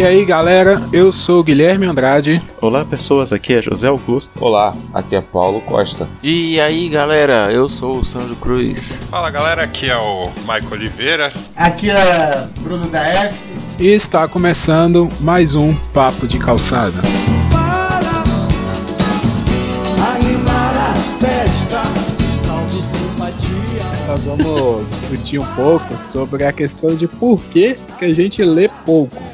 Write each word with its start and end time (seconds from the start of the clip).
E 0.00 0.02
aí 0.02 0.24
galera, 0.24 0.80
eu 0.94 1.12
sou 1.12 1.40
o 1.40 1.44
Guilherme 1.44 1.84
Andrade. 1.84 2.42
Olá 2.58 2.86
pessoas, 2.86 3.34
aqui 3.34 3.52
é 3.52 3.60
José 3.60 3.86
Augusto. 3.86 4.32
Olá, 4.42 4.74
aqui 4.94 5.14
é 5.14 5.20
Paulo 5.20 5.60
Costa. 5.60 6.08
E 6.22 6.58
aí 6.58 6.88
galera, 6.88 7.52
eu 7.52 7.68
sou 7.68 7.98
o 7.98 8.02
Sandro 8.02 8.34
Cruz. 8.36 9.02
Fala 9.10 9.30
galera, 9.30 9.62
aqui 9.62 9.90
é 9.90 9.96
o 9.98 10.30
Maico 10.46 10.72
Oliveira. 10.72 11.34
Aqui 11.54 11.90
é 11.90 12.48
Bruno 12.60 12.86
da 12.86 13.06
S. 13.06 13.52
E 13.78 13.88
está 13.88 14.26
começando 14.26 15.06
mais 15.20 15.54
um 15.54 15.74
Papo 15.92 16.26
de 16.26 16.38
Calçada. 16.38 17.02
Nós 24.08 24.24
vamos 24.24 24.88
discutir 24.88 25.38
um 25.38 25.54
pouco 25.54 25.94
sobre 26.00 26.44
a 26.44 26.52
questão 26.52 26.96
de 26.96 27.06
por 27.06 27.40
que, 27.44 27.76
que 27.98 28.04
a 28.06 28.14
gente 28.14 28.42
lê 28.42 28.68
pouco. 28.86 29.29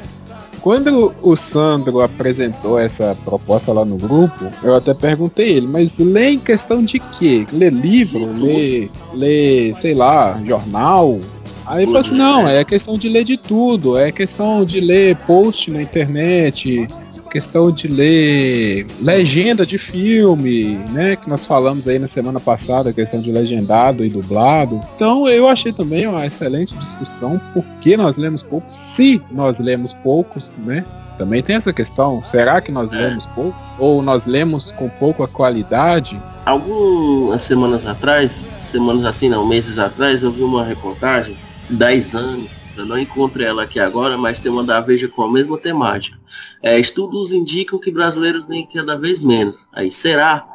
Quando 0.67 1.15
o 1.21 1.33
Sandro 1.33 2.01
apresentou 2.01 2.77
essa 2.77 3.17
proposta 3.23 3.71
lá 3.71 3.85
no 3.85 3.95
grupo, 3.95 4.51
eu 4.61 4.75
até 4.75 4.93
perguntei 4.93 5.53
ele, 5.53 5.65
mas 5.65 5.97
lê 5.97 6.31
em 6.31 6.39
questão 6.39 6.83
de 6.83 6.99
quê? 6.99 7.47
Lê 7.53 7.69
livro? 7.69 8.33
Lê, 8.33 8.89
lê 9.13 9.73
sei 9.73 9.93
lá, 9.93 10.37
jornal? 10.45 11.19
Aí 11.65 11.83
ele 11.83 11.85
falou 11.85 12.01
assim, 12.01 12.17
não, 12.17 12.45
é 12.49 12.65
questão 12.65 12.97
de 12.97 13.07
ler 13.07 13.23
de 13.23 13.37
tudo, 13.37 13.97
é 13.97 14.11
questão 14.11 14.65
de 14.65 14.81
ler 14.81 15.15
post 15.25 15.71
na 15.71 15.81
internet, 15.81 16.85
questão 17.27 17.71
de 17.71 17.87
ler 17.87 18.87
legenda 19.01 19.65
de 19.65 19.77
filme, 19.77 20.75
né? 20.89 21.15
Que 21.15 21.29
nós 21.29 21.45
falamos 21.45 21.87
aí 21.87 21.99
na 21.99 22.07
semana 22.07 22.39
passada, 22.39 22.93
questão 22.93 23.19
de 23.19 23.31
legendado 23.31 24.03
e 24.03 24.09
dublado. 24.09 24.81
Então 24.95 25.27
eu 25.27 25.47
achei 25.47 25.71
também 25.71 26.07
uma 26.07 26.25
excelente 26.25 26.75
discussão, 26.75 27.39
por 27.53 27.63
que 27.81 27.95
nós 27.95 28.17
lemos 28.17 28.41
pouco, 28.41 28.69
se 28.71 29.21
nós 29.31 29.59
lemos 29.59 29.93
poucos, 29.93 30.51
né? 30.65 30.83
Também 31.17 31.41
tem 31.41 31.55
essa 31.55 31.73
questão, 31.73 32.23
será 32.23 32.61
que 32.61 32.71
nós 32.71 32.91
lemos 32.91 33.25
pouco? 33.27 33.57
Ou 33.79 34.03
nós 34.03 34.27
lemos 34.27 34.71
com 34.71 34.87
pouca 34.87 35.27
qualidade? 35.27 36.19
Algumas 36.45 37.41
semanas 37.41 37.85
atrás, 37.87 38.37
semanas 38.61 39.03
assim 39.03 39.27
não, 39.27 39.47
meses 39.47 39.79
atrás, 39.79 40.21
eu 40.21 40.31
vi 40.31 40.43
uma 40.43 40.63
reportagem, 40.63 41.35
10 41.71 42.15
anos, 42.15 42.49
eu 42.77 42.85
não 42.85 42.97
encontrei 42.97 43.47
ela 43.47 43.63
aqui 43.63 43.79
agora, 43.79 44.17
mas 44.17 44.39
tem 44.39 44.51
uma 44.51 44.63
da 44.63 44.79
Veja 44.81 45.07
com 45.07 45.23
a 45.23 45.31
mesma 45.31 45.57
temática. 45.57 46.17
É, 46.61 46.79
estudos 46.79 47.31
indicam 47.31 47.79
que 47.79 47.91
brasileiros 47.91 48.47
leem 48.47 48.67
cada 48.73 48.97
vez 48.97 49.21
menos. 49.21 49.67
Aí, 49.73 49.91
será? 49.91 50.47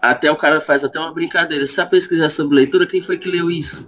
Até 0.00 0.30
o 0.30 0.36
cara 0.36 0.60
faz 0.60 0.84
até 0.84 0.98
uma 0.98 1.12
brincadeira. 1.12 1.66
Se 1.66 1.80
a 1.80 1.86
pesquisar 1.86 2.30
sobre 2.30 2.56
leitura, 2.56 2.86
quem 2.86 3.02
foi 3.02 3.18
que 3.18 3.28
leu 3.28 3.50
isso? 3.50 3.86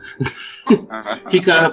Fica 1.31 1.73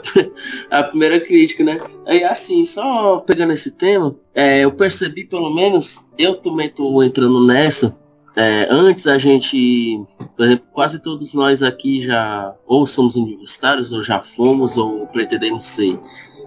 a, 0.69 0.79
a, 0.79 0.83
primeira 0.83 1.19
crítica, 1.19 1.63
né? 1.63 1.79
Aí 2.05 2.23
assim, 2.23 2.65
só 2.65 3.19
pegando 3.19 3.53
esse 3.53 3.71
tema, 3.71 4.15
é, 4.35 4.63
eu 4.63 4.71
percebi 4.71 5.25
pelo 5.25 5.53
menos, 5.53 6.07
eu 6.17 6.35
também 6.35 6.69
tô 6.69 7.01
entrando 7.01 7.45
nessa. 7.45 7.99
É, 8.37 8.67
antes 8.69 9.07
a 9.07 9.17
gente, 9.17 9.99
por 10.35 10.45
exemplo, 10.45 10.67
quase 10.71 10.99
todos 10.99 11.33
nós 11.33 11.63
aqui 11.63 12.05
já 12.05 12.53
ou 12.67 12.85
somos 12.85 13.15
universitários, 13.15 13.91
ou 13.91 14.03
já 14.03 14.21
fomos, 14.21 14.77
ou 14.77 15.07
pretendemos 15.07 15.65
ser. 15.65 15.99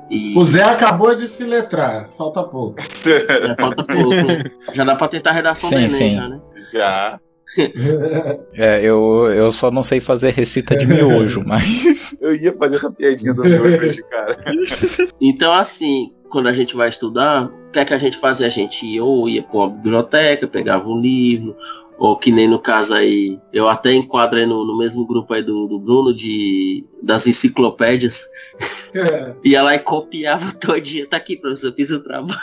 E... 0.08 0.38
O 0.38 0.44
Zé 0.44 0.62
acabou 0.62 1.16
de 1.16 1.26
se 1.26 1.42
letrar, 1.42 2.08
falta 2.16 2.44
pouco. 2.44 2.76
É, 3.06 3.60
falta 3.60 3.82
pouco. 3.82 4.72
Já 4.72 4.84
dá 4.84 4.94
pra 4.94 5.08
tentar 5.08 5.30
a 5.30 5.32
redação 5.32 5.68
sim, 5.68 5.88
do 5.88 5.96
Enem, 5.96 6.12
já, 6.12 6.28
né? 6.28 6.40
Já. 6.72 7.20
é, 8.54 8.80
eu, 8.84 9.26
eu 9.34 9.50
só 9.50 9.68
não 9.70 9.82
sei 9.82 10.00
fazer 10.00 10.30
receita 10.30 10.76
de 10.76 10.86
miojo, 10.86 11.42
mas. 11.44 12.14
Eu 12.20 12.36
ia 12.36 12.56
fazer 12.56 12.76
essa 12.76 12.92
piadinha 12.92 13.34
do 13.34 13.42
miojo, 13.42 14.04
cara. 14.08 14.38
Então, 15.20 15.52
assim, 15.52 16.12
quando 16.30 16.46
a 16.46 16.52
gente 16.52 16.76
vai 16.76 16.88
estudar, 16.88 17.46
o 17.46 17.70
que 17.72 17.78
é 17.78 17.84
que 17.84 17.94
a 17.94 17.98
gente 17.98 18.18
fazia? 18.18 18.46
A 18.46 18.50
gente 18.50 18.86
ia 18.86 19.04
ou 19.04 19.28
ia 19.28 19.42
pra 19.42 19.58
uma 19.58 19.70
biblioteca, 19.70 20.46
pegava 20.46 20.88
um 20.88 21.00
livro, 21.00 21.56
ou 22.00 22.16
que 22.16 22.32
nem 22.32 22.48
no 22.48 22.58
caso 22.58 22.94
aí, 22.94 23.38
eu 23.52 23.68
até 23.68 23.92
enquadro 23.92 24.46
no, 24.46 24.64
no 24.64 24.78
mesmo 24.78 25.06
grupo 25.06 25.34
aí 25.34 25.42
do, 25.42 25.66
do 25.66 25.78
Bruno 25.78 26.14
de 26.14 26.82
das 27.02 27.26
enciclopédias. 27.26 28.24
É. 28.94 29.34
Ia 29.44 29.62
lá 29.62 29.74
e 29.74 29.78
copiava 29.78 30.50
dia. 30.80 31.06
Tá 31.06 31.18
aqui, 31.18 31.36
professor, 31.36 31.68
eu 31.68 31.74
fiz 31.74 31.90
o 31.90 32.02
trabalho. 32.02 32.38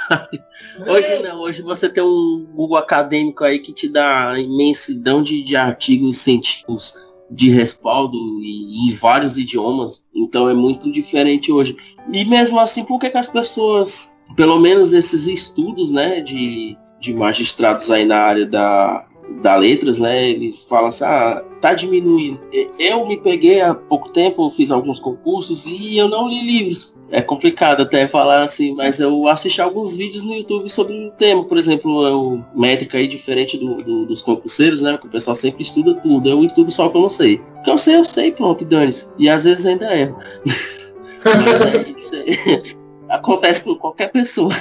Hoje 0.87 1.23
não, 1.23 1.39
hoje 1.39 1.63
você 1.63 1.89
tem 1.89 2.03
um 2.03 2.47
Google 2.53 2.77
acadêmico 2.77 3.43
aí 3.43 3.57
que 3.57 3.73
te 3.73 3.89
dá 3.89 4.37
imensidão 4.37 5.23
de, 5.23 5.43
de 5.43 5.55
artigos 5.55 6.17
científicos 6.17 6.93
de 7.31 7.49
respaldo 7.49 8.15
e, 8.43 8.91
em 8.91 8.93
vários 8.93 9.39
idiomas. 9.39 10.05
Então 10.15 10.47
é 10.47 10.53
muito 10.53 10.91
diferente 10.91 11.51
hoje. 11.51 11.75
E 12.13 12.23
mesmo 12.25 12.59
assim, 12.59 12.85
por 12.85 12.99
que, 12.99 13.09
que 13.09 13.17
as 13.17 13.27
pessoas, 13.27 14.19
pelo 14.35 14.59
menos 14.59 14.93
esses 14.93 15.25
estudos, 15.25 15.91
né, 15.91 16.21
de, 16.21 16.77
de 16.99 17.11
magistrados 17.11 17.89
aí 17.89 18.05
na 18.05 18.17
área 18.17 18.45
da, 18.45 19.07
da 19.41 19.55
letras, 19.55 19.97
né? 19.99 20.29
Eles 20.29 20.63
falam 20.63 20.87
assim, 20.87 21.03
ah, 21.03 21.43
tá 21.61 21.73
diminuindo. 21.73 22.39
Eu 22.79 23.05
me 23.05 23.17
peguei 23.17 23.61
há 23.61 23.73
pouco 23.73 24.09
tempo, 24.09 24.49
fiz 24.51 24.71
alguns 24.71 24.99
concursos 24.99 25.65
e 25.65 25.97
eu 25.97 26.07
não 26.07 26.27
li 26.27 26.41
livros. 26.41 26.97
É 27.09 27.21
complicado 27.21 27.81
até 27.81 28.07
falar 28.07 28.43
assim, 28.43 28.73
mas 28.75 28.99
eu 28.99 29.27
assisti 29.27 29.61
alguns 29.61 29.95
vídeos 29.95 30.23
no 30.23 30.33
YouTube 30.33 30.67
sobre 30.69 30.93
o 30.93 31.11
tema. 31.11 31.43
Por 31.43 31.57
exemplo, 31.57 32.05
é 32.05 32.11
o 32.11 32.43
métrica 32.53 32.97
aí 32.97 33.07
diferente 33.07 33.57
do, 33.57 33.75
do, 33.75 34.05
dos 34.05 34.21
concurseiros, 34.21 34.81
né? 34.81 34.97
Que 34.97 35.07
o 35.07 35.09
pessoal 35.09 35.35
sempre 35.35 35.63
estuda 35.63 35.95
tudo. 35.95 36.27
Eu 36.27 36.43
estudo 36.43 36.69
só 36.69 36.87
o 36.87 36.91
que 36.91 36.97
eu 36.97 37.01
não 37.01 37.09
sei. 37.09 37.35
O 37.59 37.63
que 37.63 37.71
eu 37.71 37.77
sei, 37.77 37.95
eu 37.95 38.05
sei, 38.05 38.31
pronto, 38.31 38.65
dane-se. 38.65 39.09
E 39.17 39.29
às 39.29 39.43
vezes 39.43 39.65
ainda 39.65 39.95
erro. 39.95 40.17
mas 41.23 42.13
aí, 42.13 42.75
acontece 43.09 43.63
com 43.63 43.75
qualquer 43.75 44.11
pessoa. 44.11 44.53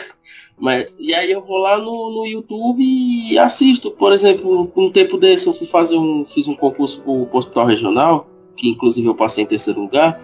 Mas, 0.59 0.87
e 0.99 1.15
aí 1.15 1.31
eu 1.31 1.43
vou 1.43 1.59
lá 1.59 1.78
no, 1.78 2.11
no 2.11 2.27
YouTube 2.27 2.83
e 2.83 3.39
assisto. 3.39 3.91
Por 3.91 4.12
exemplo, 4.12 4.71
um 4.75 4.91
tempo 4.91 5.19
desse 5.19 5.47
eu 5.47 5.53
fui 5.53 5.67
fazer 5.67 5.97
um. 5.97 6.25
fiz 6.25 6.49
um 6.49 6.55
concurso 6.55 7.03
pro, 7.03 7.27
pro 7.27 7.39
hospital 7.39 7.67
regional, 7.67 8.27
que 8.56 8.69
inclusive 8.69 9.06
eu 9.06 9.15
passei 9.15 9.45
em 9.45 9.47
terceiro 9.47 9.81
lugar. 9.81 10.21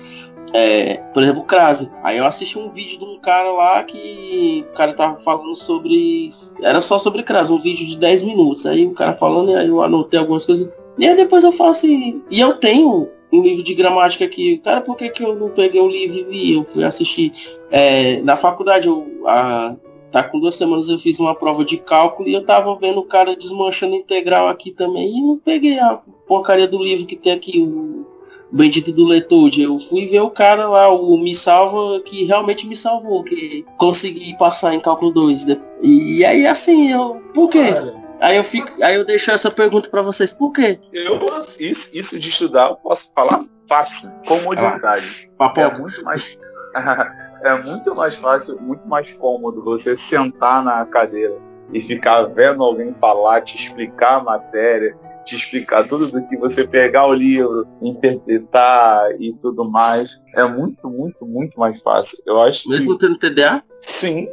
É, 0.55 0.97
por 1.15 1.23
exemplo, 1.23 1.45
Crase. 1.45 1.91
Aí 2.03 2.19
eu 2.19 2.27
assisti 2.27 2.59
um 2.59 2.69
vídeo 2.69 2.99
de 2.99 3.05
um 3.05 3.19
cara 3.19 3.51
lá 3.53 3.83
que 3.83 4.65
o 4.71 4.75
cara 4.75 4.93
tava 4.93 5.17
falando 5.19 5.55
sobre. 5.55 6.29
Era 6.63 6.81
só 6.81 6.99
sobre 6.99 7.23
Crase, 7.23 7.53
um 7.53 7.61
vídeo 7.61 7.87
de 7.87 7.97
10 7.97 8.23
minutos. 8.23 8.67
Aí 8.67 8.87
o 8.87 8.93
cara 8.93 9.15
falando, 9.15 9.51
e 9.51 9.57
aí 9.57 9.69
eu 9.69 9.83
anotei 9.83 10.19
algumas 10.19 10.45
coisas. 10.45 10.69
E 10.99 11.07
aí 11.07 11.17
depois 11.17 11.45
eu 11.45 11.53
falo 11.53 11.71
assim. 11.71 12.23
E 12.31 12.41
eu 12.41 12.55
tenho 12.55 13.09
um 13.33 13.43
livro 13.43 13.63
de 13.63 13.75
gramática 13.75 14.25
aqui. 14.25 14.59
Cara, 14.59 14.83
por 14.83 14.97
que, 14.97 15.09
que 15.09 15.25
eu 15.25 15.35
não 15.35 15.49
peguei 15.49 15.81
o 15.81 15.89
livro 15.89 16.19
e 16.19 16.23
li? 16.25 16.55
Eu 16.55 16.65
fui 16.65 16.85
assistir. 16.85 17.33
É, 17.71 18.21
na 18.21 18.37
faculdade, 18.37 18.89
eu, 18.89 19.07
a, 19.27 19.75
Tá 20.13 20.23
com 20.23 20.39
duas 20.39 20.57
semanas 20.57 20.91
eu 20.91 20.99
fiz 20.99 21.19
uma 21.19 21.35
prova 21.35 21.65
de 21.65 21.79
cálculo 21.79 22.29
e 22.29 22.35
eu 22.35 22.45
tava 22.45 22.77
vendo 22.77 22.99
o 22.99 23.05
cara 23.05 23.35
desmanchando 23.35 23.95
integral 23.95 24.47
aqui 24.47 24.71
também 24.71 25.09
e 25.09 25.23
não 25.23 25.39
peguei 25.39 25.79
a 25.79 25.99
porcaria 26.29 26.69
do 26.69 26.83
livro 26.83 27.07
que 27.07 27.17
tem 27.17 27.33
aqui, 27.33 27.59
o 27.59 28.07
Bendito 28.53 28.93
do 28.93 29.07
Letude. 29.07 29.63
Eu 29.63 29.79
fui 29.79 30.07
ver 30.07 30.21
o 30.21 30.29
cara 30.29 30.69
lá, 30.69 30.93
o 30.93 31.17
Me 31.17 31.35
Salva, 31.35 31.99
que 32.03 32.25
realmente 32.25 32.67
me 32.67 32.77
salvou, 32.77 33.25
que 33.25 33.65
consegui 33.79 34.37
passar 34.37 34.75
em 34.75 34.81
cálculo 34.81 35.11
2. 35.13 35.47
E 35.83 36.23
aí 36.25 36.47
assim, 36.47 36.93
eu. 36.93 37.23
Por 37.33 37.49
quê? 37.49 37.73
Aí 38.21 38.37
eu 38.37 38.45
fico, 38.45 38.69
aí 38.83 38.95
eu 38.95 39.05
deixo 39.05 39.31
essa 39.31 39.51
pergunta 39.51 39.89
para 39.89 40.03
vocês, 40.03 40.31
por 40.31 40.53
quê? 40.53 40.79
Eu 40.93 41.19
isso, 41.59 41.99
isso 41.99 42.21
de 42.21 42.29
estudar, 42.29 42.69
eu 42.69 42.77
posso 42.77 43.11
falar 43.15 43.45
fácil, 43.69 44.13
comodidade. 44.29 45.29
Ah, 45.41 45.53
é 45.57 45.79
muito 45.79 46.05
mais 46.05 46.39
é 47.45 47.63
muito 47.63 47.95
mais 47.95 48.15
fácil, 48.17 48.61
muito 48.61 48.89
mais 48.89 49.13
cômodo 49.13 49.63
você 49.63 49.97
sentar 49.97 50.63
na 50.63 50.85
cadeira 50.87 51.37
e 51.73 51.81
ficar 51.81 52.23
vendo 52.25 52.63
alguém 52.63 52.95
falar, 53.01 53.41
te 53.41 53.57
explicar 53.57 54.17
a 54.17 54.25
matéria, 54.25 54.97
te 55.25 55.37
explicar 55.37 55.87
tudo 55.87 56.11
do 56.11 56.27
que 56.29 56.37
você 56.37 56.67
pegar 56.67 57.07
o 57.07 57.15
livro, 57.15 57.67
interpretar 57.81 59.11
e 59.21 59.33
tudo 59.35 59.71
mais. 59.71 60.23
É 60.35 60.45
muito, 60.45 60.89
muito, 60.89 61.27
muito 61.27 61.59
mais 61.59 61.81
fácil. 61.83 62.19
Eu 62.27 62.43
acho 62.43 62.69
Mesmo 62.69 62.99
que... 62.99 63.07
tendo 63.07 63.19
TDA? 63.19 63.63
Sim, 63.81 64.29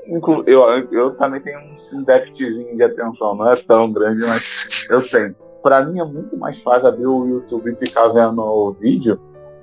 eu, 0.46 0.64
eu 0.92 1.12
também 1.12 1.42
tenho 1.42 1.60
um 1.94 2.04
déficitzinho 2.04 2.76
de 2.76 2.84
atenção, 2.84 3.36
não 3.36 3.50
é 3.50 3.56
tão 3.56 3.92
grande, 3.92 4.22
mas 4.22 4.88
eu 4.90 5.08
tenho. 5.08 5.36
Para 5.64 5.84
mim 5.86 6.00
é 6.00 6.06
muito 6.06 6.38
mais 6.38 6.62
fácil 6.62 6.88
abrir 6.88 7.08
o 7.08 7.26
YouTube 7.26 7.72
e 7.72 7.86
ficar 7.86 8.08
vendo 8.10 8.42
o 8.42 8.72
vídeo 8.74 9.20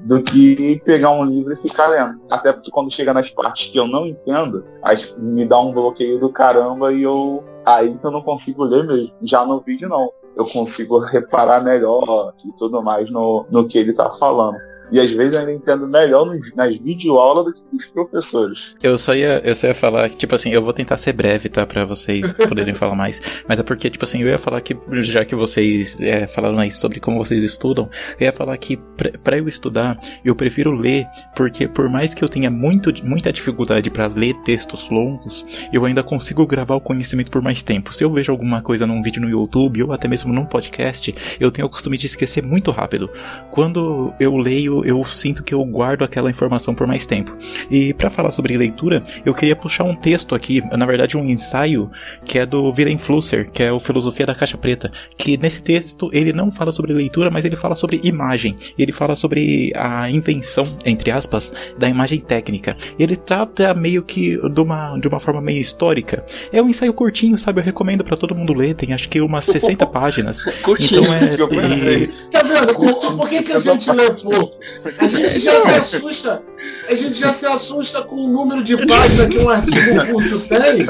do 0.07 0.23
que 0.23 0.81
pegar 0.85 1.11
um 1.11 1.25
livro 1.25 1.53
e 1.53 1.57
ficar 1.57 1.89
lendo. 1.89 2.21
Até 2.31 2.53
porque 2.53 2.71
quando 2.71 2.93
chega 2.93 3.13
nas 3.13 3.29
partes 3.31 3.71
que 3.71 3.79
eu 3.79 3.89
não 3.89 4.07
entendo, 4.07 4.65
aí 4.83 4.97
me 5.19 5.45
dá 5.45 5.59
um 5.59 5.73
bloqueio 5.73 6.21
do 6.21 6.31
caramba 6.31 6.93
e 6.93 7.03
eu. 7.03 7.43
Aí 7.65 7.99
eu 8.03 8.11
não 8.13 8.23
consigo 8.23 8.63
ler 8.63 8.87
mesmo. 8.87 9.13
Já 9.23 9.45
no 9.45 9.61
vídeo 9.61 9.89
não. 9.89 10.13
Eu 10.37 10.45
consigo 10.47 10.99
reparar 11.01 11.65
melhor 11.65 12.33
e 12.45 12.53
tudo 12.57 12.83
mais 12.83 13.11
no, 13.11 13.47
no 13.51 13.67
que 13.67 13.79
ele 13.79 13.93
tá 13.93 14.13
falando. 14.15 14.57
E 14.91 15.01
às 15.01 15.11
vezes 15.11 15.35
eu 15.35 15.41
ainda 15.41 15.53
entendo 15.53 15.87
melhor 15.87 16.27
nos, 16.27 16.55
nas 16.55 16.79
videoaulas 16.79 17.47
do 17.47 17.53
que 17.53 17.77
os 17.77 17.87
professores. 17.87 18.77
Eu 18.83 18.97
só 18.97 19.15
ia, 19.15 19.41
eu 19.45 19.55
só 19.55 19.67
ia 19.67 19.75
falar 19.75 20.09
que, 20.09 20.17
tipo 20.17 20.35
assim, 20.35 20.51
eu 20.51 20.63
vou 20.63 20.73
tentar 20.73 20.97
ser 20.97 21.13
breve, 21.13 21.49
tá? 21.49 21.67
Pra 21.67 21.85
vocês 21.85 22.37
poderem 22.49 22.75
falar 22.75 22.95
mais. 22.95 23.21
Mas 23.49 23.59
é 23.59 23.63
porque, 23.63 23.91
tipo 23.91 24.05
assim, 24.05 24.23
eu 24.23 24.29
ia 24.29 24.39
falar 24.39 24.61
que, 24.61 24.77
já 25.03 25.25
que 25.25 25.35
vocês 25.35 25.99
é, 26.01 26.27
falaram 26.27 26.59
aí 26.59 26.71
sobre 26.71 27.01
como 27.01 27.19
vocês 27.19 27.43
estudam, 27.43 27.91
eu 28.19 28.27
ia 28.27 28.33
falar 28.33 28.57
que 28.59 28.77
pra, 28.77 29.11
pra 29.19 29.39
eu 29.39 29.49
estudar, 29.49 29.99
eu 30.25 30.35
prefiro 30.35 30.71
ler, 30.71 31.07
porque 31.35 31.67
por 31.67 31.89
mais 31.89 32.15
que 32.15 32.23
eu 32.23 32.29
tenha 32.29 32.51
muito, 32.51 32.93
muita 33.05 33.33
dificuldade 33.33 33.91
para 33.91 34.07
ler 34.07 34.35
textos 34.45 34.89
longos, 34.91 35.47
eu 35.73 35.85
ainda 35.85 36.03
consigo 36.03 36.47
gravar 36.47 36.77
o 36.77 36.81
conhecimento 36.81 37.31
por 37.31 37.43
mais 37.43 37.63
tempo. 37.63 37.95
Se 37.95 38.05
eu 38.05 38.13
vejo 38.13 38.33
alguma 38.33 38.63
coisa 38.63 38.87
num 38.87 39.03
vídeo 39.03 39.21
no 39.21 39.29
YouTube 39.29 39.83
ou 39.83 39.93
até 39.93 40.09
mesmo 40.09 40.33
num 40.33 40.47
podcast, 40.47 41.15
eu 41.41 41.51
tenho 41.51 41.67
o 41.67 41.71
costume 41.71 41.99
de 41.99 42.07
esquecer 42.07 42.43
muito 42.43 42.71
rápido. 42.71 43.11
Quando 43.51 44.13
eu 44.19 44.37
leio, 44.37 44.76
eu 44.85 45.05
sinto 45.05 45.43
que 45.43 45.55
eu 45.55 45.65
guardo 45.65 46.03
aquela 46.03 46.31
informação 46.31 46.75
por 46.75 46.87
mais 46.87 47.07
tempo. 47.07 47.35
E 47.71 47.93
para 47.95 48.11
falar 48.11 48.31
sobre 48.31 48.57
leitura, 48.57 49.03
eu 49.25 49.35
queria 49.35 49.57
puxar 49.57 49.85
um 49.85 49.95
texto 49.95 50.35
aqui, 50.35 50.63
na 50.77 50.87
verdade 50.87 51.17
um 51.17 51.25
ensaio, 51.27 51.91
que 52.25 52.39
é 52.39 52.47
do 52.47 52.71
Willem 52.71 52.99
Flusser, 52.99 53.51
que 53.51 53.63
é 53.63 53.73
o 53.73 53.79
Filosofia 53.81 54.27
da 54.27 54.35
Caixa 54.35 54.57
Preta, 54.59 54.91
que 55.17 55.37
nesse 55.37 55.63
texto 55.63 56.11
ele 56.13 56.33
não 56.33 56.51
fala 56.51 56.73
sobre 56.73 56.93
leitura, 56.93 57.31
mas 57.31 57.45
ele 57.45 57.57
fala 57.57 57.75
sobre 57.75 58.01
imagem. 58.03 58.57
Ele 58.79 58.93
fala 58.93 59.15
sobre 59.15 59.73
a 59.75 60.11
invenção, 60.11 60.77
entre 60.85 61.11
aspas, 61.11 61.53
da 61.79 61.89
imagem 61.89 62.21
técnica. 62.21 62.77
Ele 62.99 63.17
trata 63.17 63.73
meio 63.75 64.03
que 64.03 64.37
de 64.51 64.61
uma, 64.61 64.99
de 64.99 65.09
uma 65.09 65.21
forma 65.21 65.41
meio 65.41 65.61
histórica. 65.61 66.25
É 66.53 66.61
um 66.63 66.69
ensaio 66.69 66.93
curtinho, 66.93 67.39
sabe? 67.39 67.61
Eu 67.61 67.65
recomendo 67.65 68.05
para 68.05 68.17
todo 68.17 68.35
mundo 68.35 68.53
ler, 68.53 68.75
tem 68.75 68.93
acho 68.93 69.09
que 69.09 69.21
umas 69.21 69.45
60 69.45 69.87
páginas. 69.89 70.45
Curtinho. 70.63 71.03
Então 71.03 71.15
é, 71.15 71.95
e- 71.95 72.07
Tá 72.31 72.43
vendo? 72.43 72.75
Por, 72.75 73.17
por 73.17 73.29
que, 73.29 73.43
que 73.43 73.53
a 73.53 73.59
gente 73.59 73.91
lê 73.93 74.11
pouco? 74.11 74.59
A 74.99 75.07
gente 75.07 75.39
já 75.41 75.61
se 75.61 75.71
assusta. 75.71 76.43
A 76.89 76.95
gente 76.95 77.15
já 77.15 77.33
se 77.33 77.47
assusta 77.47 78.03
com 78.03 78.17
o 78.17 78.29
número 78.29 78.63
de 78.63 78.77
páginas 78.87 79.29
que 79.29 79.39
um 79.39 79.49
artigo 79.49 80.07
curto 80.13 80.41
tem. 80.49 80.87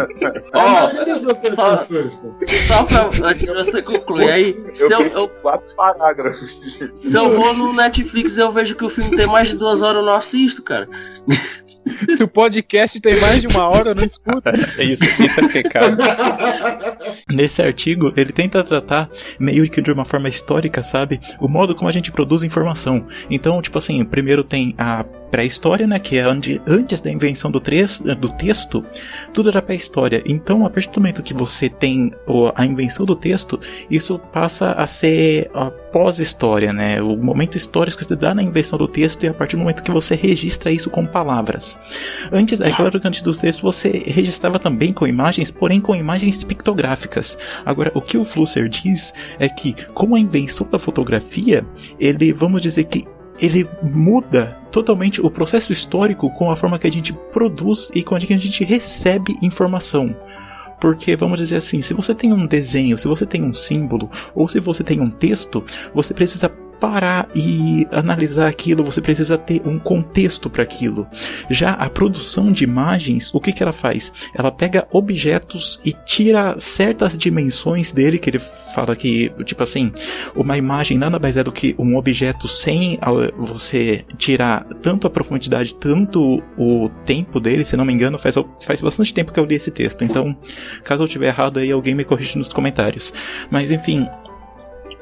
Ó, 0.55 0.58
A 0.61 0.73
maioria 0.93 1.05
das 1.05 1.19
pessoas 1.19 1.38
se 1.38 1.55
só- 1.56 1.70
assusta. 1.73 2.34
Só 2.67 2.84
pra 2.84 3.06
antes 3.06 3.38
de 3.38 3.46
você 3.52 3.82
concluir 3.82 4.31
aí, 4.31 4.44
se 4.75 4.82
Eu 4.84 4.90
eu, 4.90 5.06
eu- 5.08 5.28
quatro 5.28 5.75
parágrafos. 5.76 6.58
se 6.94 7.14
eu 7.17 7.31
vou 7.34 7.55
no 7.55 7.73
Netflix 7.73 8.37
e 8.37 8.40
eu 8.40 8.50
vejo 8.52 8.75
que 8.75 8.84
o 8.84 8.88
filme 8.90 9.17
tem 9.17 9.26
mais 9.26 9.49
de 9.49 9.56
duas 9.56 9.82
horas, 9.82 9.99
eu 10.00 10.06
não 10.06 10.14
assisto, 10.14 10.62
cara. 10.62 10.88
Se 12.17 12.23
o 12.23 12.29
podcast 12.29 13.00
tem 13.00 13.21
mais 13.21 13.41
de 13.41 13.47
uma 13.47 13.69
hora, 13.69 13.91
eu 13.91 13.94
não 13.94 14.05
escuto. 14.05 14.49
é 14.49 14.85
isso, 14.85 15.05
isso 15.05 15.41
é 15.41 15.49
pecado. 15.49 15.97
Nesse 17.31 17.62
artigo, 17.62 18.12
ele 18.17 18.33
tenta 18.33 18.62
tratar 18.65 19.09
meio 19.38 19.69
que 19.71 19.81
de 19.81 19.91
uma 19.93 20.05
forma 20.05 20.29
histórica, 20.29 20.83
sabe? 20.83 21.21
O 21.41 21.49
modo 21.49 21.75
como 21.75 21.88
a 21.88 21.93
gente 21.93 22.11
produz 22.11 22.43
informação. 22.43 23.06
Então, 23.31 23.61
tipo 23.62 23.79
assim, 23.79 24.05
primeiro 24.05 24.43
tem 24.43 24.75
a 24.79 25.05
pré-história, 25.31 25.87
né? 25.87 25.99
Que 25.99 26.19
é 26.19 26.28
onde, 26.28 26.61
antes 26.67 27.00
da 27.00 27.11
invenção 27.11 27.50
do, 27.50 27.61
do 27.61 28.28
texto, 28.37 28.84
tudo 29.32 29.49
era 29.49 29.62
pré-história. 29.62 30.23
Então, 30.26 30.64
a 30.64 30.70
partir 30.70 30.90
do 30.90 31.00
momento 31.00 31.23
que 31.23 31.34
você 31.34 31.69
tem 31.69 32.12
a 32.55 32.64
invenção 32.64 33.05
do 33.05 33.17
texto, 33.17 33.61
isso 33.90 34.19
passa 34.32 34.73
a 34.73 34.87
ser 34.87 35.50
a 35.55 35.70
pós-história, 35.70 36.73
né? 36.73 37.00
O 37.00 37.17
momento 37.17 37.56
histórico 37.56 37.99
que 37.99 38.05
você 38.05 38.17
dá 38.17 38.34
na 38.34 38.43
invenção 38.43 38.78
do 38.78 38.88
texto 38.88 39.25
e 39.25 39.28
a 39.28 39.34
partir 39.34 39.56
do 39.56 39.61
momento 39.61 39.82
que 39.82 39.90
você 39.90 40.14
registra 40.14 40.70
isso 40.70 40.90
com 40.90 41.06
palavras. 41.06 41.78
Antes, 42.32 42.61
é 42.61 42.70
claro 42.70 43.00
que 43.00 43.08
antes 43.08 43.23
dos 43.23 43.38
textos 43.38 43.62
você 43.62 43.88
registrava 44.06 44.58
também 44.58 44.93
com 44.93 45.06
imagens, 45.06 45.50
porém 45.50 45.81
com 45.81 45.94
imagens 45.94 46.44
pictográficas. 46.44 47.38
Agora, 47.64 47.90
o 47.94 48.00
que 48.00 48.19
o 48.19 48.25
Flusser 48.25 48.69
diz 48.69 49.12
é 49.38 49.49
que 49.49 49.75
com 49.93 50.14
a 50.14 50.20
invenção 50.20 50.67
da 50.70 50.78
fotografia, 50.78 51.64
ele, 51.99 52.32
vamos 52.32 52.62
dizer 52.62 52.84
que 52.84 53.06
ele 53.41 53.69
muda 53.83 54.59
totalmente 54.71 55.21
o 55.21 55.31
processo 55.31 55.73
histórico 55.73 56.31
com 56.31 56.50
a 56.50 56.56
forma 56.56 56.79
que 56.79 56.87
a 56.87 56.93
gente 56.93 57.12
produz 57.33 57.91
e 57.94 58.03
com 58.03 58.15
a 58.15 58.21
que 58.21 58.33
a 58.33 58.38
gente 58.38 58.65
recebe 58.65 59.37
informação. 59.43 60.15
Porque, 60.81 61.17
vamos 61.17 61.38
dizer 61.38 61.56
assim, 61.56 61.81
se 61.81 61.94
você 61.94 62.15
tem 62.15 62.33
um 62.33 62.47
desenho, 62.47 62.99
se 62.99 63.09
você 63.09 63.25
tem 63.25 63.43
um 63.43 63.55
símbolo, 63.55 64.11
ou 64.35 64.47
se 64.49 64.61
você 64.61 64.85
tem 64.85 65.00
um 65.00 65.09
texto, 65.09 65.65
você 65.94 66.12
precisa 66.12 66.50
parar 66.81 67.28
e 67.34 67.87
analisar 67.90 68.49
aquilo, 68.49 68.84
você 68.84 69.00
precisa 69.00 69.37
ter 69.38 69.62
um 69.67 69.78
contexto 69.78 70.49
para 70.49 70.62
aquilo. 70.62 71.06
Já 71.50 71.73
a 71.73 71.88
produção 71.88 72.52
de 72.52 72.64
imagens, 72.64 73.32
o 73.34 73.40
que, 73.40 73.52
que 73.52 73.62
ela 73.62 73.73
faz? 73.73 74.12
Ela 74.34 74.50
pega 74.50 74.87
objetos 74.90 75.81
e 75.84 75.93
tira 75.93 76.58
certas 76.58 77.17
dimensões 77.17 77.93
dele, 77.93 78.19
que 78.19 78.31
ele 78.31 78.38
fala 78.75 78.94
que, 78.94 79.32
tipo 79.44 79.62
assim, 79.62 79.93
uma 80.34 80.56
imagem 80.56 80.99
nada 80.99 81.19
mais 81.19 81.37
é 81.37 81.44
do 81.44 81.52
que 81.52 81.75
um 81.78 81.96
objeto 81.96 82.49
sem 82.49 82.99
você 83.37 84.05
tirar 84.17 84.64
tanto 84.82 85.06
a 85.06 85.11
profundidade, 85.11 85.75
tanto 85.75 86.43
o 86.58 86.88
tempo 87.05 87.40
dele, 87.40 87.64
se 87.64 87.76
não 87.76 87.84
me 87.84 87.93
engano, 87.93 88.19
faz, 88.19 88.37
faz 88.64 88.81
bastante 88.81 89.12
tempo 89.12 89.32
que 89.32 89.40
eu 89.40 89.44
li 89.44 89.55
esse 89.55 89.70
texto, 89.70 90.05
então, 90.05 90.37
caso 90.84 91.02
eu 91.02 91.06
estiver 91.06 91.28
errado 91.28 91.58
aí, 91.58 91.70
alguém 91.70 91.94
me 91.94 92.05
corrige 92.05 92.38
nos 92.38 92.49
comentários. 92.49 93.12
Mas 93.50 93.70
enfim, 93.70 94.06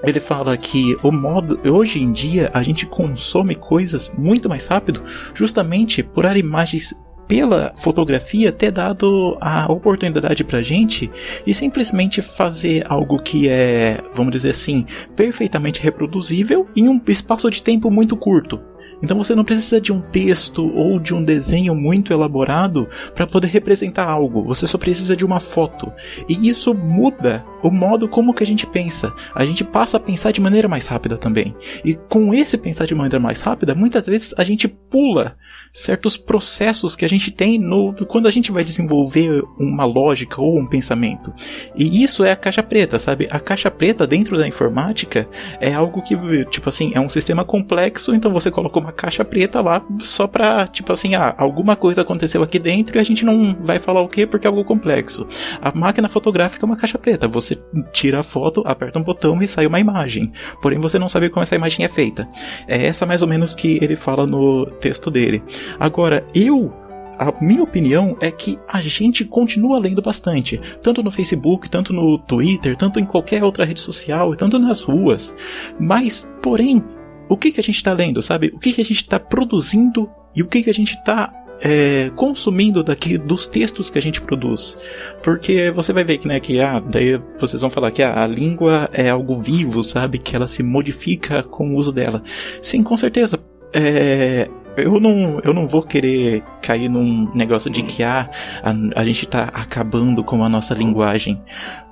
ele 0.06 0.20
fala 0.20 0.56
que 0.56 0.94
o 1.02 1.10
modo 1.10 1.58
hoje 1.70 2.00
em 2.00 2.12
dia 2.12 2.50
a 2.52 2.62
gente 2.62 2.86
consome 2.86 3.54
coisas 3.54 4.12
muito 4.16 4.48
mais 4.48 4.66
rápido, 4.66 5.02
justamente 5.34 6.02
por 6.02 6.24
imagens 6.36 6.94
pela 7.26 7.72
fotografia 7.76 8.52
ter 8.52 8.70
dado 8.70 9.36
a 9.40 9.70
oportunidade 9.72 10.44
pra 10.44 10.62
gente 10.62 11.10
e 11.46 11.54
simplesmente 11.54 12.20
fazer 12.20 12.84
algo 12.86 13.18
que 13.22 13.48
é, 13.48 14.02
vamos 14.14 14.32
dizer 14.32 14.50
assim, 14.50 14.86
perfeitamente 15.16 15.80
reproduzível 15.80 16.68
em 16.76 16.88
um 16.88 17.00
espaço 17.08 17.50
de 17.50 17.62
tempo 17.62 17.90
muito 17.90 18.16
curto. 18.16 18.60
Então 19.02 19.18
você 19.18 19.34
não 19.34 19.44
precisa 19.44 19.80
de 19.80 19.92
um 19.92 20.00
texto 20.00 20.66
ou 20.74 20.98
de 20.98 21.14
um 21.14 21.22
desenho 21.22 21.74
muito 21.74 22.12
elaborado 22.12 22.88
para 23.14 23.26
poder 23.26 23.48
representar 23.48 24.08
algo. 24.08 24.40
Você 24.42 24.66
só 24.66 24.78
precisa 24.78 25.16
de 25.16 25.24
uma 25.24 25.40
foto. 25.40 25.92
E 26.28 26.48
isso 26.48 26.72
muda 26.72 27.44
o 27.64 27.70
modo 27.70 28.06
como 28.06 28.34
que 28.34 28.43
a 28.43 28.46
gente 28.46 28.66
pensa. 28.66 29.12
A 29.34 29.44
gente 29.44 29.64
passa 29.64 29.96
a 29.96 30.00
pensar 30.00 30.31
de 30.32 30.40
maneira 30.40 30.69
mais 30.69 30.87
rápida 30.87 31.16
também. 31.16 31.56
E 31.82 31.94
com 31.94 32.34
esse 32.34 32.58
pensar 32.58 32.87
de 32.87 32.94
maneira 32.94 33.19
mais 33.19 33.40
rápida, 33.40 33.75
muitas 33.75 34.06
vezes 34.06 34.34
a 34.37 34.44
gente 34.44 34.69
pula 34.69 35.37
certos 35.75 36.16
processos 36.16 36.94
que 36.94 37.05
a 37.05 37.08
gente 37.08 37.32
tem 37.32 37.58
no 37.58 37.93
quando 38.06 38.28
a 38.28 38.31
gente 38.31 38.52
vai 38.52 38.62
desenvolver 38.62 39.43
uma 39.58 39.84
lógica 39.84 40.40
ou 40.40 40.56
um 40.56 40.66
pensamento. 40.66 41.34
E 41.75 42.05
isso 42.05 42.22
é 42.22 42.31
a 42.31 42.37
caixa 42.37 42.62
preta, 42.62 42.99
sabe? 42.99 43.26
A 43.31 43.40
caixa 43.40 43.70
preta 43.70 44.06
dentro 44.06 44.38
da 44.38 44.46
informática 44.46 45.28
é 45.60 45.75
algo 45.75 46.00
que, 46.00 46.17
tipo 46.46 46.69
assim, 46.69 46.93
é 46.94 47.00
um 47.00 47.08
sistema 47.08 47.44
complexo, 47.44 48.14
então 48.14 48.32
você 48.32 48.50
coloca 48.52 48.78
uma 48.78 48.93
caixa 48.93 49.25
preta 49.25 49.60
lá 49.60 49.84
só 49.99 50.28
pra, 50.28 50.69
tipo 50.69 50.93
assim, 50.93 51.17
ah, 51.17 51.34
alguma 51.36 51.74
coisa 51.74 52.03
aconteceu 52.03 52.43
aqui 52.43 52.60
dentro 52.60 52.96
e 52.96 53.00
a 53.00 53.05
gente 53.05 53.24
não 53.24 53.56
vai 53.60 53.81
falar 53.81 54.00
o 54.00 54.08
que 54.08 54.27
porque 54.27 54.46
é 54.46 54.50
algo 54.50 54.65
complexo. 54.65 55.27
A 55.60 55.77
máquina 55.77 56.08
fotográfica 56.08 56.65
é 56.65 56.67
uma 56.67 56.77
caixa 56.77 56.98
preta, 56.98 57.27
você 57.27 57.54
tira 57.93 58.20
a 58.20 58.23
foto, 58.23 58.63
aperta 58.67 58.99
um 58.99 59.03
botão 59.03 59.43
e 59.43 59.49
sai 59.49 59.67
uma 59.67 59.81
imagem. 59.81 60.32
Porém, 60.61 60.79
você 60.79 60.99
não 60.99 61.08
sabe 61.08 61.31
como 61.31 61.43
essa 61.43 61.55
imagem 61.55 61.84
é 61.84 61.89
feita. 61.89 62.29
É 62.67 62.87
essa 62.87 63.06
mais 63.06 63.23
ou 63.23 63.29
menos 63.29 63.55
que 63.55 63.79
ele 63.82 63.96
fala 63.96 64.27
no 64.27 64.67
texto 64.81 65.11
dele. 65.11 65.43
Agora, 65.79 66.27
eu 66.34 66.73
a 67.19 67.32
minha 67.41 67.63
opinião 67.63 68.17
é 68.20 68.31
que 68.31 68.58
a 68.67 68.81
gente 68.81 69.25
continua 69.25 69.79
lendo 69.79 70.03
bastante, 70.03 70.61
tanto 70.82 71.03
no 71.03 71.13
Facebook, 71.13 71.70
tanto 71.70 71.93
no 71.93 72.19
Twitter, 72.19 72.77
tanto 72.77 72.99
em 72.99 73.05
qualquer 73.05 73.44
outra 73.44 73.65
rede 73.65 73.81
social, 73.81 74.34
tanto 74.34 74.58
nas 74.58 74.82
ruas. 74.82 75.34
Mas, 75.79 76.29
porém, 76.43 76.82
o 77.29 77.37
que, 77.37 77.53
que 77.53 77.61
a 77.61 77.63
gente 77.63 77.77
está 77.77 77.93
lendo, 77.93 78.20
sabe? 78.20 78.53
O 78.55 78.58
que, 78.58 78.73
que 78.73 78.81
a 78.81 78.84
gente 78.84 79.03
está 79.03 79.19
produzindo 79.19 80.11
e 80.34 80.43
o 80.43 80.46
que, 80.49 80.63
que 80.63 80.70
a 80.70 80.75
gente 80.75 80.94
está 80.94 81.32
é, 81.61 82.11
consumindo 82.17 82.82
daqui 82.82 83.17
dos 83.17 83.46
textos 83.46 83.91
que 83.91 83.99
a 83.99 84.03
gente 84.03 84.20
produz. 84.20 84.77
Porque 85.23 85.70
você 85.70 85.93
vai 85.93 86.05
ver 86.05 86.19
que, 86.19 86.29
né, 86.29 86.41
que 86.41 86.61
ah, 86.61 86.81
daí 86.81 87.20
vocês 87.39 87.61
vão 87.61 87.70
falar 87.70 87.91
que 87.91 88.03
ah, 88.03 88.23
a 88.23 88.27
língua 88.27 88.89
é 88.93 89.11
algo 89.11 89.41
vivo, 89.41 89.82
sabe? 89.82 90.19
Que 90.19 90.37
ela 90.37 90.49
se 90.49 90.63
modifica 90.63 91.43
com 91.43 91.70
o 91.70 91.77
uso 91.77 91.93
dela. 91.93 92.23
Sim, 92.63 92.82
com 92.82 92.96
certeza. 92.96 93.39
É, 93.73 94.49
eu 94.77 95.01
não, 95.01 95.41
eu 95.41 95.53
não 95.53 95.67
vou 95.67 95.82
querer 95.82 96.43
cair 96.61 96.89
num 96.89 97.32
negócio 97.34 97.70
de 97.70 97.82
que 97.82 98.03
ah, 98.03 98.29
a, 98.63 99.01
a 99.01 99.05
gente 99.05 99.25
está 99.25 99.44
acabando 99.44 100.23
com 100.23 100.44
a 100.44 100.49
nossa 100.49 100.75
linguagem. 100.75 101.41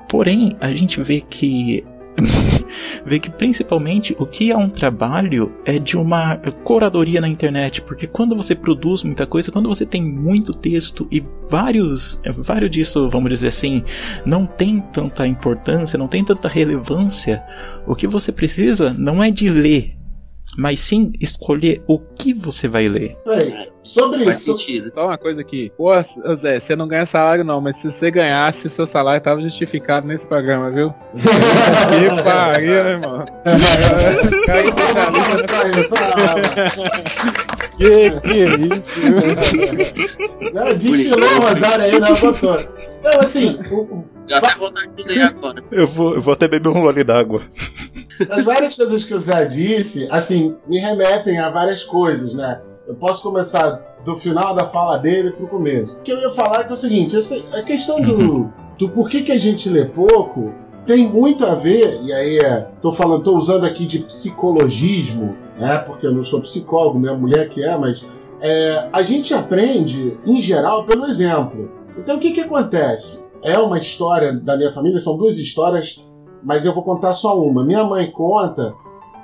Porém, 0.09 0.57
a 0.61 0.73
gente 0.75 1.03
vê 1.03 1.23
que 1.23 1.85
vê 3.05 3.19
que 3.19 3.31
principalmente 3.31 4.15
o 4.19 4.27
que 4.27 4.51
é 4.51 4.57
um 4.57 4.69
trabalho 4.69 5.53
é 5.65 5.79
de 5.79 5.97
uma 5.97 6.37
curadoria 6.65 7.21
na 7.21 7.29
internet, 7.29 7.81
porque 7.83 8.07
quando 8.07 8.37
você 8.37 8.55
produz 8.55 9.03
muita 9.03 9.27
coisa, 9.27 9.51
quando 9.51 9.69
você 9.69 9.87
tem 9.87 10.03
muito 10.03 10.53
texto 10.53 11.07
e 11.11 11.23
vários, 11.51 12.21
vários 12.39 12.71
disso, 12.71 13.09
vamos 13.09 13.31
dizer 13.31 13.49
assim, 13.49 13.83
não 14.25 14.47
tem 14.47 14.81
tanta 14.93 15.27
importância, 15.27 15.99
não 15.99 16.09
tem 16.09 16.25
tanta 16.25 16.49
relevância, 16.49 17.43
o 17.87 17.95
que 17.95 18.07
você 18.07 18.31
precisa 18.31 18.93
não 18.93 19.23
é 19.23 19.31
de 19.31 19.49
ler 19.49 20.02
mas 20.57 20.81
sim 20.81 21.13
escolher 21.21 21.83
o 21.87 21.99
que 21.99 22.35
você 22.35 22.69
vai 22.69 22.89
ler. 22.89 23.17
Peraí, 23.25 23.69
sobre 23.83 24.25
Faz 24.25 24.41
isso. 24.41 24.57
sentido. 24.59 24.91
Só 24.93 25.07
uma 25.07 25.17
coisa 25.19 25.41
aqui. 25.41 25.73
Pô, 25.77 25.91
Zé, 26.37 26.59
você 26.61 26.77
não 26.77 26.87
ganha 26.87 27.07
salário 27.07 27.43
não, 27.45 27.61
mas 27.61 27.77
se 27.77 27.91
você 27.91 28.11
ganhasse, 28.11 28.69
seu 28.69 28.85
salário 28.87 29.21
tava 29.23 29.41
justificado 29.41 30.07
nesse 30.07 30.27
programa, 30.29 30.71
viu? 30.71 30.93
que 31.15 32.23
pariu, 32.23 32.73
irmão. 32.73 33.25
Os 34.25 34.47
caras 34.47 34.65
especialistas 34.65 36.01
na- 36.01 37.43
Que 37.77 38.11
que 38.21 38.43
é 38.43 38.77
isso? 38.77 39.01
Não, 40.53 40.75
desfilou 40.77 41.29
o 41.39 41.41
Rosário 41.49 41.85
aí 41.85 41.99
na 42.01 42.13
botou. 42.13 42.57
Não, 43.03 43.21
assim, 43.21 43.59
o- 43.71 43.81
o- 43.83 44.05
Eu 44.29 44.37
até 44.39 45.03
ler 45.05 45.23
agora. 45.23 45.63
Eu 45.73 45.87
vou, 45.87 46.15
eu 46.15 46.23
vou 46.23 46.33
até 46.35 46.47
beber 46.49 46.69
um 46.69 46.81
gole 46.81 47.03
d'água. 47.05 47.43
as 48.31 48.45
várias 48.45 48.77
coisas 48.77 49.05
que 49.05 49.15
o 49.15 49.19
Zé 49.19 49.45
disse, 49.47 50.07
assim, 50.11 50.57
me 50.69 50.79
remetem 50.79 51.39
a 51.39 51.49
várias 51.51 51.83
coisas, 51.83 52.35
né? 52.35 52.61
Eu 52.87 52.95
posso 52.95 53.23
começar 53.23 53.81
do 54.05 54.17
final 54.17 54.55
da 54.55 54.65
fala 54.65 54.99
dele 54.99 55.31
pro 55.33 55.47
começo. 55.47 55.99
O 55.99 56.03
que 56.03 56.13
eu 56.13 56.19
ia 56.21 56.31
falar 56.31 56.61
é 56.61 56.65
que 56.65 56.71
é 56.71 56.75
o 56.75 56.77
seguinte, 56.77 57.17
essa, 57.17 57.35
a 57.57 57.63
questão 57.63 58.01
do, 58.01 58.49
do 58.79 58.89
porquê 58.91 59.23
que 59.23 59.33
a 59.33 59.39
gente 59.39 59.69
lê 59.69 59.85
pouco 59.85 60.53
tem 60.87 61.09
muito 61.09 61.45
a 61.45 61.55
ver, 61.55 62.01
e 62.03 62.13
aí 62.13 62.39
é, 62.39 62.69
tô 62.81 62.93
falando, 62.93 63.23
tô 63.23 63.37
usando 63.37 63.65
aqui 63.65 63.87
de 63.87 64.01
psicologismo, 64.01 65.37
né? 65.59 65.79
Porque 65.79 66.07
eu 66.07 66.13
não 66.13 66.23
sou 66.23 66.41
psicólogo, 66.41 66.99
minha 66.99 67.15
mulher 67.15 67.49
que 67.49 67.63
é, 67.63 67.77
mas 67.77 68.09
é, 68.41 68.89
a 68.93 69.03
gente 69.03 69.33
aprende, 69.33 70.19
em 70.27 70.41
geral, 70.41 70.85
pelo 70.85 71.07
exemplo. 71.07 71.71
Então 71.97 72.17
o 72.17 72.21
que 72.21 72.33
que 72.33 72.41
acontece? 72.41 73.31
É 73.43 73.59
uma 73.59 73.79
história 73.79 74.33
da 74.33 74.57
minha 74.57 74.73
família, 74.73 74.99
são 74.99 75.17
duas 75.17 75.39
histórias, 75.39 76.05
mas 76.43 76.65
eu 76.65 76.73
vou 76.73 76.83
contar 76.83 77.15
só 77.15 77.41
uma. 77.41 77.65
Minha 77.65 77.85
mãe 77.85 78.11
conta 78.11 78.75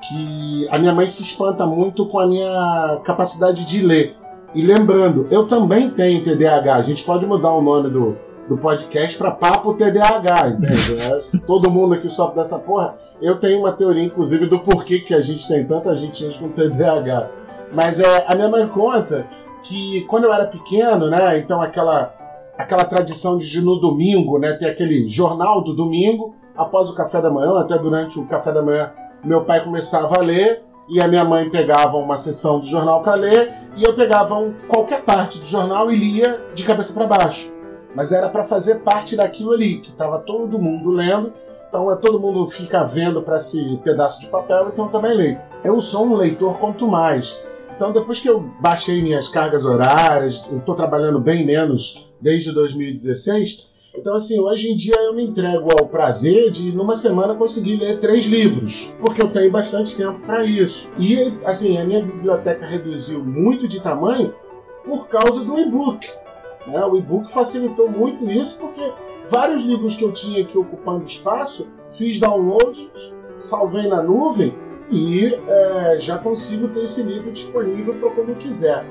que 0.08 0.68
a 0.70 0.78
minha 0.78 0.94
mãe 0.94 1.06
se 1.06 1.22
espanta 1.22 1.66
muito 1.66 2.06
com 2.06 2.20
a 2.20 2.26
minha 2.26 3.00
capacidade 3.04 3.64
de 3.64 3.84
ler. 3.84 4.16
E 4.54 4.62
lembrando, 4.62 5.26
eu 5.30 5.46
também 5.46 5.90
tenho 5.90 6.22
TDAH. 6.22 6.76
A 6.76 6.82
gente 6.82 7.02
pode 7.02 7.26
mudar 7.26 7.52
o 7.52 7.60
nome 7.60 7.90
do, 7.90 8.16
do 8.48 8.56
podcast 8.56 9.16
para 9.18 9.30
Papo 9.30 9.74
TDAH, 9.74 10.48
entende? 10.48 10.98
É, 10.98 11.38
Todo 11.46 11.70
mundo 11.70 11.94
aqui 11.94 12.08
sofre 12.08 12.36
dessa 12.36 12.58
porra. 12.58 12.96
Eu 13.20 13.38
tenho 13.38 13.58
uma 13.60 13.72
teoria, 13.72 14.02
inclusive, 14.04 14.46
do 14.46 14.58
porquê 14.60 15.00
que 15.00 15.12
a 15.14 15.20
gente 15.20 15.46
tem 15.46 15.66
tanta 15.66 15.94
gente 15.94 16.24
hoje 16.24 16.38
com 16.38 16.48
TDAH. 16.48 17.28
Mas 17.72 18.00
é, 18.00 18.24
a 18.26 18.34
minha 18.34 18.48
mãe 18.48 18.66
conta 18.66 19.26
que 19.62 20.02
quando 20.08 20.24
eu 20.24 20.32
era 20.32 20.46
pequeno, 20.46 21.10
né? 21.10 21.38
Então 21.38 21.60
aquela, 21.60 22.14
aquela 22.56 22.84
tradição 22.84 23.36
de, 23.36 23.60
no 23.60 23.76
domingo, 23.78 24.38
né? 24.38 24.54
Ter 24.54 24.70
aquele 24.70 25.06
jornal 25.08 25.62
do 25.62 25.74
domingo, 25.74 26.34
após 26.56 26.88
o 26.88 26.94
café 26.94 27.20
da 27.20 27.30
manhã, 27.30 27.58
até 27.60 27.76
durante 27.78 28.18
o 28.18 28.24
café 28.26 28.50
da 28.52 28.62
manhã, 28.62 28.90
meu 29.22 29.44
pai 29.44 29.62
começava 29.62 30.16
a 30.16 30.22
ler 30.22 30.62
e 30.88 31.02
a 31.02 31.06
minha 31.06 31.24
mãe 31.24 31.50
pegava 31.50 31.98
uma 31.98 32.16
sessão 32.16 32.60
do 32.60 32.66
jornal 32.66 33.02
para 33.02 33.14
ler 33.14 33.52
e 33.76 33.84
eu 33.84 33.92
pegava 33.94 34.34
um- 34.36 34.54
qualquer 34.66 35.02
parte 35.02 35.38
do 35.38 35.44
jornal 35.44 35.90
e 35.90 35.96
lia 35.96 36.40
de 36.54 36.62
cabeça 36.64 36.94
para 36.94 37.06
baixo. 37.06 37.52
Mas 37.94 38.12
era 38.12 38.28
para 38.28 38.44
fazer 38.44 38.80
parte 38.80 39.16
daquilo 39.16 39.52
ali, 39.52 39.80
que 39.80 39.90
estava 39.90 40.18
todo 40.18 40.58
mundo 40.58 40.90
lendo, 40.90 41.32
então 41.68 41.90
é 41.90 41.96
todo 41.96 42.20
mundo 42.20 42.46
fica 42.46 42.84
vendo 42.84 43.22
para 43.22 43.36
esse 43.36 43.78
pedaço 43.82 44.20
de 44.20 44.26
papel, 44.26 44.70
então 44.72 44.88
também 44.88 45.14
leio. 45.14 45.40
Eu 45.64 45.80
sou 45.80 46.06
um 46.06 46.16
leitor 46.16 46.58
quanto 46.58 46.86
mais. 46.86 47.42
Então 47.74 47.92
depois 47.92 48.20
que 48.20 48.28
eu 48.28 48.40
baixei 48.60 49.02
minhas 49.02 49.28
cargas 49.28 49.64
horárias, 49.64 50.44
eu 50.50 50.58
estou 50.58 50.74
trabalhando 50.74 51.18
bem 51.18 51.44
menos 51.44 52.10
desde 52.20 52.52
2016, 52.52 53.68
então, 53.98 54.14
assim, 54.14 54.38
hoje 54.38 54.70
em 54.70 54.76
dia 54.76 54.94
eu 54.94 55.12
me 55.12 55.24
entrego 55.24 55.68
ao 55.72 55.88
prazer 55.88 56.52
de, 56.52 56.70
numa 56.70 56.94
semana, 56.94 57.34
conseguir 57.34 57.76
ler 57.76 57.98
três 57.98 58.26
livros, 58.26 58.94
porque 59.00 59.20
eu 59.20 59.28
tenho 59.28 59.50
bastante 59.50 59.96
tempo 59.96 60.20
para 60.20 60.44
isso. 60.44 60.88
E, 60.96 61.34
assim, 61.44 61.78
a 61.78 61.84
minha 61.84 62.04
biblioteca 62.04 62.64
reduziu 62.64 63.24
muito 63.24 63.66
de 63.66 63.80
tamanho 63.80 64.32
por 64.84 65.08
causa 65.08 65.44
do 65.44 65.58
e-book. 65.58 66.08
Né? 66.68 66.84
O 66.84 66.96
e-book 66.96 67.30
facilitou 67.32 67.90
muito 67.90 68.30
isso, 68.30 68.58
porque 68.58 68.92
vários 69.30 69.62
livros 69.62 69.96
que 69.96 70.04
eu 70.04 70.12
tinha 70.12 70.42
aqui 70.42 70.56
ocupando 70.56 71.04
espaço, 71.04 71.68
fiz 71.90 72.18
download, 72.18 72.90
salvei 73.38 73.88
na 73.88 74.02
nuvem 74.02 74.54
e 74.90 75.34
é, 75.46 75.96
já 76.00 76.18
consigo 76.18 76.68
ter 76.68 76.84
esse 76.84 77.02
livro 77.02 77.30
disponível 77.32 77.94
para 77.94 78.10
quando 78.10 78.36
quiser. 78.36 78.86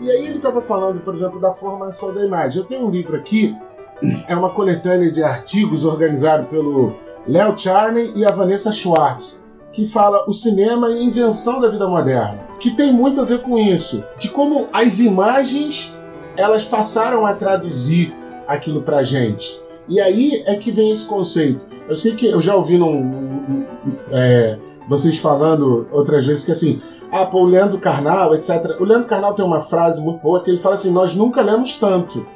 E 0.00 0.10
aí 0.10 0.26
ele 0.26 0.36
estava 0.36 0.60
falando, 0.60 1.00
por 1.00 1.14
exemplo, 1.14 1.40
da 1.40 1.52
formação 1.52 2.12
da 2.12 2.24
imagem. 2.24 2.62
Eu 2.62 2.68
tenho 2.68 2.86
um 2.86 2.90
livro 2.90 3.16
aqui 3.16 3.54
é 4.28 4.34
uma 4.34 4.50
coletânea 4.50 5.10
de 5.10 5.22
artigos 5.22 5.84
organizado 5.84 6.46
pelo 6.46 6.94
Léo 7.26 7.56
Charney 7.58 8.12
e 8.14 8.24
a 8.24 8.30
Vanessa 8.30 8.72
Schwartz, 8.72 9.44
que 9.72 9.86
fala 9.86 10.28
o 10.28 10.32
cinema 10.32 10.90
e 10.90 10.98
a 10.98 11.02
invenção 11.02 11.60
da 11.60 11.68
vida 11.68 11.88
moderna, 11.88 12.46
que 12.60 12.70
tem 12.70 12.92
muito 12.92 13.20
a 13.20 13.24
ver 13.24 13.42
com 13.42 13.58
isso, 13.58 14.04
de 14.18 14.28
como 14.28 14.68
as 14.72 15.00
imagens 15.00 15.98
elas 16.36 16.64
passaram 16.64 17.26
a 17.26 17.34
traduzir 17.34 18.14
aquilo 18.46 18.82
pra 18.82 19.02
gente. 19.02 19.60
E 19.88 20.00
aí 20.00 20.42
é 20.46 20.54
que 20.54 20.70
vem 20.70 20.90
esse 20.90 21.06
conceito. 21.06 21.66
Eu 21.88 21.96
sei 21.96 22.14
que 22.14 22.26
eu 22.26 22.40
já 22.40 22.54
ouvi 22.54 22.78
num, 22.78 23.64
é, 24.10 24.58
vocês 24.88 25.18
falando 25.18 25.86
outras 25.92 26.24
vezes 26.24 26.44
que 26.44 26.52
assim, 26.52 26.80
ah, 27.12 27.26
pô, 27.26 27.42
o 27.42 27.46
Leandro 27.46 27.78
Carnal, 27.78 28.34
etc. 28.34 28.76
O 28.80 28.84
Leandro 28.84 29.06
Carnal 29.06 29.34
tem 29.34 29.44
uma 29.44 29.60
frase 29.60 30.00
muito 30.00 30.20
boa 30.20 30.42
que 30.42 30.50
ele 30.50 30.58
fala 30.58 30.74
assim: 30.74 30.90
nós 30.90 31.14
nunca 31.14 31.42
lemos 31.42 31.78
tanto. 31.78 32.26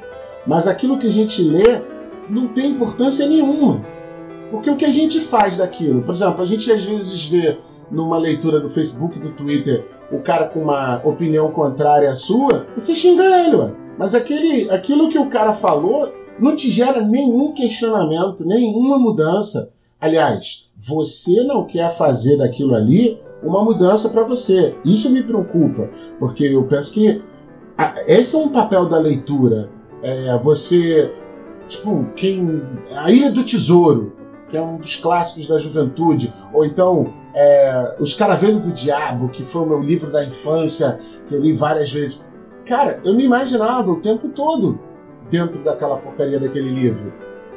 Mas 0.45 0.67
aquilo 0.67 0.97
que 0.97 1.07
a 1.07 1.11
gente 1.11 1.41
lê 1.41 1.81
não 2.29 2.47
tem 2.47 2.71
importância 2.71 3.27
nenhuma. 3.27 3.81
Porque 4.49 4.69
o 4.69 4.75
que 4.75 4.85
a 4.85 4.91
gente 4.91 5.19
faz 5.19 5.57
daquilo? 5.57 6.01
Por 6.01 6.13
exemplo, 6.13 6.41
a 6.41 6.45
gente 6.45 6.71
às 6.71 6.83
vezes 6.83 7.25
vê 7.25 7.57
numa 7.91 8.17
leitura 8.17 8.59
do 8.59 8.69
Facebook, 8.69 9.19
do 9.19 9.31
Twitter, 9.31 9.85
o 10.11 10.19
cara 10.19 10.47
com 10.47 10.59
uma 10.61 11.01
opinião 11.03 11.51
contrária 11.51 12.09
à 12.09 12.15
sua, 12.15 12.67
você 12.75 12.95
xinga 12.95 13.23
ele, 13.23 13.55
ué. 13.55 13.71
Mas 13.99 14.15
aquele, 14.15 14.71
aquilo 14.71 15.09
que 15.09 15.19
o 15.19 15.27
cara 15.27 15.51
falou 15.51 16.09
não 16.39 16.55
te 16.55 16.71
gera 16.71 17.01
nenhum 17.01 17.53
questionamento, 17.53 18.45
nenhuma 18.45 18.97
mudança. 18.97 19.73
Aliás, 19.99 20.69
você 20.73 21.43
não 21.43 21.65
quer 21.65 21.89
fazer 21.91 22.37
daquilo 22.37 22.73
ali 22.73 23.19
uma 23.43 23.61
mudança 23.61 24.07
para 24.07 24.23
você. 24.23 24.73
Isso 24.85 25.09
me 25.11 25.21
preocupa, 25.21 25.89
porque 26.17 26.45
eu 26.45 26.63
penso 26.63 26.93
que 26.93 27.21
ah, 27.77 27.93
esse 28.07 28.37
é 28.37 28.39
um 28.39 28.47
papel 28.47 28.87
da 28.87 28.97
leitura. 28.97 29.69
É, 30.01 30.37
você, 30.37 31.13
tipo, 31.67 32.05
quem. 32.15 32.63
A 32.95 33.11
Ilha 33.11 33.29
do 33.29 33.43
Tesouro, 33.43 34.13
que 34.49 34.55
é 34.55 34.61
um 34.61 34.77
dos 34.77 34.95
clássicos 34.95 35.45
da 35.45 35.59
juventude, 35.59 36.33
ou 36.53 36.63
então 36.63 37.13
é, 37.35 37.97
Os 37.99 38.13
Caravelos 38.13 38.61
do 38.61 38.71
Diabo, 38.71 39.27
que 39.27 39.43
foi 39.43 39.63
o 39.63 39.65
meu 39.65 39.81
livro 39.81 40.09
da 40.09 40.23
infância, 40.23 41.01
que 41.27 41.35
eu 41.35 41.41
li 41.41 41.51
várias 41.51 41.91
vezes. 41.91 42.25
Cara, 42.65 42.99
eu 43.03 43.13
me 43.15 43.23
imaginava 43.25 43.89
o 43.91 43.99
tempo 43.99 44.29
todo 44.29 44.79
dentro 45.29 45.63
daquela 45.63 45.97
porcaria 45.97 46.39
daquele 46.39 46.69
livro. 46.71 47.11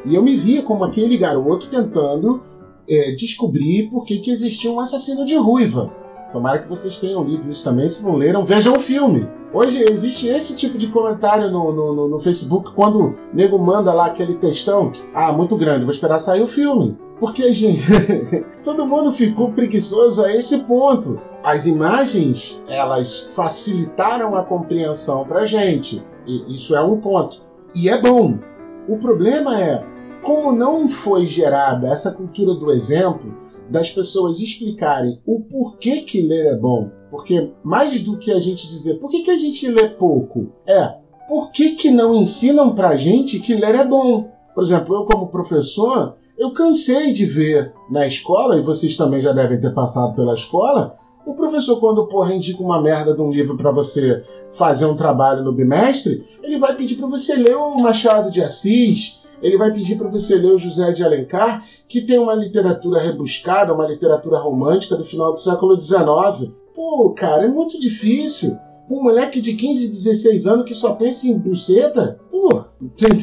E 0.04 0.14
eu 0.14 0.22
me 0.22 0.36
via 0.36 0.62
como 0.62 0.84
aquele 0.84 1.16
garoto 1.16 1.68
tentando 1.68 2.42
é, 2.88 3.12
descobrir 3.12 3.88
por 3.90 4.04
que, 4.04 4.18
que 4.18 4.30
existia 4.30 4.70
um 4.70 4.80
assassino 4.80 5.24
de 5.24 5.36
ruiva. 5.36 5.90
Tomara 6.32 6.60
que 6.60 6.68
vocês 6.68 6.96
tenham 6.98 7.22
lido 7.24 7.48
isso 7.50 7.62
também. 7.62 7.88
Se 7.88 8.02
não 8.04 8.16
leram, 8.16 8.42
vejam 8.44 8.74
o 8.74 8.80
filme. 8.80 9.28
Hoje 9.52 9.84
existe 9.90 10.26
esse 10.28 10.56
tipo 10.56 10.78
de 10.78 10.86
comentário 10.86 11.50
no, 11.50 11.72
no, 11.72 12.08
no- 12.08 12.18
Facebook 12.18 12.72
quando 12.74 13.00
o 13.02 13.14
nego 13.34 13.58
manda 13.58 13.92
lá 13.92 14.06
aquele 14.06 14.34
textão. 14.36 14.90
Ah, 15.14 15.30
muito 15.30 15.56
grande, 15.56 15.84
vou 15.84 15.92
esperar 15.92 16.18
sair 16.20 16.40
o 16.42 16.46
filme. 16.46 16.96
Porque, 17.22 17.54
gente, 17.54 17.84
todo 18.64 18.84
mundo 18.84 19.12
ficou 19.12 19.52
preguiçoso 19.52 20.24
a 20.24 20.34
esse 20.34 20.64
ponto. 20.64 21.22
As 21.40 21.66
imagens, 21.66 22.60
elas 22.66 23.30
facilitaram 23.36 24.34
a 24.34 24.44
compreensão 24.44 25.24
pra 25.24 25.46
gente. 25.46 26.04
E 26.26 26.52
isso 26.52 26.74
é 26.74 26.82
um 26.82 27.00
ponto. 27.00 27.40
E 27.76 27.88
é 27.88 28.02
bom. 28.02 28.40
O 28.88 28.96
problema 28.96 29.56
é, 29.62 29.86
como 30.20 30.50
não 30.50 30.88
foi 30.88 31.24
gerada 31.24 31.86
essa 31.86 32.10
cultura 32.10 32.56
do 32.56 32.72
exemplo, 32.72 33.32
das 33.70 33.88
pessoas 33.88 34.40
explicarem 34.40 35.22
o 35.24 35.42
porquê 35.42 35.98
que 35.98 36.22
ler 36.22 36.46
é 36.46 36.56
bom. 36.56 36.90
Porque 37.08 37.52
mais 37.62 38.00
do 38.02 38.18
que 38.18 38.32
a 38.32 38.40
gente 38.40 38.66
dizer 38.66 38.94
por 38.94 39.08
que, 39.08 39.22
que 39.22 39.30
a 39.30 39.36
gente 39.36 39.68
lê 39.68 39.90
pouco, 39.90 40.52
é 40.66 40.96
por 41.28 41.52
que, 41.52 41.76
que 41.76 41.88
não 41.88 42.16
ensinam 42.16 42.74
pra 42.74 42.96
gente 42.96 43.38
que 43.38 43.54
ler 43.54 43.76
é 43.76 43.84
bom. 43.84 44.28
Por 44.52 44.64
exemplo, 44.64 44.96
eu 44.96 45.04
como 45.04 45.28
professor, 45.28 46.16
eu 46.38 46.52
cansei 46.52 47.12
de 47.12 47.26
ver 47.26 47.72
na 47.90 48.06
escola, 48.06 48.56
e 48.56 48.62
vocês 48.62 48.96
também 48.96 49.20
já 49.20 49.32
devem 49.32 49.60
ter 49.60 49.72
passado 49.72 50.14
pela 50.14 50.34
escola, 50.34 50.96
o 51.24 51.34
professor 51.34 51.78
quando 51.78 52.06
porra 52.08 52.34
indica 52.34 52.62
uma 52.62 52.80
merda 52.80 53.14
de 53.14 53.20
um 53.20 53.30
livro 53.30 53.56
para 53.56 53.70
você 53.70 54.24
fazer 54.50 54.86
um 54.86 54.96
trabalho 54.96 55.44
no 55.44 55.52
bimestre, 55.52 56.26
ele 56.42 56.58
vai 56.58 56.74
pedir 56.74 56.96
para 56.96 57.06
você 57.06 57.36
ler 57.36 57.56
o 57.56 57.76
Machado 57.76 58.30
de 58.30 58.42
Assis, 58.42 59.22
ele 59.40 59.56
vai 59.56 59.72
pedir 59.72 59.96
para 59.96 60.08
você 60.08 60.36
ler 60.36 60.52
o 60.52 60.58
José 60.58 60.92
de 60.92 61.04
Alencar, 61.04 61.64
que 61.88 62.00
tem 62.00 62.18
uma 62.18 62.34
literatura 62.34 63.00
rebuscada, 63.00 63.74
uma 63.74 63.86
literatura 63.86 64.38
romântica 64.38 64.96
do 64.96 65.04
final 65.04 65.32
do 65.32 65.40
século 65.40 65.78
XIX. 65.80 66.52
Pô, 66.74 67.10
cara, 67.10 67.44
é 67.44 67.48
muito 67.48 67.78
difícil. 67.78 68.56
Um 68.88 69.02
moleque 69.02 69.40
de 69.40 69.54
15, 69.54 69.88
16 69.88 70.46
anos 70.46 70.66
que 70.66 70.74
só 70.74 70.94
pensa 70.94 71.26
em 71.26 71.38
buceta? 71.38 72.20
Pô? 72.42 72.64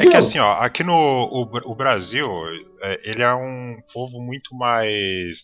É 0.02 0.06
que 0.06 0.16
assim, 0.16 0.40
ó, 0.40 0.54
aqui 0.62 0.82
no 0.82 0.94
o, 0.94 1.72
o 1.72 1.76
Brasil, 1.76 2.26
é, 2.82 3.02
ele 3.04 3.22
é 3.22 3.34
um 3.34 3.76
povo 3.94 4.18
muito 4.22 4.56
mais 4.56 5.44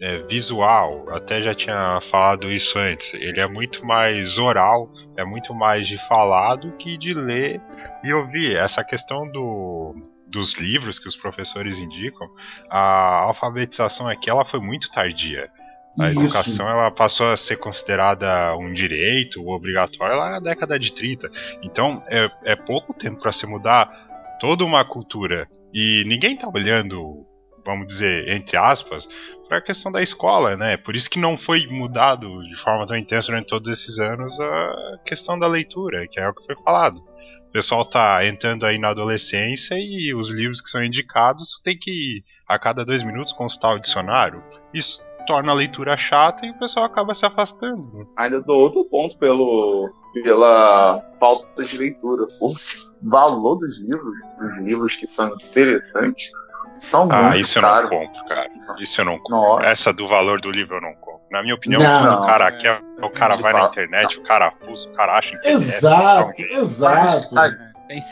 é, 0.00 0.22
visual, 0.22 1.04
até 1.10 1.42
já 1.42 1.54
tinha 1.54 2.00
falado 2.10 2.50
isso 2.50 2.78
antes, 2.78 3.12
ele 3.12 3.38
é 3.38 3.46
muito 3.46 3.84
mais 3.84 4.38
oral, 4.38 4.90
é 5.18 5.22
muito 5.22 5.52
mais 5.52 5.86
de 5.86 5.98
falar 6.08 6.56
do 6.56 6.72
que 6.78 6.96
de 6.96 7.12
ler 7.12 7.60
e 8.02 8.10
ouvir. 8.10 8.56
Essa 8.56 8.82
questão 8.82 9.30
do, 9.30 9.94
dos 10.26 10.54
livros 10.54 10.98
que 10.98 11.06
os 11.06 11.16
professores 11.16 11.76
indicam, 11.76 12.26
a 12.70 13.24
alfabetização 13.24 14.08
aqui 14.08 14.30
ela 14.30 14.46
foi 14.46 14.60
muito 14.60 14.90
tardia. 14.92 15.50
A 15.98 16.10
Isso. 16.10 16.20
educação 16.20 16.68
ela 16.68 16.90
passou 16.90 17.32
a 17.32 17.36
ser 17.36 17.56
considerada 17.56 18.56
um 18.56 18.72
direito 18.72 19.46
obrigatório 19.46 20.16
lá 20.16 20.30
na 20.30 20.40
década 20.40 20.78
de 20.78 20.92
30. 20.92 21.30
Então 21.62 22.02
é, 22.08 22.30
é 22.44 22.56
pouco 22.56 22.94
tempo 22.94 23.20
para 23.20 23.32
se 23.32 23.46
mudar 23.46 23.90
toda 24.40 24.64
uma 24.64 24.84
cultura. 24.84 25.48
E 25.72 26.04
ninguém 26.06 26.36
tá 26.36 26.48
olhando, 26.48 27.26
vamos 27.64 27.88
dizer, 27.88 28.28
entre 28.28 28.56
aspas, 28.56 29.06
para 29.48 29.58
a 29.58 29.62
questão 29.62 29.90
da 29.90 30.00
escola, 30.00 30.56
né? 30.56 30.76
Por 30.76 30.94
isso 30.94 31.10
que 31.10 31.18
não 31.18 31.36
foi 31.36 31.66
mudado 31.66 32.42
de 32.44 32.56
forma 32.62 32.86
tão 32.86 32.96
intensa 32.96 33.26
durante 33.26 33.48
todos 33.48 33.68
esses 33.68 33.98
anos 33.98 34.38
a 34.38 34.98
questão 35.04 35.38
da 35.38 35.48
leitura, 35.48 36.06
que 36.08 36.20
é 36.20 36.28
o 36.28 36.34
que 36.34 36.46
foi 36.46 36.56
falado. 36.64 36.98
O 37.48 37.52
pessoal 37.52 37.84
tá 37.84 38.24
entrando 38.24 38.64
aí 38.64 38.78
na 38.78 38.90
adolescência 38.90 39.74
e 39.74 40.14
os 40.14 40.30
livros 40.30 40.60
que 40.60 40.70
são 40.70 40.84
indicados 40.84 41.60
tem 41.64 41.76
que, 41.76 42.22
a 42.48 42.60
cada 42.60 42.84
dois 42.84 43.02
minutos, 43.02 43.32
consultar 43.32 43.74
o 43.74 43.80
dicionário. 43.80 44.40
Isso 44.72 45.02
torna 45.30 45.52
a 45.52 45.54
leitura 45.54 45.96
chata 45.96 46.44
e 46.44 46.50
o 46.50 46.58
pessoal 46.58 46.86
acaba 46.86 47.14
se 47.14 47.24
afastando. 47.24 48.08
Ainda 48.16 48.40
dou 48.40 48.58
outro 48.62 48.84
ponto 48.86 49.16
pelo, 49.16 49.88
pela 50.24 51.00
falta 51.20 51.62
de 51.62 51.78
leitura. 51.78 52.26
O 52.40 52.50
valor 53.08 53.54
dos 53.56 53.78
livros, 53.78 54.12
dos 54.40 54.56
livros 54.58 54.96
que 54.96 55.06
são 55.06 55.32
interessantes, 55.36 56.30
são 56.78 57.06
Ah, 57.12 57.22
muito 57.30 57.44
isso 57.44 57.58
eu 57.58 57.62
não 57.62 57.68
caros. 57.68 57.90
compro, 57.90 58.24
cara. 58.26 58.50
Isso 58.80 59.00
eu 59.00 59.04
não 59.04 59.18
compro. 59.18 59.30
Nossa. 59.36 59.66
Essa 59.66 59.92
do 59.92 60.08
valor 60.08 60.40
do 60.40 60.50
livro 60.50 60.76
eu 60.78 60.80
não 60.80 60.94
compro. 60.94 61.20
Na 61.30 61.42
minha 61.42 61.54
opinião, 61.54 61.80
Não. 61.80 62.00
quando 62.08 62.22
o 62.24 62.26
cara 62.26 62.50
quer, 62.52 62.82
o 63.00 63.10
cara 63.10 63.36
vai 63.36 63.52
na 63.52 63.66
internet, 63.66 64.18
o 64.18 64.22
cara 64.24 64.52
fuça, 64.66 64.88
o 64.88 64.92
cara 64.94 65.16
acha 65.16 65.30
PDF, 65.30 65.46
Exato, 65.46 66.32
então, 66.42 66.60
exato. 66.60 67.34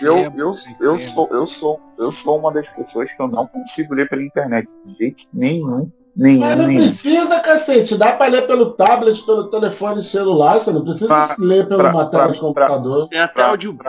Eu, 0.03 0.17
eu, 0.37 0.53
eu, 0.81 0.99
sou, 0.99 1.29
eu, 1.33 1.47
sou, 1.47 1.77
eu 1.99 2.13
sou 2.13 2.39
uma 2.39 2.53
das 2.53 2.69
pessoas 2.73 3.13
que 3.13 3.21
eu 3.21 3.27
não 3.29 3.45
consigo 3.47 3.95
ler 3.95 4.09
pela 4.09 4.23
internet. 4.23 4.67
De 4.85 4.95
jeito 4.99 5.23
nenhum. 5.33 5.91
Nenhum, 6.17 6.41
Mas 6.41 6.57
não 6.59 6.67
nenhum. 6.67 6.81
precisa, 6.81 7.39
cacete. 7.41 7.97
Dá 7.97 8.13
pra 8.13 8.27
ler 8.27 8.47
pelo 8.47 8.73
tablet, 8.73 9.25
pelo 9.25 9.45
telefone 9.51 10.03
celular. 10.03 10.59
Você 10.59 10.73
não 10.73 10.83
precisa 10.83 11.07
Pra- 11.09 11.37
ler 11.39 11.69
pela 11.69 12.09
pra- 12.09 12.27
de 12.29 12.41
computador. 12.41 13.09
Tem 13.09 13.21
até 13.21 13.35
Pra- 13.35 13.47
audiobook. 13.51 13.85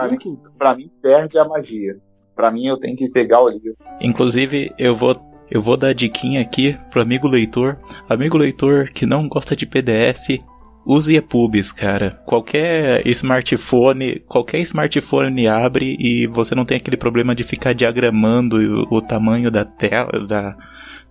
Pra 0.58 0.74
mim, 0.76 0.90
perde 1.02 1.38
a 1.38 1.44
magia. 1.44 1.96
Pra 2.36 2.50
mim, 2.50 2.66
eu 2.66 2.78
tenho 2.78 2.96
que 2.96 3.10
pegar 3.10 3.40
o 3.40 3.48
livro. 3.48 3.74
Inclusive, 4.00 4.72
eu 4.78 4.96
vou 4.96 5.16
eu 5.52 5.60
vou 5.60 5.76
dar 5.76 5.88
a 5.88 5.92
diquinha 5.92 6.40
aqui 6.40 6.78
pro 6.92 7.02
amigo 7.02 7.26
leitor. 7.26 7.76
Amigo 8.08 8.36
leitor 8.38 8.90
que 8.94 9.04
não 9.04 9.28
gosta 9.28 9.56
de 9.56 9.66
PDF, 9.66 10.40
use 10.86 11.12
EPUBs, 11.16 11.72
cara. 11.72 12.20
Qualquer 12.24 13.04
smartphone, 13.08 14.20
qualquer 14.28 14.60
smartphone 14.60 15.48
abre 15.48 15.96
e 15.98 16.28
você 16.28 16.54
não 16.54 16.64
tem 16.64 16.76
aquele 16.76 16.96
problema 16.96 17.34
de 17.34 17.42
ficar 17.42 17.72
diagramando 17.74 18.86
o, 18.88 18.96
o 18.98 19.02
tamanho 19.02 19.50
da 19.50 19.64
tela, 19.64 20.24
da 20.24 20.54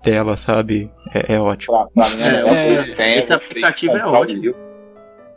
tela, 0.03 0.35
sabe? 0.37 0.91
É, 1.13 1.33
é 1.35 1.39
ótimo. 1.39 1.73
Pra, 1.93 2.07
pra 2.07 2.15
mim, 2.15 2.21
É, 2.23 2.81
é, 2.91 2.95
tem 2.95 3.17
esse 3.17 3.27
você 3.27 3.49
aplicativo 3.49 3.97
é 3.97 4.05
ótimo. 4.05 4.53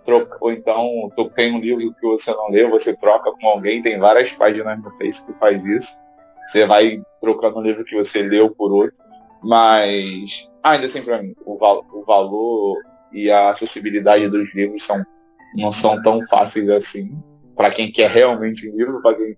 troca- 0.04 0.36
ou 0.40 0.52
então, 0.52 1.10
tu 1.16 1.28
tem 1.30 1.54
um 1.54 1.60
livro 1.60 1.94
que 1.94 2.06
você 2.06 2.30
não 2.32 2.50
leu, 2.50 2.70
você 2.70 2.96
troca 2.96 3.32
com 3.32 3.46
alguém. 3.48 3.82
Tem 3.82 3.98
várias 3.98 4.32
páginas 4.34 4.78
no 4.82 4.90
Face 4.92 5.24
que 5.26 5.32
faz 5.38 5.64
isso. 5.66 5.92
Você 6.46 6.66
vai 6.66 7.00
trocando 7.20 7.58
um 7.58 7.62
livro 7.62 7.84
que 7.84 7.94
você 7.96 8.22
leu 8.22 8.50
por 8.50 8.72
outro. 8.72 9.00
Mas, 9.42 10.48
ainda 10.62 10.86
assim, 10.86 11.02
pra 11.02 11.22
mim, 11.22 11.34
o, 11.44 11.56
val- 11.58 11.84
o 11.92 12.04
valor 12.04 12.78
e 13.12 13.30
a 13.30 13.50
acessibilidade 13.50 14.28
dos 14.28 14.52
livros 14.54 14.84
são, 14.84 15.04
não 15.56 15.70
são 15.72 16.00
tão 16.02 16.20
fáceis 16.26 16.68
assim. 16.70 17.12
Pra 17.56 17.70
quem 17.70 17.90
quer 17.92 18.10
realmente 18.10 18.68
um 18.70 18.76
livro, 18.76 19.02
pra 19.02 19.14
quem 19.14 19.36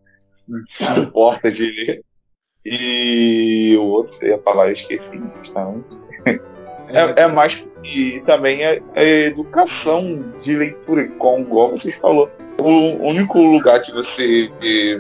se 0.67 0.85
importa 1.01 1.51
de 1.51 1.65
ler. 1.71 2.03
E 2.65 3.77
o 3.79 3.85
outro 3.85 4.19
que 4.19 4.25
eu 4.25 4.31
ia 4.31 4.39
falar, 4.39 4.69
eu 4.69 4.73
esqueci, 4.73 5.21
justamente. 5.43 5.85
É, 6.89 7.23
é 7.23 7.27
mais 7.27 7.65
e 7.85 8.21
também 8.21 8.65
é, 8.65 8.81
é 8.95 9.27
educação 9.27 10.33
de 10.41 10.57
leitura, 10.57 11.03
igual 11.03 11.71
vocês 11.71 11.97
falou. 11.97 12.31
O 12.61 13.09
único 13.09 13.39
lugar 13.39 13.83
que 13.83 13.93
você 13.93 14.51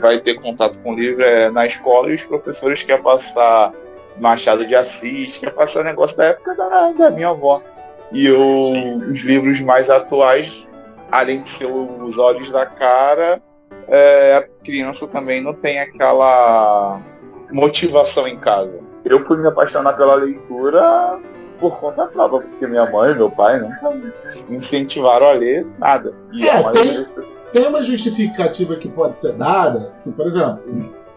vai 0.00 0.18
ter 0.18 0.34
contato 0.34 0.82
com 0.82 0.92
o 0.92 0.94
livro 0.94 1.22
é 1.22 1.50
na 1.50 1.66
escola 1.66 2.10
e 2.10 2.14
os 2.14 2.24
professores 2.24 2.82
querem 2.82 3.02
passar 3.02 3.72
Machado 4.18 4.66
de 4.66 4.74
Assis, 4.74 5.38
quer 5.38 5.50
passar 5.52 5.84
negócio 5.84 6.16
da 6.16 6.26
época 6.26 6.54
da, 6.54 6.90
da 6.92 7.10
minha 7.10 7.28
avó. 7.28 7.62
E 8.12 8.26
eu, 8.26 8.40
os 9.10 9.20
livros 9.22 9.60
mais 9.62 9.88
atuais, 9.88 10.68
além 11.10 11.42
de 11.42 11.48
ser 11.48 11.66
os 11.66 12.18
olhos 12.18 12.52
da 12.52 12.66
cara, 12.66 13.40
é, 13.88 14.36
a 14.36 14.42
criança 14.62 15.08
também 15.08 15.40
não 15.40 15.54
tem 15.54 15.80
aquela 15.80 17.00
motivação 17.54 18.26
em 18.26 18.36
casa. 18.36 18.80
Eu 19.04 19.24
fui 19.26 19.36
me 19.38 19.46
apaixonar 19.46 19.92
pela 19.94 20.14
leitura 20.16 21.18
por 21.60 21.76
conta 21.78 22.06
própria, 22.06 22.40
porque 22.40 22.66
minha 22.66 22.90
mãe 22.90 23.12
e 23.12 23.14
meu 23.14 23.30
pai 23.30 23.60
nunca 23.60 23.90
me 23.92 24.12
incentivaram 24.56 25.26
a 25.28 25.32
ler 25.32 25.66
nada. 25.78 26.12
E 26.32 26.46
É, 26.48 26.62
tem- 26.72 27.06
Tem 27.52 27.68
uma 27.68 27.82
justificativa 27.84 28.74
que 28.74 28.88
pode 28.88 29.14
ser 29.14 29.34
dada, 29.34 29.92
que, 30.02 30.10
por 30.10 30.26
exemplo, 30.26 30.58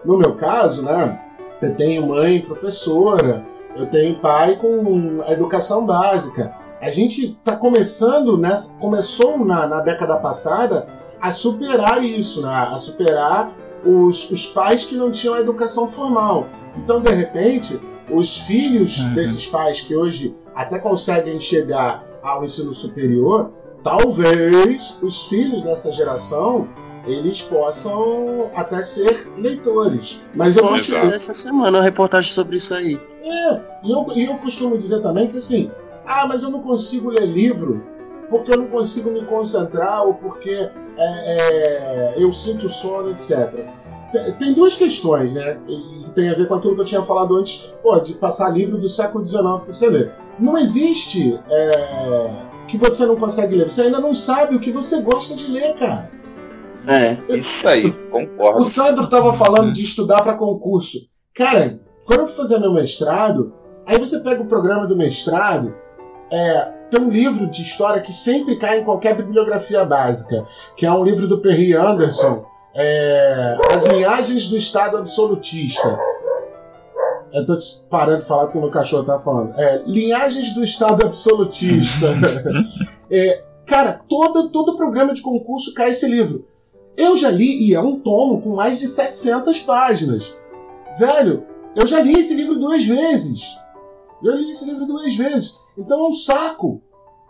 no 0.06 0.18
meu 0.18 0.36
caso, 0.36 0.84
né? 0.86 1.20
Eu 1.60 1.74
tenho 1.74 2.06
mãe 2.06 2.40
professora, 2.42 3.44
eu 3.76 3.88
tenho 3.88 4.20
pai 4.20 4.56
com 4.58 5.24
a 5.28 5.32
educação 5.32 5.84
básica. 5.84 6.54
A 6.80 6.92
gente 6.92 7.32
está 7.32 7.56
começando, 7.56 8.38
nessa, 8.38 8.78
começou 8.78 9.44
na, 9.44 9.66
na 9.66 9.80
década 9.80 10.18
passada 10.18 10.88
a 11.20 11.32
superar 11.32 12.04
isso, 12.04 12.44
né? 12.44 12.54
a 12.72 12.78
superar 12.78 13.52
os, 13.86 14.30
os 14.32 14.48
pais 14.48 14.86
que 14.86 14.96
não 14.96 15.12
tinham 15.12 15.36
a 15.36 15.40
educação 15.42 15.88
formal. 15.88 16.48
Então, 16.78 17.02
de 17.02 17.12
repente, 17.12 17.80
os 18.10 18.38
filhos 18.38 19.00
Uhum. 19.00 19.14
desses 19.14 19.46
pais 19.48 19.82
que 19.82 19.96
hoje 19.96 20.36
até 20.56 20.80
conseguem 20.80 21.40
chegar 21.40 22.06
ao 22.24 22.44
ensino 22.44 22.74
superior, 22.74 23.52
talvez 23.84 24.98
os 25.02 25.24
filhos 25.28 25.64
dessa 25.64 25.92
geração 25.92 26.68
eles 27.06 27.42
possam 27.42 28.50
até 28.54 28.82
ser 28.82 29.32
leitores. 29.38 30.22
Mas 30.36 30.58
eu 30.58 30.68
acho 30.74 30.92
que 30.92 31.08
essa 31.16 31.34
semana 31.34 31.78
uma 31.78 31.84
reportagem 31.84 32.34
sobre 32.34 32.58
isso 32.58 32.74
aí. 32.74 33.00
é, 33.24 33.62
e 33.84 33.92
eu, 33.92 34.06
e 34.14 34.26
eu 34.26 34.36
costumo 34.38 34.78
dizer 34.78 35.02
também 35.02 35.28
que 35.30 35.38
assim, 35.38 35.72
ah, 36.06 36.26
mas 36.28 36.44
eu 36.44 36.50
não 36.50 36.62
consigo 36.62 37.10
ler 37.10 37.26
livro 37.26 37.82
porque 38.30 38.52
eu 38.54 38.58
não 38.58 38.68
consigo 38.68 39.10
me 39.12 39.24
concentrar 39.26 40.04
ou 40.06 40.14
porque 40.16 40.52
é, 40.52 40.72
é, 40.98 42.14
eu 42.18 42.32
sinto 42.34 42.68
sono, 42.70 43.12
etc. 43.12 43.66
Tem- 44.12 44.32
Tem 44.34 44.54
duas 44.54 44.76
questões, 44.76 45.34
né? 45.34 45.60
E 45.68 46.04
que 46.06 46.12
tem 46.12 46.30
a 46.30 46.34
ver 46.34 46.48
com 46.48 46.56
aquilo 46.56 46.76
que 46.76 46.82
eu 46.82 46.86
tinha 46.86 47.04
falado 47.04 47.36
antes, 47.36 47.74
pô, 47.84 48.00
de 48.00 48.14
passar 48.14 48.50
livro 48.50 48.78
do 48.78 48.88
século 48.88 49.24
XIX 49.26 49.42
para 49.42 49.74
você 49.74 49.90
ler. 49.90 50.12
Não 50.40 50.58
existe 50.58 51.40
é, 51.50 52.32
que 52.68 52.78
você 52.78 53.06
não 53.06 53.16
consegue 53.16 53.56
ler. 53.56 53.70
Você 53.70 53.82
ainda 53.84 54.00
não 54.00 54.14
sabe 54.14 54.56
o 54.56 54.60
que 54.60 54.72
você 54.72 55.02
gosta 55.02 55.36
de 55.36 55.52
ler, 55.52 55.74
cara. 55.76 56.10
É. 56.88 57.18
Isso 57.38 57.68
aí, 57.68 57.88
O 58.08 58.10
concordo. 58.10 58.64
Sandro 58.64 59.04
estava 59.06 59.34
falando 59.34 59.72
de 59.74 59.84
estudar 59.84 60.22
para 60.22 60.34
concurso. 60.36 61.00
Cara, 61.34 61.80
quando 62.06 62.22
eu 62.22 62.28
fui 62.28 62.36
fazer 62.38 62.60
meu 62.60 62.74
mestrado, 62.74 63.54
aí 63.86 63.98
você 64.00 64.20
pega 64.20 64.42
o 64.42 64.46
programa 64.48 64.88
do 64.88 64.96
mestrado, 64.96 65.76
é, 66.32 66.74
tem 66.90 67.02
um 67.02 67.10
livro 67.10 67.48
de 67.48 67.62
história 67.62 68.02
que 68.02 68.14
sempre 68.14 68.58
cai 68.58 68.80
em 68.80 68.84
qualquer 68.84 69.16
bibliografia 69.16 69.84
básica, 69.84 70.46
que 70.76 70.86
é 70.86 70.92
um 70.92 71.04
livro 71.04 71.28
do 71.28 71.40
Perry 71.40 71.74
Anderson, 71.74 72.46
é, 72.74 73.58
As 73.72 73.86
Linhagens 73.86 74.48
do 74.50 74.58
Estado 74.58 74.98
Absolutista. 74.98 76.00
Eu 77.34 77.46
tô 77.46 77.58
parando 77.90 78.22
de 78.22 78.28
falar 78.28 78.46
porque 78.46 78.58
o 78.58 78.62
meu 78.62 78.72
cachorro 78.72 79.04
tá 79.04 79.20
falando. 79.20 79.60
É, 79.60 79.84
Linhagens 79.86 80.54
do 80.54 80.64
Estado 80.64 81.06
Absolutista. 81.06 82.08
É, 83.10 83.42
cara, 83.66 84.02
todo, 84.10 84.50
todo 84.50 84.76
programa 84.76 85.14
de 85.14 85.22
concurso 85.22 85.74
cai 85.74 85.92
esse 85.92 86.06
livro. 86.06 86.46
Eu 86.98 87.16
já 87.16 87.30
li, 87.30 87.70
e 87.70 87.74
é 87.74 87.80
um 87.80 87.98
tomo 87.98 88.42
com 88.42 88.50
mais 88.54 88.80
de 88.80 88.88
700 88.88 89.62
páginas. 89.62 90.38
Velho, 91.00 91.46
eu 91.74 91.88
já 91.88 92.02
li 92.02 92.20
esse 92.20 92.34
livro 92.34 92.60
duas 92.60 92.84
vezes. 92.84 93.58
Já 94.22 94.32
li 94.34 94.52
esse 94.52 94.66
livro 94.66 94.86
duas 94.86 95.16
vezes. 95.16 95.58
Então 95.78 96.00
é 96.00 96.08
um 96.08 96.12
saco. 96.12 96.82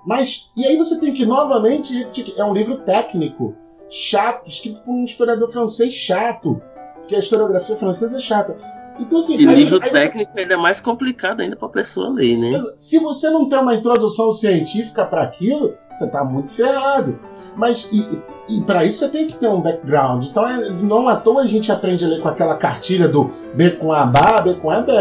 Mas, 0.05 0.51
e 0.55 0.65
aí 0.65 0.77
você 0.77 0.99
tem 0.99 1.13
que 1.13 1.25
novamente 1.25 1.93
repetir 1.93 2.33
é 2.37 2.43
um 2.43 2.53
livro 2.53 2.77
técnico, 2.79 3.55
chato, 3.89 4.47
escrito 4.47 4.79
por 4.83 4.91
um 4.91 5.03
historiador 5.03 5.49
francês 5.51 5.93
chato. 5.93 6.61
Porque 6.95 7.15
a 7.15 7.19
historiografia 7.19 7.75
francesa 7.77 8.17
é 8.17 8.19
chata. 8.21 8.57
Então, 8.99 9.19
assim, 9.19 9.35
E 9.37 9.47
aí- 9.47 9.55
livro 9.55 9.79
aí 9.83 9.91
técnico 9.91 10.31
ainda 10.35 10.53
é 10.55 10.57
mais 10.57 10.79
complicado 10.79 11.41
ainda 11.41 11.55
pra 11.55 11.69
pessoa 11.69 12.09
ler, 12.09 12.37
né? 12.37 12.57
se 12.75 12.97
você 12.99 13.29
não 13.29 13.47
tem 13.47 13.59
uma 13.59 13.75
introdução 13.75 14.31
científica 14.31 15.05
para 15.05 15.23
aquilo, 15.23 15.75
você 15.93 16.07
tá 16.09 16.23
muito 16.25 16.49
ferrado. 16.49 17.19
Mas 17.55 17.89
e, 17.91 18.21
e 18.49 18.61
para 18.61 18.85
isso 18.85 18.99
você 18.99 19.09
tem 19.09 19.27
que 19.27 19.35
ter 19.35 19.47
um 19.49 19.61
background. 19.61 20.25
Então 20.25 20.47
é- 20.47 20.69
não 20.69 21.07
à 21.07 21.15
toa 21.15 21.41
a 21.41 21.45
gente 21.45 21.71
aprende 21.71 22.03
a 22.05 22.07
ler 22.07 22.21
com 22.21 22.27
aquela 22.27 22.55
cartilha 22.57 23.07
do 23.07 23.29
B 23.55 23.71
com 23.71 23.91
A, 23.93 24.05
B, 24.05 24.19
B 24.43 24.53
com 24.55 24.69
A, 24.71 24.81
B. 24.81 24.91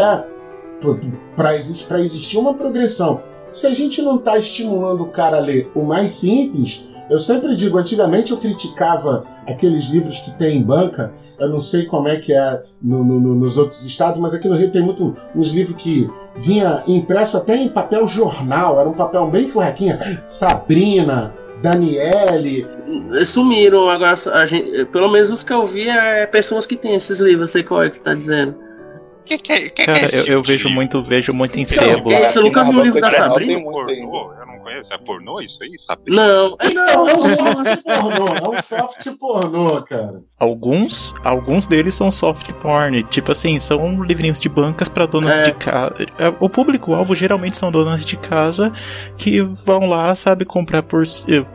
Para 1.35 1.55
existir 2.01 2.37
uma 2.37 2.53
progressão. 2.53 3.21
Se 3.51 3.67
a 3.67 3.73
gente 3.73 4.01
não 4.01 4.17
está 4.17 4.37
estimulando 4.37 5.01
o 5.01 5.09
cara 5.09 5.37
a 5.37 5.41
ler 5.41 5.69
o 5.73 5.83
mais 5.83 6.13
simples, 6.15 6.87
eu 7.09 7.19
sempre 7.19 7.55
digo, 7.55 7.77
antigamente 7.77 8.31
eu 8.31 8.37
criticava 8.37 9.25
aqueles 9.47 9.85
livros 9.85 10.19
que 10.19 10.31
tem 10.31 10.57
em 10.57 10.63
banca, 10.63 11.13
eu 11.39 11.47
não 11.47 11.59
sei 11.59 11.85
como 11.85 12.07
é 12.07 12.17
que 12.17 12.33
é 12.33 12.63
no, 12.81 13.03
no, 13.03 13.35
nos 13.35 13.57
outros 13.57 13.85
estados, 13.85 14.19
mas 14.19 14.33
aqui 14.33 14.47
no 14.47 14.57
Rio 14.57 14.71
tem 14.71 14.81
muito 14.81 15.15
uns 15.35 15.49
livros 15.49 15.81
que 15.81 16.09
vinha 16.35 16.83
impresso 16.87 17.37
até 17.37 17.55
em 17.55 17.69
papel 17.69 18.05
jornal, 18.05 18.79
era 18.79 18.89
um 18.89 18.93
papel 18.93 19.29
bem 19.29 19.47
furraquinha, 19.47 19.99
Sabrina, 20.25 21.33
Daniele. 21.61 22.67
Sumiram 23.25 23.89
agora, 23.89 24.15
gente, 24.47 24.85
pelo 24.85 25.09
menos 25.09 25.31
os 25.31 25.43
que 25.43 25.53
eu 25.53 25.65
vi 25.65 25.87
é 25.87 26.25
pessoas 26.25 26.65
que 26.65 26.75
têm 26.75 26.95
esses 26.95 27.19
livros, 27.19 27.51
sei 27.51 27.63
qual 27.63 27.83
é 27.83 27.89
que 27.89 27.95
você 27.95 28.01
está 28.01 28.13
dizendo. 28.13 28.66
Que 29.27 29.37
que, 29.37 29.51
é, 29.51 29.69
que, 29.69 29.85
Cara, 29.85 30.07
que 30.07 30.15
é 30.15 30.19
eu, 30.21 30.25
eu 30.25 30.43
vejo 30.43 30.69
muito, 30.69 31.03
vejo 31.03 31.33
muito 31.33 31.59
em 31.59 31.65
sebo. 31.67 32.09
Você 32.09 32.39
nunca 32.39 32.63
viu 32.63 32.79
o 32.79 32.83
livro 32.83 33.01
da 33.01 33.11
Sabrina? 33.11 33.61
Pornô, 33.61 34.33
eu 34.33 34.45
não 34.47 34.59
conheço. 34.59 34.93
É 34.93 34.97
pornô 34.97 35.41
isso 35.41 35.57
aí, 35.61 35.75
Sabrina? 35.79 36.25
Não, 36.25 36.57
é, 36.59 36.73
não, 36.73 37.09
é 37.09 37.13
um 37.13 37.35
soft 37.35 37.83
pornô, 37.83 38.27
é 38.27 38.57
um 38.57 38.61
soft 38.61 39.19
pornô, 39.19 39.81
cara. 39.81 40.21
Alguns, 40.39 41.15
alguns 41.23 41.67
deles 41.67 41.95
são 41.95 42.11
soft 42.11 42.51
porn, 42.61 43.03
tipo 43.03 43.31
assim, 43.31 43.59
são 43.59 44.03
livrinhos 44.03 44.39
de 44.39 44.47
bancas 44.47 44.87
para 44.87 45.05
donas 45.05 45.33
é. 45.33 45.45
de 45.45 45.51
casa. 45.53 45.95
É, 46.17 46.33
o 46.39 46.47
público-alvo 46.47 47.15
geralmente 47.15 47.57
são 47.57 47.71
donas 47.71 48.05
de 48.05 48.15
casa 48.15 48.71
que 49.17 49.41
vão 49.41 49.87
lá, 49.87 50.13
sabe, 50.15 50.45
comprar 50.45 50.83
por, 50.83 51.03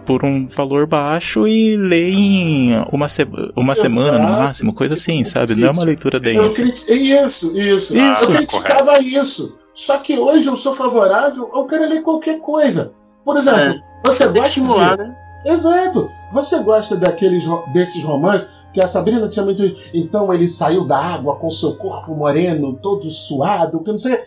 por 0.04 0.24
um 0.24 0.46
valor 0.46 0.86
baixo 0.86 1.46
e 1.46 1.76
leem 1.76 2.72
uma, 2.90 3.08
se 3.08 3.26
uma 3.56 3.74
semana 3.74 4.18
no 4.18 4.28
máximo, 4.28 4.74
coisa 4.74 4.94
assim, 4.94 5.24
sabe? 5.24 5.54
Não 5.54 5.68
é 5.68 5.70
uma 5.70 5.84
leitura 5.84 6.18
densa. 6.18 6.62
Isso, 6.62 7.56
isso. 7.62 7.96
isso. 7.96 8.24
Eu 8.24 8.30
criticava 8.30 9.00
isso. 9.00 9.58
Só 9.74 9.98
que 9.98 10.18
hoje 10.18 10.46
eu 10.46 10.56
sou 10.56 10.74
favorável 10.74 11.48
ao 11.52 11.66
quero 11.66 11.88
ler 11.88 12.02
qualquer 12.02 12.40
coisa. 12.40 12.92
Por 13.24 13.36
exemplo, 13.36 13.60
é, 13.60 13.80
você 14.04 14.26
gosta 14.26 14.48
estimular, 14.48 14.96
de... 14.96 15.04
né? 15.04 15.16
Exato. 15.46 16.10
Você 16.32 16.58
gosta 16.60 16.96
daqueles 16.96 17.44
desses 17.72 18.02
romances 18.02 18.48
que 18.72 18.80
a 18.80 18.86
Sabrina 18.86 19.28
tinha 19.28 19.44
muito. 19.44 19.62
Então 19.92 20.32
ele 20.32 20.48
saiu 20.48 20.84
da 20.84 20.98
água 20.98 21.36
com 21.36 21.50
seu 21.50 21.74
corpo 21.74 22.14
moreno, 22.14 22.78
todo 22.82 23.10
suado, 23.10 23.82
que 23.82 23.90
não 23.90 23.98
sei. 23.98 24.18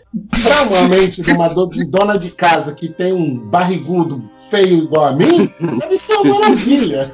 Pra 0.44 0.64
uma 0.64 0.88
mente 0.88 1.22
de 1.22 1.32
uma 1.32 1.50
dona 1.50 2.18
de 2.18 2.32
casa 2.32 2.74
que 2.74 2.88
tem 2.88 3.14
um 3.14 3.38
barrigudo 3.38 4.24
feio 4.50 4.84
igual 4.84 5.06
a 5.06 5.12
mim, 5.14 5.50
deve 5.80 5.98
ser 5.98 6.16
uma 6.16 6.40
maravilha. 6.40 7.12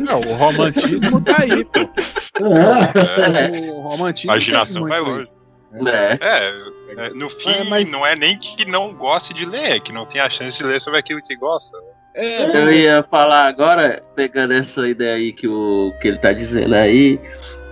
Não, 0.00 0.20
o 0.20 0.36
romantismo 0.36 1.20
tá 1.20 1.36
aí, 1.40 1.64
pô. 1.64 1.80
É. 2.40 3.72
O 3.72 3.80
romantismo. 3.80 4.30
Imaginação 4.30 4.82
vai 4.88 5.00
longe. 5.00 5.39
É. 5.72 6.18
é. 6.20 7.06
é. 7.06 7.10
no 7.10 7.30
fim, 7.30 7.50
é, 7.50 7.64
mas... 7.64 7.90
não 7.90 8.04
é 8.04 8.16
nem 8.16 8.36
que 8.38 8.68
não 8.68 8.92
goste 8.94 9.32
de 9.32 9.44
ler, 9.44 9.72
é 9.72 9.80
que 9.80 9.92
não 9.92 10.06
tem 10.06 10.20
a 10.20 10.30
chance 10.30 10.58
de 10.58 10.64
ler 10.64 10.80
sobre 10.80 10.98
aquilo 10.98 11.22
que 11.22 11.36
gosta. 11.36 11.76
É, 12.14 12.56
eu 12.56 12.72
ia 12.72 13.02
falar 13.04 13.46
agora, 13.46 14.02
pegando 14.16 14.52
essa 14.52 14.88
ideia 14.88 15.14
aí 15.14 15.32
que, 15.32 15.46
o, 15.46 15.92
que 16.00 16.08
ele 16.08 16.18
tá 16.18 16.32
dizendo 16.32 16.74
aí, 16.74 17.20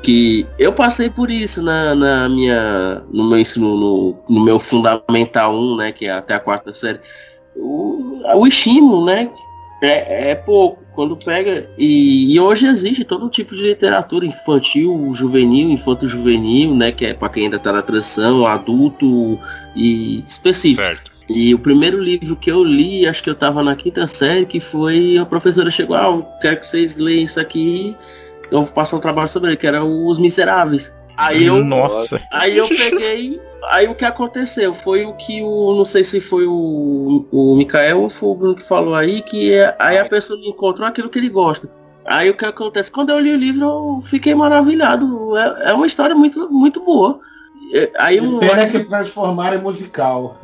que 0.02 0.46
eu 0.58 0.72
passei 0.72 1.10
por 1.10 1.28
isso 1.28 1.60
na, 1.60 1.94
na 1.94 2.28
minha 2.28 3.02
no 3.12 3.28
meu 3.28 3.38
ensino 3.38 3.76
no, 3.76 4.24
no, 4.28 4.44
meu 4.44 4.60
fundamental 4.60 5.52
1, 5.52 5.76
né, 5.76 5.92
que 5.92 6.06
é 6.06 6.12
até 6.12 6.34
a 6.34 6.40
quarta 6.40 6.72
série. 6.72 7.00
O, 7.56 8.20
o 8.36 8.46
estímulo, 8.46 9.04
né, 9.04 9.28
é, 9.82 10.30
é 10.30 10.34
pouco 10.34 10.82
quando 10.94 11.16
pega 11.16 11.68
e, 11.78 12.34
e, 12.34 12.40
hoje 12.40 12.66
existe 12.66 13.04
todo 13.04 13.28
tipo 13.28 13.54
de 13.54 13.62
literatura 13.62 14.26
infantil, 14.26 15.10
juvenil, 15.14 15.70
infanto 15.70 16.08
juvenil, 16.08 16.74
né, 16.74 16.90
que 16.90 17.06
é 17.06 17.14
para 17.14 17.28
quem 17.28 17.44
ainda 17.44 17.58
tá 17.58 17.72
na 17.72 17.82
transição, 17.82 18.44
adulto 18.44 19.38
e 19.76 20.24
específico. 20.26 20.82
Certo. 20.82 21.16
E 21.28 21.54
o 21.54 21.58
primeiro 21.58 22.02
livro 22.02 22.34
que 22.34 22.50
eu 22.50 22.64
li, 22.64 23.06
acho 23.06 23.22
que 23.22 23.28
eu 23.28 23.34
estava 23.34 23.62
na 23.62 23.76
quinta 23.76 24.06
série, 24.06 24.46
que 24.46 24.58
foi 24.58 25.18
a 25.18 25.26
professora 25.26 25.70
chegou, 25.70 25.94
ah, 25.94 26.06
eu 26.06 26.26
quero 26.40 26.58
que 26.58 26.66
vocês 26.66 26.96
leiam 26.96 27.24
isso 27.24 27.38
aqui, 27.38 27.94
eu 28.50 28.64
vou 28.64 28.72
passar 28.72 28.96
um 28.96 29.00
trabalho 29.00 29.28
sobre 29.28 29.50
ele, 29.50 29.56
que 29.56 29.66
era 29.66 29.84
Os 29.84 30.18
Miseráveis. 30.18 30.96
Aí 31.16 31.44
eu, 31.44 31.62
Nossa. 31.62 32.18
aí 32.32 32.56
eu 32.56 32.68
peguei, 32.68 33.40
aí 33.64 33.88
o 33.88 33.94
que 33.94 34.04
aconteceu 34.04 34.72
foi 34.72 35.04
o 35.04 35.14
que 35.14 35.42
o, 35.42 35.74
não 35.76 35.84
sei 35.84 36.04
se 36.04 36.20
foi 36.20 36.46
o, 36.46 37.26
o 37.30 37.56
Mikael 37.56 38.02
ou 38.02 38.10
foi 38.10 38.28
o 38.28 38.34
Bruno 38.34 38.56
que 38.56 38.62
falou 38.62 38.94
aí, 38.94 39.22
que 39.22 39.54
é, 39.54 39.74
aí 39.78 39.98
a 39.98 40.08
pessoa 40.08 40.38
encontrou 40.42 40.86
aquilo 40.86 41.08
que 41.08 41.18
ele 41.18 41.28
gosta. 41.28 41.70
Aí 42.04 42.30
o 42.30 42.36
que 42.36 42.44
acontece? 42.44 42.90
Quando 42.90 43.10
eu 43.10 43.18
li 43.18 43.32
o 43.32 43.36
livro, 43.36 43.64
eu 43.64 44.00
fiquei 44.06 44.34
maravilhado. 44.34 45.36
É, 45.36 45.70
é 45.70 45.72
uma 45.74 45.86
história 45.86 46.14
muito, 46.14 46.50
muito 46.50 46.82
boa. 46.82 47.20
Aí 47.98 48.20
um... 48.20 48.38
Pena 48.38 48.66
que 48.66 48.80
transformaram 48.80 49.58
em 49.58 49.62
musical. 49.62 50.38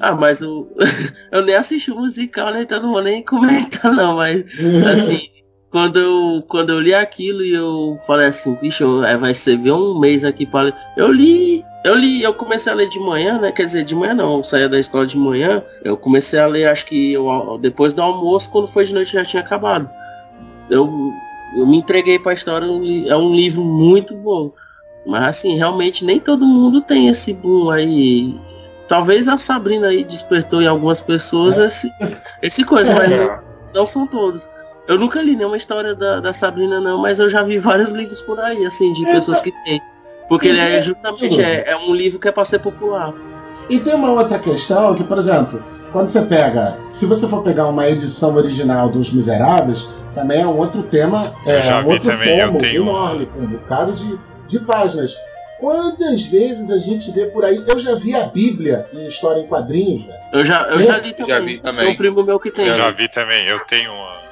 Ah, 0.00 0.12
mas 0.12 0.42
o... 0.42 0.68
eu 1.32 1.42
nem 1.42 1.54
assisti 1.54 1.90
o 1.90 1.96
musical, 1.96 2.52
né? 2.52 2.62
Então 2.62 2.82
não 2.82 2.92
vou 2.92 3.02
nem 3.02 3.24
comentar 3.24 3.90
não, 3.92 4.16
mas 4.16 4.44
assim, 4.92 5.28
quando 5.70 5.98
eu, 5.98 6.44
quando 6.46 6.70
eu 6.70 6.80
li 6.80 6.94
aquilo 6.94 7.42
e 7.42 7.54
eu 7.54 7.96
falei 8.06 8.28
assim, 8.28 8.54
bicho, 8.56 9.00
vai 9.18 9.34
ser 9.34 9.56
ver 9.58 9.72
um 9.72 9.98
mês 9.98 10.24
aqui 10.24 10.46
para 10.46 10.72
Eu 10.96 11.10
li, 11.10 11.64
eu 11.84 11.94
li, 11.94 12.22
eu 12.22 12.34
comecei 12.34 12.72
a 12.72 12.74
ler 12.74 12.88
de 12.88 12.98
manhã, 12.98 13.38
né? 13.38 13.52
Quer 13.52 13.66
dizer, 13.66 13.84
de 13.84 13.94
manhã 13.94 14.14
não, 14.14 14.38
eu 14.38 14.44
saía 14.44 14.68
da 14.68 14.80
escola 14.80 15.06
de 15.06 15.16
manhã, 15.16 15.62
eu 15.84 15.96
comecei 15.96 16.38
a 16.40 16.46
ler 16.46 16.66
acho 16.66 16.86
que 16.86 17.12
eu, 17.12 17.58
depois 17.60 17.94
do 17.94 18.02
almoço, 18.02 18.50
quando 18.50 18.66
foi 18.66 18.84
de 18.84 18.94
noite 18.94 19.12
já 19.12 19.24
tinha 19.24 19.42
acabado. 19.42 19.88
Eu, 20.70 21.12
eu 21.56 21.66
me 21.66 21.76
entreguei 21.76 22.18
para 22.18 22.32
a 22.32 22.34
história, 22.34 22.66
é 22.66 23.16
um 23.16 23.34
livro 23.34 23.62
muito 23.62 24.16
bom. 24.16 24.52
Mas 25.06 25.24
assim, 25.24 25.56
realmente 25.56 26.04
nem 26.04 26.18
todo 26.18 26.46
mundo 26.46 26.80
tem 26.80 27.08
esse 27.08 27.34
boom 27.34 27.68
aí 27.68 28.34
Talvez 28.88 29.26
a 29.28 29.38
Sabrina 29.38 29.88
aí 29.88 30.04
despertou 30.04 30.60
em 30.60 30.66
algumas 30.66 31.00
pessoas 31.00 31.58
é. 31.58 31.66
esse, 31.66 31.90
esse 32.42 32.64
coisa, 32.64 32.92
é. 32.92 32.94
mas 32.94 33.10
não, 33.10 33.38
não, 33.74 33.86
são 33.86 34.06
todos. 34.06 34.48
Eu 34.86 34.98
nunca 34.98 35.22
li 35.22 35.34
nenhuma 35.34 35.56
história 35.56 35.94
da, 35.94 36.20
da 36.20 36.34
Sabrina, 36.34 36.80
não, 36.80 36.98
mas 36.98 37.18
eu 37.18 37.30
já 37.30 37.42
vi 37.42 37.58
vários 37.58 37.92
livros 37.92 38.20
por 38.20 38.38
aí, 38.38 38.64
assim, 38.66 38.92
de 38.92 39.08
é, 39.08 39.12
pessoas 39.14 39.40
que 39.40 39.50
têm. 39.64 39.80
Porque 40.28 40.48
ele 40.48 40.60
é 40.60 40.82
justamente 40.82 41.40
é, 41.40 41.70
é, 41.70 41.76
um 41.76 41.94
livro 41.94 42.18
que 42.18 42.28
é 42.28 42.32
para 42.32 42.44
ser 42.44 42.58
popular. 42.58 43.12
E 43.68 43.78
tem 43.78 43.94
uma 43.94 44.10
outra 44.10 44.38
questão 44.38 44.94
que, 44.94 45.04
por 45.04 45.18
exemplo, 45.18 45.62
quando 45.92 46.08
você 46.08 46.22
pega, 46.22 46.78
se 46.86 47.06
você 47.06 47.26
for 47.28 47.42
pegar 47.42 47.66
uma 47.66 47.88
edição 47.88 48.34
original 48.34 48.88
dos 48.88 49.12
Miseráveis, 49.12 49.88
também 50.14 50.40
é 50.40 50.46
um 50.46 50.56
outro 50.56 50.82
tema, 50.82 51.34
é 51.46 51.74
um 51.74 51.88
outro 51.88 52.10
também, 52.10 52.38
tomo 52.40 52.64
enorme, 52.64 53.26
com 53.26 53.40
um 53.40 53.46
bocado 53.46 53.92
de, 53.92 54.18
de 54.46 54.60
páginas. 54.60 55.16
Quantas 55.58 56.24
vezes 56.24 56.70
a 56.70 56.78
gente 56.78 57.10
vê 57.10 57.26
por 57.26 57.44
aí? 57.44 57.62
Eu 57.66 57.78
já 57.78 57.94
vi 57.94 58.14
a 58.14 58.24
Bíblia 58.24 58.86
em 58.92 59.06
história 59.06 59.40
em 59.40 59.46
quadrinhos, 59.46 60.04
velho. 60.04 60.18
Eu 60.32 60.44
já, 60.44 60.62
eu 60.64 60.80
é. 60.80 60.82
já 60.82 60.98
li 60.98 61.12
também. 61.12 61.28
Já 61.28 61.40
vi 61.40 61.58
também. 61.58 61.84
Tem 61.84 61.94
um 61.94 61.96
primo 61.96 62.22
meu 62.22 62.40
que 62.40 62.50
tem. 62.50 62.66
Eu 62.66 62.76
já 62.76 62.90
vi 62.90 63.08
também, 63.08 63.46
eu 63.46 63.58
tenho 63.66 63.92
uma. 63.92 64.23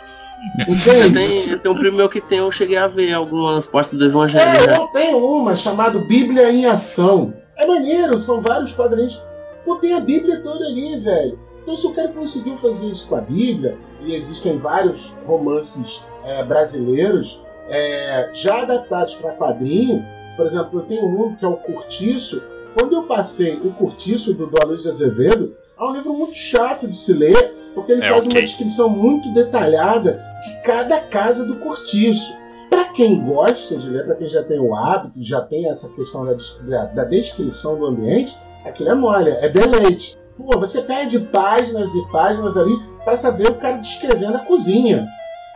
Eu 0.67 1.13
tenho, 1.13 1.53
eu 1.53 1.59
tenho 1.59 1.75
um 1.75 1.79
primo 1.79 1.97
meu 1.97 2.09
que 2.09 2.21
tem, 2.21 2.39
eu 2.39 2.51
cheguei 2.51 2.77
a 2.77 2.89
ver 2.89 3.13
algumas 3.13 3.67
partes 3.67 3.95
do 3.95 4.05
Evangelho. 4.05 4.43
É, 4.43 4.67
né? 4.67 4.77
eu 4.77 4.87
tenho 4.89 5.19
uma 5.19 5.55
chamada 5.55 5.99
Bíblia 5.99 6.51
em 6.51 6.67
Ação. 6.67 7.33
É 7.57 7.67
maneiro, 7.67 8.19
são 8.19 8.41
vários 8.41 8.73
quadrinhos. 8.73 9.25
Pô, 9.65 9.77
tem 9.77 9.95
a 9.95 10.01
Bíblia 10.01 10.41
toda 10.41 10.65
ali, 10.67 10.99
velho. 10.99 11.39
Então 11.63 11.77
se 11.77 11.87
o 11.87 11.95
cara 11.95 12.09
conseguiu 12.09 12.57
fazer 12.57 12.89
isso 12.89 13.09
com 13.09 13.15
a 13.15 13.21
Bíblia, 13.21 13.79
e 14.01 14.15
existem 14.15 14.59
vários 14.59 15.15
romances 15.27 16.05
é, 16.25 16.43
brasileiros 16.43 17.41
é, 17.69 18.31
já 18.35 18.63
adaptados 18.63 19.15
para 19.15 19.33
quadrinho, 19.33 20.05
por 20.37 20.47
exemplo, 20.47 20.81
eu 20.81 20.85
tenho 20.85 21.07
um 21.07 21.37
que 21.37 21.45
é 21.45 21.49
o 21.49 21.57
Curtiço. 21.57 22.43
Quando 22.77 22.95
eu 22.95 23.05
passei 23.05 23.55
o 23.57 23.73
Curtiço 23.73 24.35
do, 24.35 24.47
do 24.47 24.63
Aloysio 24.63 24.91
Azevedo, 24.91 25.55
é 25.79 25.83
um 25.83 25.93
livro 25.93 26.15
muito 26.15 26.37
chato 26.37 26.89
de 26.89 26.97
se 26.97 27.13
ler, 27.13 27.55
porque 27.75 27.93
ele 27.93 28.05
é 28.05 28.09
faz 28.09 28.25
okay. 28.25 28.37
uma 28.37 28.45
descrição 28.45 28.89
muito 28.89 29.33
detalhada 29.33 30.23
de 30.41 30.63
cada 30.63 31.01
casa 31.01 31.47
do 31.47 31.57
Curtiço. 31.57 32.37
Para 32.69 32.85
quem 32.87 33.23
gosta 33.23 33.77
de 33.77 33.89
ler, 33.89 34.07
para 34.07 34.15
quem 34.15 34.29
já 34.29 34.43
tem 34.43 34.59
o 34.59 34.75
hábito, 34.75 35.23
já 35.23 35.41
tem 35.41 35.69
essa 35.69 35.93
questão 35.95 36.25
da, 36.25 36.35
da, 36.63 36.85
da 36.87 37.05
descrição 37.05 37.79
do 37.79 37.87
ambiente, 37.87 38.37
aquilo 38.65 38.91
é 38.91 38.95
mole, 38.95 39.31
é 39.31 39.49
deleite. 39.49 40.17
Pô, 40.37 40.59
você 40.59 40.81
perde 40.81 41.19
páginas 41.19 41.95
e 41.95 42.11
páginas 42.11 42.57
ali 42.57 42.73
para 43.05 43.17
saber 43.17 43.49
o 43.49 43.57
cara 43.57 43.77
descrevendo 43.77 44.37
a 44.37 44.41
cozinha. 44.41 45.07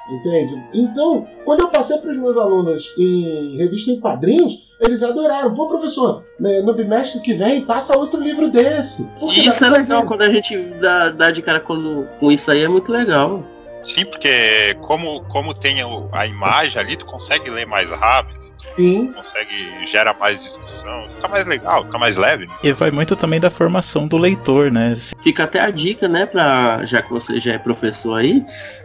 Entende? 0.09 0.63
Então, 0.73 1.27
quando 1.45 1.63
eu 1.63 1.69
passei 1.69 1.99
para 1.99 2.11
os 2.13 2.17
meus 2.17 2.37
alunos 2.37 2.95
em 2.97 3.57
revista 3.57 3.91
em 3.91 3.99
quadrinhos, 3.99 4.73
eles 4.81 5.03
adoraram. 5.03 5.53
Pô, 5.53 5.67
professor, 5.67 6.25
né, 6.39 6.61
no 6.61 6.75
bimestre 6.75 7.21
que 7.21 7.35
vem, 7.35 7.65
passa 7.65 7.99
outro 7.99 8.21
livro 8.21 8.49
desse. 8.49 9.11
Porque 9.19 9.41
isso 9.41 9.65
é 9.65 9.71
legal, 9.71 10.05
quando 10.07 10.23
a 10.23 10.31
gente 10.31 10.57
dá, 10.81 11.11
dá 11.11 11.31
de 11.31 11.43
cara 11.43 11.59
com, 11.59 12.07
com 12.21 12.31
isso 12.31 12.51
aí, 12.51 12.63
é 12.63 12.69
muito 12.69 12.93
legal. 12.93 13.43
Sim, 13.83 14.05
porque 14.05 14.75
como, 14.83 15.23
como 15.25 15.55
tem 15.55 15.79
a 16.13 16.27
imagem 16.27 16.81
ali, 16.81 16.97
tu 16.97 17.07
consegue 17.07 17.51
ler 17.51 17.67
mais 17.67 17.89
rápido. 17.89 18.46
Sim. 18.59 19.13
Consegue, 19.13 19.91
gera 19.91 20.15
mais 20.15 20.43
discussão, 20.43 21.09
fica 21.15 21.29
mais 21.29 21.47
legal, 21.47 21.85
fica 21.85 21.99
mais 21.99 22.17
leve. 22.17 22.49
E 22.63 22.73
vai 22.73 22.91
muito 22.91 23.15
também 23.15 23.39
da 23.39 23.51
formação 23.51 24.09
do 24.09 24.17
leitor, 24.17 24.71
né? 24.71 24.95
Fica 25.21 25.45
até 25.45 25.61
a 25.61 25.71
dica, 25.71 26.09
né, 26.09 26.27
pra, 26.27 26.85
já 26.87 27.03
que 27.03 27.11
você 27.11 27.39
já 27.41 27.55
é 27.55 27.59
professor 27.59 28.17
aí, 28.19 28.45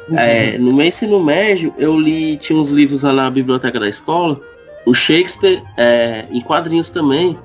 uhum. 0.10 0.18
é, 0.18 0.58
no 0.58 0.74
meu 0.74 0.86
ensino 0.86 1.24
médio, 1.24 1.74
eu 1.78 1.98
li, 1.98 2.38
tinha 2.38 2.60
uns 2.60 2.72
livros 2.72 3.04
lá 3.04 3.14
na 3.14 3.30
biblioteca 3.30 3.80
da 3.80 3.88
escola, 3.88 4.40
o 4.86 4.94
Shakespeare 4.94 5.64
é, 5.78 6.26
em 6.32 6.42
quadrinhos 6.42 6.90
também. 6.90 7.38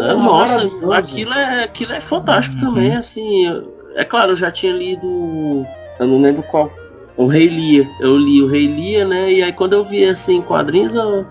Ah, 0.00 0.14
Nossa, 0.14 0.70
aquilo 0.96 1.32
é, 1.32 1.64
aquilo 1.64 1.92
é 1.92 2.00
fantástico 2.00 2.56
uhum. 2.56 2.74
também, 2.74 2.96
assim. 2.96 3.62
É 3.94 4.04
claro, 4.04 4.32
eu 4.32 4.36
já 4.36 4.50
tinha 4.50 4.72
lido. 4.72 5.66
Eu 5.98 6.06
não 6.06 6.20
lembro 6.20 6.42
qual. 6.44 6.72
O 7.16 7.26
Rei 7.26 7.46
Lia. 7.46 7.88
Eu 8.00 8.16
li 8.16 8.42
o 8.42 8.48
Rei 8.48 8.66
Lia, 8.66 9.04
né? 9.04 9.32
E 9.32 9.42
aí 9.42 9.52
quando 9.52 9.74
eu 9.74 9.84
vi 9.84 10.04
assim 10.04 10.42
quadrinhos, 10.42 10.94
eu, 10.94 11.24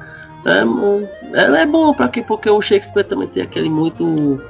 é, 0.46 1.40
é, 1.40 1.62
é 1.62 1.66
bom, 1.66 1.94
pra 1.94 2.08
quê? 2.08 2.22
Porque 2.22 2.50
o 2.50 2.62
Shakespeare 2.62 3.04
também 3.04 3.28
tem 3.28 3.44
aquele 3.44 3.70
muito. 3.70 4.42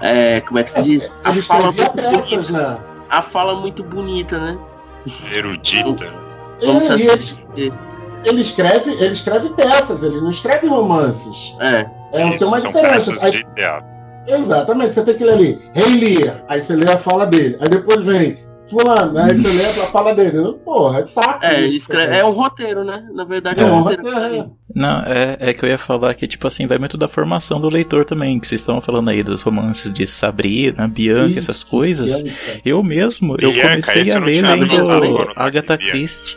É, 0.00 0.40
como 0.42 0.58
é 0.58 0.62
que 0.62 0.70
se 0.70 0.82
diz? 0.82 1.10
A 1.24 1.34
fala 1.34 1.72
muito 1.72 1.90
peças, 1.92 2.48
né? 2.50 2.78
A 3.08 3.22
fala 3.22 3.54
muito 3.54 3.82
bonita, 3.82 4.38
né? 4.38 4.58
Erudita. 5.32 6.06
Vamos 6.60 6.88
Ele, 6.88 7.02
ele, 7.56 7.72
ele 8.24 8.40
escreve, 8.40 8.90
ele 8.92 9.12
escreve 9.12 9.50
peças, 9.50 10.02
ele 10.02 10.20
não 10.20 10.30
escreve 10.30 10.66
romances. 10.66 11.54
É. 11.60 11.86
É, 12.12 12.36
tem 12.36 12.48
uma 12.48 12.60
diferença. 12.60 13.14
Aí- 13.20 13.44
exatamente, 14.26 14.94
você 14.94 15.04
tem 15.04 15.14
que 15.14 15.24
ler 15.24 15.34
ali, 15.34 15.70
Rei 15.74 16.18
Lear, 16.18 16.42
aí 16.48 16.62
você 16.62 16.74
lê 16.74 16.90
a 16.90 16.96
fala 16.96 17.26
dele. 17.26 17.56
Aí 17.60 17.68
depois 17.68 18.04
vem 18.04 18.45
fulano, 18.68 19.18
aí 19.18 19.38
você 19.38 19.48
lê 19.48 19.64
a 19.66 19.86
fala 19.86 20.14
dele. 20.14 20.54
Porra, 20.64 21.00
é 21.00 21.06
saco. 21.06 21.44
É, 21.44 21.60
isso, 21.62 21.76
escreve, 21.76 22.16
é 22.16 22.24
um 22.24 22.30
roteiro, 22.32 22.84
né? 22.84 23.06
Na 23.14 23.24
verdade 23.24 23.60
é, 23.60 23.62
É 23.62 23.66
um 23.66 23.80
roteiro. 23.82 24.02
roteiro, 24.04 24.50
Não, 24.74 25.00
é, 25.00 25.36
é 25.40 25.54
que 25.54 25.64
eu 25.64 25.68
ia 25.68 25.78
falar 25.78 26.14
que, 26.14 26.26
tipo 26.26 26.46
assim, 26.46 26.66
vai 26.66 26.78
muito 26.78 26.96
da 26.96 27.08
formação 27.08 27.60
do 27.60 27.68
leitor 27.68 28.04
também, 28.04 28.38
que 28.40 28.46
vocês 28.46 28.60
estão 28.60 28.80
falando 28.80 29.08
aí 29.10 29.22
dos 29.22 29.42
romances 29.42 29.92
de 29.92 30.06
Sabrina, 30.06 30.86
Bianca, 30.88 31.38
essas 31.38 31.62
coisas. 31.62 32.22
Bianca. 32.22 32.60
Eu 32.64 32.82
mesmo, 32.82 33.36
eu 33.40 33.52
Bianca, 33.52 33.68
comecei 33.70 34.02
esse 34.02 34.10
a 34.12 34.14
eu 34.16 34.20
ler 34.20 34.42
lendo 34.42 35.32
Agatha. 35.36 35.78
Christie. 35.78 36.36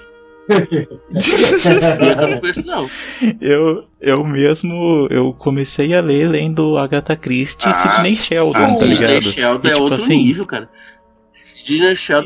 Eu 0.49 2.27
não 2.27 2.39
conheço, 2.39 2.65
não. 2.65 2.89
Eu, 3.39 3.83
eu 4.01 4.23
mesmo, 4.25 5.07
eu 5.11 5.33
comecei 5.33 5.93
a 5.93 6.01
ler 6.01 6.27
lendo 6.27 6.77
Agatha 6.77 7.15
Christie 7.15 7.67
e 7.67 7.71
Ah, 7.71 7.73
Sidney 7.73 8.15
Sheldon, 8.15 8.57
ah, 8.57 8.61
tá 8.67 8.69
Sidney 8.69 8.95
ligado? 8.95 9.21
Sheldon 9.31 9.67
E, 9.67 9.67
é 9.67 9.73
tipo 9.73 9.83
outro 9.83 10.03
assim, 10.03 10.17
nível, 10.17 10.45
cara. 10.45 10.69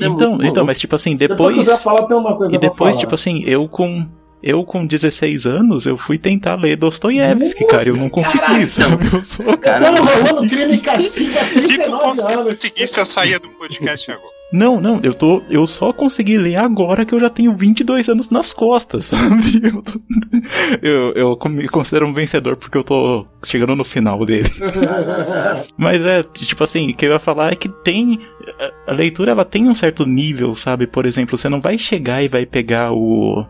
É 0.04 0.08
Então, 0.08 0.30
muito 0.32 0.44
então, 0.46 0.64
bom. 0.64 0.68
mas 0.68 0.80
tipo 0.80 0.96
assim, 0.96 1.16
Depois 1.16 1.58
depois... 1.58 1.82
fala, 1.84 2.08
tem 2.08 2.18
uma 2.18 2.36
coisa 2.36 2.56
E 2.56 2.58
depois, 2.58 2.92
falar. 2.92 3.00
tipo 3.00 3.16
assim, 3.16 3.44
eu 3.46 3.68
com. 3.68 4.06
Eu 4.46 4.66
com 4.66 4.86
16 4.86 5.46
anos, 5.46 5.86
eu 5.86 5.96
fui 5.98 6.18
tentar 6.18 6.56
ler 6.56 6.76
Dostoiévski, 6.76 7.66
cara. 7.66 7.88
Eu 7.88 7.96
não 7.96 8.10
consegui, 8.10 8.40
Caralho, 8.40 8.68
sabe? 8.70 9.06
Eu 9.14 9.24
sou. 9.24 9.58
Cara, 9.58 9.86
Tamo 9.86 10.04
rolando 10.04 10.50
crime 10.50 10.74
e 10.74 10.78
castigo 10.80 11.32
há 11.40 11.46
Se 11.46 11.54
tu 11.54 11.68
39 11.68 12.22
anos. 12.22 12.44
conseguisse, 12.54 12.98
eu 13.00 13.06
saía 13.06 13.40
do 13.40 13.48
podcast 13.52 14.12
agora. 14.12 14.34
Não, 14.54 14.80
não, 14.80 15.00
eu 15.02 15.16
tô. 15.16 15.42
Eu 15.50 15.66
só 15.66 15.92
consegui 15.92 16.38
ler 16.38 16.58
agora 16.58 17.04
que 17.06 17.14
eu 17.16 17.20
já 17.20 17.30
tenho 17.30 17.56
22 17.56 18.08
anos 18.08 18.30
nas 18.30 18.54
costas, 18.54 19.06
sabe? 19.10 19.60
Eu, 19.64 19.82
tô- 19.82 20.00
eu, 20.82 21.12
eu 21.14 21.50
me 21.50 21.68
considero 21.68 22.06
um 22.08 22.14
vencedor 22.14 22.56
porque 22.56 22.78
eu 22.78 22.84
tô 22.84 23.26
chegando 23.44 23.76
no 23.76 23.84
final 23.84 24.24
dele. 24.26 24.50
Mas 25.76 26.06
é, 26.06 26.22
tipo 26.24 26.64
assim, 26.64 26.92
o 26.92 26.96
que 26.96 27.06
eu 27.06 27.12
ia 27.14 27.20
falar 27.20 27.52
é 27.52 27.56
que 27.56 27.68
tem. 27.68 28.20
a- 28.88 28.92
leitura 28.94 29.32
ela 29.32 29.44
tem 29.46 29.68
um 29.68 29.76
certo 29.76 30.06
nível, 30.06 30.54
sabe? 30.54 30.86
Por 30.88 31.06
exemplo, 31.06 31.38
você 31.38 31.50
não 31.50 31.60
vai 31.60 31.78
chegar 31.78 32.22
e 32.24 32.28
vai 32.28 32.46
pegar 32.46 32.92
o. 32.94 33.46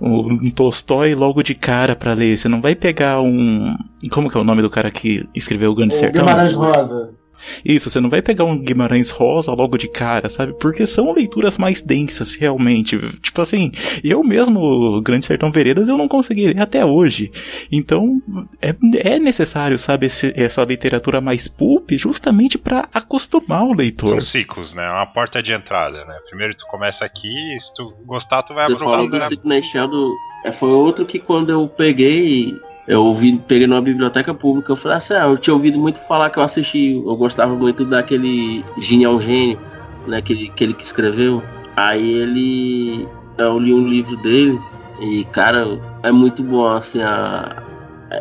um 0.00 0.50
Tolstói 0.50 1.14
logo 1.14 1.42
de 1.42 1.54
cara 1.54 1.94
pra 1.94 2.14
ler. 2.14 2.38
Você 2.38 2.48
não 2.48 2.60
vai 2.62 2.74
pegar 2.74 3.20
um. 3.20 3.76
Como 4.10 4.30
que 4.30 4.36
é 4.36 4.40
o 4.40 4.44
nome 4.44 4.62
do 4.62 4.70
cara 4.70 4.90
que 4.90 5.28
escreveu 5.34 5.72
o 5.72 5.74
Grande 5.74 5.94
O 5.94 5.98
Sertão? 5.98 6.24
Guimarães 6.24 6.54
Rosa. 6.54 7.17
Isso, 7.64 7.88
você 7.90 8.00
não 8.00 8.10
vai 8.10 8.22
pegar 8.22 8.44
um 8.44 8.58
Guimarães 8.58 9.10
Rosa 9.10 9.52
logo 9.52 9.76
de 9.76 9.88
cara, 9.88 10.28
sabe? 10.28 10.52
Porque 10.58 10.86
são 10.86 11.12
leituras 11.12 11.56
mais 11.58 11.80
densas, 11.82 12.34
realmente. 12.34 12.98
Tipo 13.20 13.40
assim, 13.42 13.70
eu 14.02 14.22
mesmo, 14.22 15.00
Grande 15.02 15.26
Sertão 15.26 15.50
Veredas, 15.50 15.88
eu 15.88 15.96
não 15.98 16.08
consegui 16.08 16.46
ler 16.46 16.60
até 16.60 16.84
hoje. 16.84 17.30
Então, 17.70 18.20
é, 18.60 18.74
é 19.14 19.18
necessário, 19.18 19.78
sabe, 19.78 20.06
esse- 20.06 20.32
essa 20.36 20.62
literatura 20.64 21.20
mais 21.20 21.48
pulp 21.48 21.90
justamente 21.92 22.58
pra 22.58 22.88
acostumar 22.92 23.62
o 23.64 23.72
leitor. 23.72 24.08
São 24.08 24.20
ciclos, 24.20 24.74
né? 24.74 24.84
É 24.84 24.90
uma 24.90 25.06
porta 25.06 25.42
de 25.42 25.52
entrada, 25.52 26.04
né? 26.04 26.16
Primeiro 26.28 26.54
tu 26.54 26.66
começa 26.70 27.04
aqui, 27.04 27.28
se 27.60 27.72
tu 27.74 27.92
gostar, 28.06 28.42
tu 28.42 28.54
vai 28.54 28.66
Você 28.66 28.76
falou 28.76 28.94
aprofundando. 28.94 29.24
do 29.24 29.28
Sidney 29.28 29.62
Sheldon, 29.62 30.10
é, 30.44 30.52
foi 30.52 30.70
outro 30.70 31.04
que 31.06 31.18
quando 31.18 31.50
eu 31.50 31.66
peguei, 31.68 32.52
eu 32.88 33.04
ouvi, 33.04 33.38
peguei 33.46 33.66
numa 33.66 33.82
biblioteca 33.82 34.32
pública, 34.32 34.72
eu 34.72 34.76
falei 34.76 34.96
assim, 34.96 35.12
ah, 35.12 35.26
eu 35.26 35.36
tinha 35.36 35.52
ouvido 35.52 35.78
muito 35.78 35.98
falar 36.00 36.30
que 36.30 36.38
eu 36.38 36.42
assisti, 36.42 36.94
eu 36.94 37.16
gostava 37.16 37.54
muito 37.54 37.84
daquele 37.84 38.64
Genial 38.78 39.20
Gênio, 39.20 39.58
né, 40.06 40.16
aquele, 40.16 40.48
aquele 40.48 40.72
que 40.72 40.82
escreveu. 40.82 41.42
Aí 41.76 42.10
ele, 42.10 43.06
eu 43.36 43.58
li 43.58 43.74
um 43.74 43.86
livro 43.86 44.16
dele 44.16 44.58
e, 45.00 45.24
cara, 45.26 45.78
é 46.02 46.10
muito 46.10 46.42
bom, 46.42 46.66
assim, 46.66 47.02
a, 47.02 47.62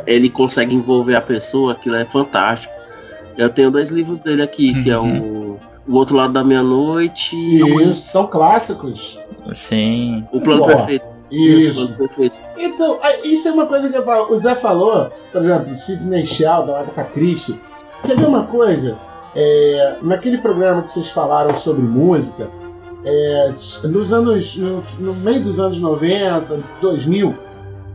ele 0.05 0.29
consegue 0.29 0.75
envolver 0.75 1.15
a 1.15 1.21
pessoa, 1.21 1.71
aquilo 1.71 1.95
é 1.95 2.03
fantástico. 2.03 2.73
Eu 3.37 3.49
tenho 3.49 3.71
dois 3.71 3.89
livros 3.89 4.19
dele 4.19 4.41
aqui, 4.41 4.83
que 4.83 4.89
é 4.89 4.97
o 4.97 5.57
O 5.87 5.93
Outro 5.93 6.17
Lado 6.17 6.33
da 6.33 6.43
Meia-Noite 6.43 7.37
e 7.37 7.95
são 7.95 8.27
clássicos. 8.27 9.17
Sim. 9.53 10.25
O 10.33 10.41
Plano 10.41 10.65
Boa. 10.65 10.75
Perfeito. 10.75 11.05
Isso. 11.31 11.93
Perfeito. 11.95 12.39
Então, 12.57 12.99
isso 13.23 13.47
é 13.47 13.51
uma 13.51 13.65
coisa 13.65 13.89
que 13.89 14.01
falo. 14.01 14.31
O 14.31 14.37
Zé 14.37 14.55
falou, 14.55 15.11
por 15.31 15.41
exemplo, 15.41 15.75
Sidney 15.75 16.25
Sheldon, 16.25 16.75
Agatha 16.75 17.03
Christie. 17.05 17.59
Quer 18.03 18.17
ver 18.17 18.25
uma 18.25 18.45
coisa? 18.45 18.97
É, 19.35 19.97
naquele 20.01 20.37
programa 20.37 20.81
que 20.81 20.89
vocês 20.89 21.09
falaram 21.09 21.55
sobre 21.55 21.83
música, 21.83 22.49
é, 23.03 23.53
nos 23.83 24.11
anos, 24.11 24.55
no, 24.57 24.81
no 24.99 25.15
meio 25.15 25.41
dos 25.41 25.59
anos 25.59 25.79
90, 25.79 26.59
2000, 26.81 27.35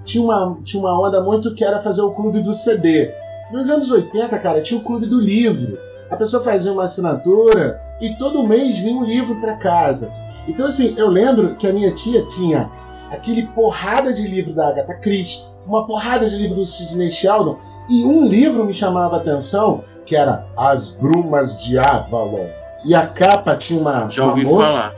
tinha 0.04 0.22
uma, 0.22 0.58
tinha 0.62 0.82
uma 0.82 1.00
onda 1.00 1.22
muito 1.22 1.54
que 1.54 1.64
era 1.64 1.80
fazer 1.80 2.02
o 2.02 2.12
clube 2.12 2.42
do 2.42 2.52
CD. 2.52 3.12
Nos 3.52 3.68
anos 3.68 3.90
80, 3.90 4.38
cara, 4.38 4.62
tinha 4.62 4.80
o 4.80 4.84
clube 4.84 5.06
do 5.06 5.20
livro. 5.20 5.78
A 6.10 6.16
pessoa 6.16 6.42
fazia 6.42 6.72
uma 6.72 6.84
assinatura 6.84 7.80
e 8.00 8.14
todo 8.16 8.46
mês 8.46 8.78
vinha 8.78 8.96
um 8.96 9.04
livro 9.04 9.40
para 9.40 9.56
casa. 9.56 10.12
Então, 10.46 10.66
assim, 10.66 10.94
eu 10.96 11.08
lembro 11.08 11.54
que 11.56 11.66
a 11.66 11.72
minha 11.72 11.92
tia 11.92 12.24
tinha 12.26 12.70
aquele 13.12 13.46
porrada 13.48 14.12
de 14.12 14.26
livro 14.26 14.52
da 14.54 14.68
Agatha 14.68 14.94
Christie, 14.94 15.44
uma 15.66 15.86
porrada 15.86 16.28
de 16.28 16.36
livro 16.36 16.56
do 16.56 16.64
Sidney 16.64 17.10
Sheldon, 17.10 17.56
e 17.88 18.04
um 18.04 18.26
livro 18.26 18.64
me 18.64 18.72
chamava 18.72 19.16
a 19.16 19.20
atenção, 19.20 19.84
que 20.06 20.16
era 20.16 20.46
As 20.56 20.90
Brumas 20.90 21.62
de 21.62 21.78
Avalon. 21.78 22.46
E 22.84 22.94
a 22.94 23.06
capa 23.06 23.54
tinha 23.56 23.80
uma, 23.80 24.08
Já 24.10 24.24
uma 24.24 24.36
moça, 24.36 24.68
falar. 24.72 24.94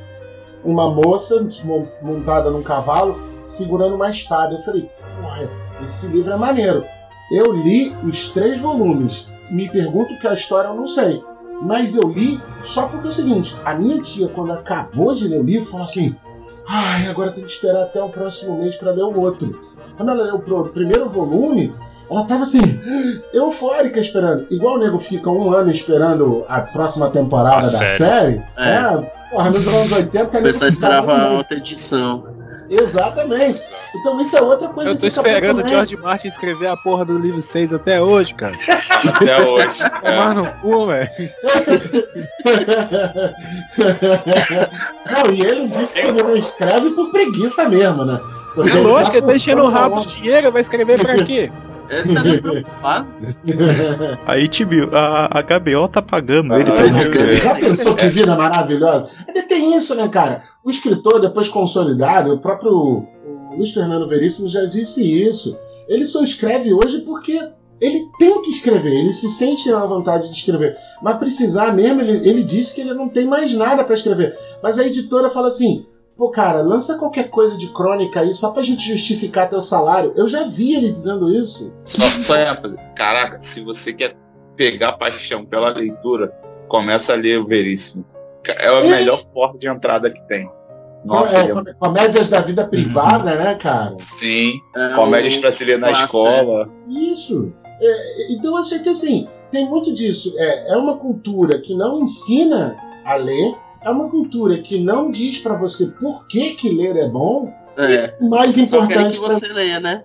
uma 0.64 0.90
moça 0.90 1.48
mon- 1.64 1.86
montada 2.00 2.50
num 2.50 2.62
cavalo 2.62 3.20
segurando 3.42 3.94
uma 3.94 4.08
espada. 4.08 4.54
Eu 4.54 4.62
falei, 4.62 4.88
porra, 5.20 5.48
esse 5.82 6.06
livro 6.06 6.32
é 6.32 6.36
maneiro. 6.36 6.84
Eu 7.30 7.52
li 7.52 7.94
os 8.06 8.30
três 8.30 8.58
volumes. 8.58 9.28
Me 9.50 9.68
pergunto 9.68 10.18
que 10.18 10.26
a 10.26 10.32
história 10.32 10.68
eu 10.68 10.74
não 10.74 10.86
sei. 10.86 11.22
Mas 11.62 11.94
eu 11.94 12.08
li 12.08 12.40
só 12.62 12.88
porque 12.88 13.06
é 13.06 13.08
o 13.08 13.12
seguinte: 13.12 13.54
a 13.64 13.74
minha 13.74 14.00
tia, 14.02 14.28
quando 14.28 14.52
acabou 14.52 15.14
de 15.14 15.28
ler 15.28 15.40
o 15.40 15.42
livro, 15.44 15.66
falou 15.70 15.84
assim: 15.84 16.16
ai, 16.68 17.06
agora 17.08 17.32
tem 17.32 17.44
que 17.44 17.50
esperar 17.50 17.82
até 17.82 18.02
o 18.02 18.08
próximo 18.08 18.58
mês 18.58 18.76
para 18.76 18.92
ler 18.92 19.02
o 19.02 19.18
outro. 19.20 19.60
Quando 19.96 20.10
ela 20.10 20.24
leu 20.24 20.36
o 20.36 20.68
primeiro 20.68 21.08
volume, 21.08 21.72
ela 22.10 22.26
tava 22.26 22.42
assim, 22.42 22.60
eufórica 23.32 23.98
esperando. 24.00 24.46
Igual 24.50 24.76
o 24.76 24.78
nego 24.78 24.98
fica 24.98 25.30
um 25.30 25.52
ano 25.52 25.70
esperando 25.70 26.44
a 26.48 26.60
próxima 26.60 27.10
temporada 27.10 27.68
A 27.68 27.70
da 27.70 27.86
série. 27.86 28.42
série. 28.42 28.42
É, 28.56 29.12
porra, 29.30 29.50
nos 29.50 29.66
anos 29.66 29.92
80 29.92 30.38
O 30.38 30.42
pessoal 30.42 30.42
nego 30.42 30.64
esperava 30.66 31.16
a 31.16 31.30
outra 31.30 31.56
edição. 31.56 32.24
Exatamente. 32.68 33.62
Então 34.00 34.20
isso 34.20 34.36
é 34.36 34.42
outra 34.42 34.68
coisa 34.68 34.90
Eu 34.90 34.96
tô 34.96 35.06
esperando 35.06 35.64
o. 35.64 35.68
George 35.68 35.96
Martin 35.96 36.28
escrever 36.28 36.68
a 36.68 36.76
porra 36.76 37.04
do 37.04 37.18
livro 37.18 37.40
6 37.40 37.72
até 37.72 38.00
hoje, 38.00 38.34
cara. 38.34 38.56
Até 39.08 39.44
hoje. 39.46 39.82
É. 40.02 40.10
Tomar 40.10 40.34
no 40.34 40.46
cu, 40.60 40.86
velho. 40.86 41.08
não, 45.10 45.32
e 45.32 45.40
ele 45.40 45.68
disse 45.68 45.94
que 45.94 46.06
ele 46.06 46.22
não 46.22 46.36
escreve 46.36 46.90
por 46.90 47.10
preguiça 47.10 47.68
mesmo, 47.68 48.04
né? 48.04 48.20
Porque 48.54 48.70
É 48.70 48.80
lógico, 48.80 49.16
ele 49.16 49.26
tá 49.26 49.36
enchendo 49.36 49.62
o 49.62 49.66
um 49.66 49.70
rabo 49.70 50.00
de 50.00 50.14
dinheiro, 50.14 50.52
vai 50.52 50.62
escrever 50.62 51.00
pra 51.00 51.14
quê? 51.24 51.50
Tá 51.88 52.22
nem 52.22 52.40
preocupado. 52.40 53.08
A 54.26 54.32
a, 54.32 55.42
HBO 55.42 55.88
tá 55.88 56.00
pagando 56.02 56.54
ele 56.54 56.64
pra 56.64 56.80
Ah, 56.80 56.86
não 56.86 57.00
escrever. 57.00 57.36
Já 57.40 57.54
pensou 57.54 57.94
que 57.94 58.08
vida 58.08 58.34
maravilhosa? 58.34 59.10
Tem 59.64 59.74
isso, 59.74 59.94
né, 59.94 60.06
cara? 60.08 60.44
O 60.62 60.68
escritor, 60.68 61.18
depois 61.18 61.48
consolidado, 61.48 62.34
o 62.34 62.38
próprio 62.38 63.06
Luiz 63.56 63.72
Fernando 63.72 64.06
Veríssimo 64.06 64.46
já 64.46 64.66
disse 64.66 65.02
isso. 65.02 65.58
Ele 65.88 66.04
só 66.04 66.22
escreve 66.22 66.74
hoje 66.74 67.00
porque 67.00 67.40
ele 67.80 68.06
tem 68.18 68.42
que 68.42 68.50
escrever, 68.50 68.92
ele 68.92 69.12
se 69.14 69.26
sente 69.26 69.70
na 69.70 69.86
vontade 69.86 70.28
de 70.28 70.34
escrever. 70.34 70.76
Mas 71.02 71.16
precisar 71.16 71.72
mesmo, 71.72 72.02
ele, 72.02 72.28
ele 72.28 72.42
disse 72.42 72.74
que 72.74 72.82
ele 72.82 72.92
não 72.92 73.08
tem 73.08 73.26
mais 73.26 73.54
nada 73.54 73.82
pra 73.82 73.94
escrever. 73.94 74.38
Mas 74.62 74.78
a 74.78 74.86
editora 74.86 75.30
fala 75.30 75.48
assim: 75.48 75.86
pô, 76.14 76.28
cara, 76.28 76.60
lança 76.60 76.98
qualquer 76.98 77.30
coisa 77.30 77.56
de 77.56 77.68
crônica 77.68 78.20
aí 78.20 78.34
só 78.34 78.50
pra 78.50 78.62
gente 78.62 78.86
justificar 78.86 79.48
teu 79.48 79.62
salário. 79.62 80.12
Eu 80.14 80.28
já 80.28 80.42
vi 80.42 80.74
ele 80.74 80.90
dizendo 80.90 81.32
isso. 81.32 81.72
Só, 81.86 82.06
só 82.18 82.36
é, 82.36 82.54
caraca, 82.94 83.40
se 83.40 83.62
você 83.62 83.94
quer 83.94 84.14
pegar 84.56 84.92
paixão 84.92 85.42
pela 85.42 85.70
leitura, 85.70 86.30
começa 86.68 87.14
a 87.14 87.16
ler 87.16 87.40
o 87.40 87.46
Veríssimo. 87.46 88.04
É 88.52 88.68
a 88.68 88.72
É. 88.84 88.88
melhor 88.90 89.22
porta 89.32 89.58
de 89.58 89.66
entrada 89.68 90.10
que 90.10 90.20
tem. 90.28 90.50
Nossa, 91.04 91.38
É, 91.38 91.44
é- 91.46 91.52
com- 91.52 91.64
comédias 91.78 92.28
da 92.30 92.40
vida 92.40 92.66
privada, 92.66 93.34
né, 93.34 93.54
cara? 93.56 93.94
sim. 93.98 94.54
É, 94.74 94.94
Comédias 94.94 95.36
pra 95.36 95.52
se 95.52 95.64
ler 95.64 95.78
na 95.78 95.88
clássico, 95.88 96.06
escola. 96.26 96.68
Isso. 96.88 97.52
É, 97.80 98.32
então 98.32 98.56
eu 98.56 98.62
sei 98.62 98.78
que 98.78 98.88
assim, 98.88 99.28
tem 99.50 99.68
muito 99.68 99.92
disso. 99.92 100.32
É, 100.38 100.72
é 100.72 100.76
uma 100.76 100.96
cultura 100.96 101.58
que 101.60 101.74
não 101.74 102.00
ensina 102.00 102.76
a 103.04 103.16
ler, 103.16 103.54
é 103.82 103.90
uma 103.90 104.08
cultura 104.08 104.58
que 104.62 104.82
não 104.82 105.10
diz 105.10 105.38
para 105.40 105.54
você 105.56 105.88
por 105.88 106.26
que, 106.26 106.54
que 106.54 106.70
ler 106.70 106.96
é 106.96 107.06
bom. 107.08 107.52
É. 107.76 108.14
E 108.20 108.28
mais 108.28 108.56
importante 108.56 109.18
que 109.18 109.26
pra 109.26 109.34
você 109.34 109.48
leia, 109.48 109.80
né? 109.80 110.02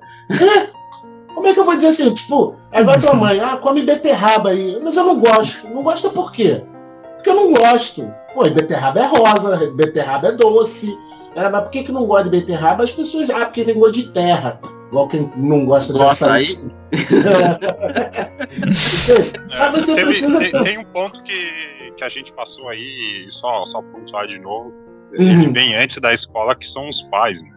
Como 1.33 1.47
é 1.47 1.53
que 1.53 1.59
eu 1.59 1.63
vou 1.63 1.75
dizer 1.75 1.87
assim? 1.87 2.13
Tipo, 2.13 2.55
agora 2.73 2.99
tua 2.99 3.13
mãe, 3.13 3.39
ah, 3.39 3.55
come 3.57 3.81
beterraba 3.83 4.49
aí. 4.49 4.77
Mas 4.83 4.97
eu 4.97 5.05
não 5.05 5.19
gosto. 5.19 5.67
Não 5.69 5.81
gosta 5.83 6.09
por 6.09 6.31
quê? 6.33 6.61
Porque 7.15 7.29
eu 7.29 7.35
não 7.35 7.53
gosto. 7.53 8.11
Pô, 8.33 8.45
e 8.45 8.49
beterraba 8.49 8.99
é 8.99 9.05
rosa, 9.05 9.57
beterraba 9.75 10.27
é 10.29 10.31
doce. 10.33 10.97
É, 11.35 11.47
mas 11.49 11.61
por 11.63 11.71
que, 11.71 11.83
que 11.83 11.91
não 11.91 12.05
gosta 12.05 12.23
de 12.25 12.29
beterraba? 12.31 12.83
As 12.83 12.91
pessoas, 12.91 13.29
ah, 13.29 13.45
porque 13.45 13.63
tem 13.63 13.77
gosto 13.77 13.93
de 13.93 14.11
terra. 14.11 14.59
Igual 14.89 15.07
quem 15.07 15.31
não 15.37 15.65
gosta 15.65 15.93
de 15.93 15.99
Gosta 15.99 16.25
açaí. 16.25 16.57
mas 19.57 19.85
você 19.85 19.95
Teve- 19.95 20.05
precisa. 20.07 20.39
tem, 20.39 20.63
tem 20.63 20.77
um 20.79 20.85
ponto 20.85 21.21
que, 21.23 21.91
que 21.95 22.03
a 22.03 22.09
gente 22.09 22.31
passou 22.33 22.67
aí, 22.69 23.27
só, 23.29 23.65
só 23.67 23.81
pontuar 23.81 24.27
de 24.27 24.39
novo. 24.39 24.69
Uhum. 25.17 25.27
Ele 25.43 25.47
vem 25.51 25.75
antes 25.75 25.97
da 26.01 26.13
escola, 26.13 26.55
que 26.55 26.67
são 26.67 26.89
os 26.89 27.01
pais. 27.03 27.41
Né? 27.41 27.49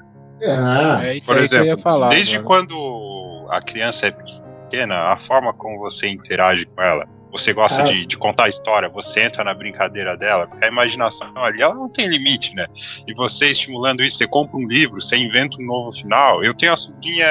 É. 1.02 1.08
É 1.08 1.16
isso 1.16 1.26
Por 1.28 1.38
aí 1.38 1.48
que 1.48 1.54
eu 1.54 1.58
ia 1.58 1.64
exemplo, 1.68 1.82
falar. 1.82 2.08
Desde 2.10 2.36
agora. 2.36 2.46
quando 2.66 3.46
a 3.50 3.60
criança 3.62 4.06
é 4.06 4.10
pequena, 4.10 4.94
a 5.12 5.16
forma 5.26 5.52
como 5.54 5.78
você 5.78 6.08
interage 6.08 6.66
com 6.66 6.82
ela, 6.82 7.06
você 7.32 7.52
gosta 7.52 7.80
Ah. 7.80 7.84
de, 7.84 8.06
de 8.06 8.16
contar 8.18 8.44
a 8.44 8.48
história, 8.48 8.88
você 8.88 9.20
entra 9.20 9.42
na 9.42 9.54
brincadeira 9.54 10.16
dela, 10.16 10.46
porque 10.46 10.64
a 10.64 10.68
imaginação 10.68 11.26
ali, 11.36 11.62
ela 11.62 11.74
não 11.74 11.88
tem 11.88 12.06
limite, 12.06 12.54
né? 12.54 12.66
E 13.08 13.14
você 13.14 13.46
estimulando 13.50 14.02
isso, 14.02 14.18
você 14.18 14.26
compra 14.28 14.56
um 14.56 14.66
livro, 14.68 15.00
você 15.00 15.16
inventa 15.16 15.56
um 15.58 15.66
novo 15.66 15.92
final. 15.92 16.44
Eu 16.44 16.54
tenho 16.54 16.72
a 16.74 16.76
sobrinha 16.76 17.26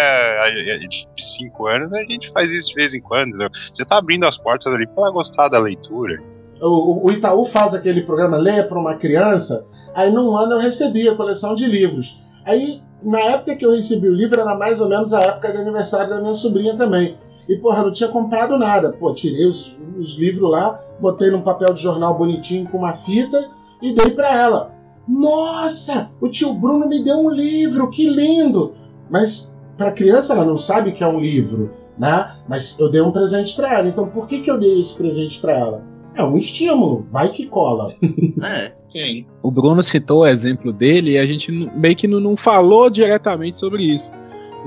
de 0.90 1.08
5 1.38 1.68
anos, 1.68 1.94
a 1.94 2.02
gente 2.04 2.32
faz 2.32 2.50
isso 2.50 2.70
de 2.70 2.76
vez 2.76 2.94
em 2.94 3.00
quando. 3.02 3.38
né? 3.38 3.48
Você 3.74 3.86
tá 3.86 3.98
abrindo 3.98 4.26
as 4.26 4.38
portas 4.38 4.74
ali 4.74 4.88
pra 4.88 5.04
ela 5.04 5.12
gostar 5.12 5.48
da 5.48 5.60
leitura. 5.60 6.22
O, 6.62 7.08
o 7.08 7.12
Itaú 7.12 7.46
faz 7.46 7.74
aquele 7.74 8.02
programa 8.02 8.38
Leia 8.38 8.64
para 8.64 8.80
uma 8.80 8.96
criança. 8.96 9.66
Aí 9.94 10.12
num 10.12 10.36
ano 10.36 10.54
eu 10.54 10.60
recebi 10.60 11.08
a 11.08 11.16
coleção 11.16 11.54
de 11.56 11.66
livros. 11.66 12.20
Aí, 12.46 12.82
na 13.04 13.20
época 13.20 13.56
que 13.56 13.66
eu 13.66 13.72
recebi 13.72 14.08
o 14.08 14.16
livro, 14.16 14.40
era 14.40 14.56
mais 14.56 14.80
ou 14.80 14.88
menos 14.88 15.14
a 15.14 15.22
época 15.22 15.52
de 15.52 15.58
aniversário 15.58 16.10
da 16.10 16.20
minha 16.22 16.34
sobrinha 16.34 16.76
também. 16.78 17.18
E, 17.52 17.58
porra, 17.58 17.80
eu 17.80 17.86
não 17.86 17.92
tinha 17.92 18.08
comprado 18.10 18.58
nada. 18.58 18.94
Pô, 18.94 19.14
tirei 19.14 19.46
os, 19.46 19.78
os 19.98 20.18
livros 20.18 20.50
lá, 20.50 20.80
botei 21.00 21.30
num 21.30 21.42
papel 21.42 21.74
de 21.74 21.82
jornal 21.82 22.18
bonitinho 22.18 22.68
com 22.70 22.78
uma 22.78 22.94
fita 22.94 23.50
e 23.82 23.94
dei 23.94 24.12
para 24.12 24.34
ela. 24.34 24.74
Nossa, 25.08 26.12
o 26.22 26.30
tio 26.30 26.54
Bruno 26.54 26.88
me 26.88 27.04
deu 27.04 27.18
um 27.18 27.30
livro, 27.30 27.90
que 27.90 28.10
lindo! 28.10 28.74
Mas 29.10 29.54
para 29.78 29.92
criança 29.92 30.34
ela 30.34 30.46
não 30.46 30.58
sabe 30.58 30.94
que 30.94 31.04
é 31.04 31.08
um 31.08 31.20
livro, 31.20 31.72
né? 31.98 32.38
Mas 32.48 32.80
eu 32.80 32.90
dei 32.90 33.02
um 33.02 33.12
presente 33.12 33.56
para 33.56 33.74
ela. 33.78 33.88
Então 33.90 34.08
por 34.08 34.28
que, 34.28 34.40
que 34.42 34.50
eu 34.50 34.58
dei 34.58 34.80
esse 34.80 34.96
presente 34.98 35.40
para 35.40 35.54
ela? 35.58 35.84
É 36.16 36.24
um 36.24 36.38
estímulo, 36.38 37.04
vai 37.12 37.30
que 37.30 37.46
cola. 37.48 37.94
É. 38.44 38.72
Sim. 38.88 39.26
O 39.42 39.50
Bruno 39.52 39.82
citou 39.84 40.20
o 40.22 40.28
exemplo 40.28 40.72
dele 40.74 41.12
e 41.12 41.18
a 41.18 41.26
gente 41.26 41.52
meio 41.52 41.96
que 41.96 42.08
não, 42.08 42.36
falou 42.36 42.90
diretamente 42.90 43.58
sobre 43.58 43.84
isso. 43.84 44.12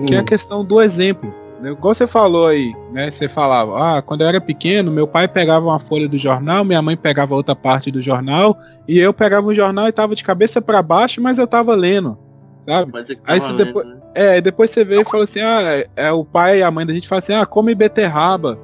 Que 0.06 0.14
é 0.14 0.18
a 0.18 0.22
Hum. 0.22 0.24
questão 0.24 0.64
do 0.64 0.80
exemplo. 0.80 1.32
Né? 1.64 1.70
Igual 1.72 1.94
você 1.94 2.06
falou 2.06 2.46
aí, 2.46 2.72
né? 2.92 3.10
Você 3.10 3.28
falava, 3.28 3.96
ah, 3.98 4.02
quando 4.02 4.20
eu 4.20 4.28
era 4.28 4.40
pequeno, 4.40 4.90
meu 4.92 5.06
pai 5.08 5.26
pegava 5.26 5.66
uma 5.66 5.78
folha 5.80 6.08
do 6.08 6.16
jornal, 6.18 6.64
minha 6.64 6.80
mãe 6.82 6.96
pegava 6.96 7.34
outra 7.34 7.56
parte 7.56 7.90
do 7.90 8.00
jornal, 8.00 8.56
e 8.86 8.98
eu 8.98 9.12
pegava 9.12 9.46
o 9.46 9.54
jornal 9.54 9.88
e 9.88 9.92
tava 9.92 10.14
de 10.14 10.22
cabeça 10.22 10.60
para 10.62 10.82
baixo, 10.82 11.20
mas 11.20 11.38
eu 11.38 11.46
tava 11.46 11.74
lendo, 11.74 12.16
sabe? 12.60 12.92
Que 12.92 13.18
Aí 13.26 13.40
você 13.40 13.46
valendo, 13.48 13.64
depois- 13.64 13.86
né? 13.86 13.96
É, 14.14 14.36
e 14.36 14.40
depois 14.40 14.70
você 14.70 14.84
veio 14.84 15.00
e 15.00 15.04
falou 15.04 15.24
assim, 15.24 15.40
ah, 15.40 15.60
é, 15.62 15.88
é 15.96 16.12
o 16.12 16.24
pai 16.24 16.60
e 16.60 16.62
a 16.62 16.70
mãe 16.70 16.86
da 16.86 16.92
gente 16.94 17.08
fala 17.08 17.18
assim, 17.18 17.34
ah, 17.34 17.44
come 17.44 17.74
beterraba, 17.74 18.56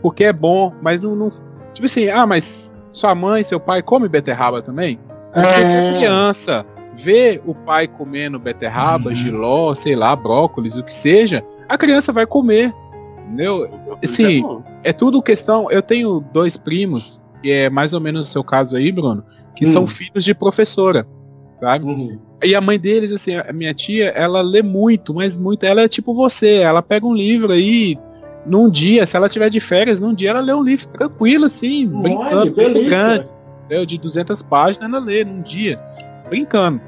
porque 0.00 0.24
é 0.24 0.32
bom, 0.32 0.72
mas 0.80 1.00
não, 1.00 1.14
não- 1.14 1.32
Tipo 1.74 1.86
assim, 1.86 2.08
ah, 2.08 2.24
mas 2.26 2.72
sua 2.92 3.14
mãe, 3.14 3.42
seu 3.44 3.58
pai 3.60 3.82
come 3.82 4.08
beterraba 4.08 4.62
também? 4.62 4.98
Porque 5.32 5.66
se 5.66 5.76
a 5.76 5.82
É. 5.82 5.92
criança 5.96 6.64
vê 6.96 7.40
o 7.44 7.54
pai 7.54 7.86
comendo 7.88 8.38
beterraba, 8.38 9.10
Uhum. 9.10 9.16
giló, 9.16 9.74
sei 9.74 9.96
lá, 9.96 10.14
brócolis, 10.14 10.76
o 10.76 10.82
que 10.82 10.94
seja, 10.94 11.42
a 11.68 11.76
criança 11.78 12.12
vai 12.12 12.26
comer. 12.26 12.72
Entendeu? 13.26 13.68
Isso 14.02 14.14
Sim. 14.16 14.44
é. 14.84 14.90
É 14.90 14.92
tudo 14.92 15.22
questão. 15.22 15.70
Eu 15.70 15.80
tenho 15.82 16.20
dois 16.32 16.56
primos, 16.56 17.20
que 17.42 17.50
é 17.50 17.70
mais 17.70 17.92
ou 17.92 18.00
menos 18.00 18.28
o 18.28 18.32
seu 18.32 18.44
caso 18.44 18.76
aí, 18.76 18.92
Bruno, 18.92 19.24
que 19.56 19.64
Hum. 19.66 19.72
são 19.72 19.86
filhos 19.86 20.24
de 20.24 20.34
professora. 20.34 21.06
Sabe? 21.60 21.86
Uhum. 21.86 22.18
E 22.42 22.54
a 22.54 22.60
mãe 22.60 22.78
deles, 22.78 23.10
assim, 23.10 23.36
a 23.36 23.52
minha 23.52 23.72
tia, 23.72 24.08
ela 24.10 24.42
lê 24.42 24.62
muito, 24.62 25.14
mas 25.14 25.36
muito. 25.36 25.64
Ela 25.64 25.82
é 25.82 25.88
tipo 25.88 26.12
você, 26.12 26.56
ela 26.58 26.82
pega 26.82 27.06
um 27.06 27.14
livro 27.14 27.52
aí. 27.52 27.96
Num 28.44 28.68
dia, 28.68 29.06
se 29.06 29.16
ela 29.16 29.26
tiver 29.30 29.48
de 29.48 29.58
férias, 29.60 29.98
num 30.00 30.12
dia 30.12 30.28
ela 30.28 30.40
lê 30.40 30.52
um 30.52 30.62
livro 30.62 30.86
tranquilo, 30.88 31.46
assim, 31.46 31.90
Olha, 31.94 32.50
brincando, 32.50 33.26
entendeu? 33.64 33.86
de 33.86 33.96
200 33.96 34.42
páginas 34.42 34.86
ela 34.86 34.98
lê 34.98 35.24
num 35.24 35.40
dia, 35.40 35.80
brincando. 36.34 36.80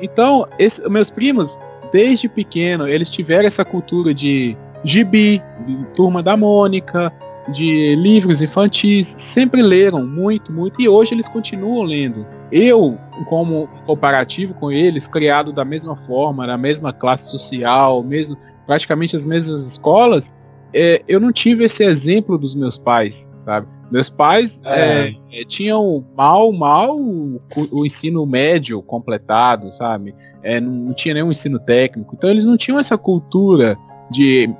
Então, 0.00 0.46
esse- 0.58 0.88
meus 0.88 1.10
primos, 1.10 1.58
desde 1.92 2.28
pequeno, 2.28 2.86
eles 2.86 3.10
tiveram 3.10 3.46
essa 3.46 3.64
cultura 3.64 4.14
de 4.14 4.56
gibi, 4.84 5.42
de 5.66 5.84
turma 5.94 6.22
da 6.22 6.36
Mônica, 6.36 7.12
de 7.52 7.94
livros 7.96 8.40
infantis, 8.40 9.14
sempre 9.18 9.60
leram 9.62 10.06
muito, 10.06 10.52
muito, 10.52 10.80
e 10.80 10.88
hoje 10.88 11.12
eles 11.12 11.28
continuam 11.28 11.82
lendo. 11.82 12.26
Eu, 12.50 12.96
como 13.28 13.68
comparativo 13.86 14.54
com 14.54 14.70
eles, 14.70 15.08
criado 15.08 15.52
da 15.52 15.64
mesma 15.64 15.96
forma, 15.96 16.46
na 16.46 16.56
mesma 16.56 16.92
classe 16.92 17.30
social, 17.30 18.02
mesmo, 18.02 18.36
praticamente 18.66 19.14
as 19.14 19.24
mesmas 19.24 19.60
escolas, 19.66 20.34
é, 20.72 21.02
eu 21.06 21.20
não 21.20 21.32
tive 21.32 21.64
esse 21.64 21.84
exemplo 21.84 22.38
dos 22.38 22.54
meus 22.54 22.78
pais, 22.78 23.30
sabe? 23.44 23.66
Meus 23.90 24.08
pais 24.08 24.62
É. 24.64 25.08
é, 25.08 25.40
é, 25.40 25.44
tinham 25.44 26.04
mal, 26.16 26.50
mal 26.52 26.98
o, 26.98 27.40
o 27.70 27.86
ensino 27.86 28.26
médio 28.26 28.82
completado, 28.82 29.70
sabe? 29.72 30.14
É, 30.42 30.60
não, 30.60 30.72
não 30.72 30.94
tinha 30.94 31.14
nenhum 31.14 31.30
ensino 31.30 31.58
técnico. 31.58 32.14
Então 32.16 32.30
eles 32.30 32.44
não 32.44 32.56
tinham 32.56 32.78
essa 32.78 32.96
cultura 32.96 33.76
de 34.10 34.52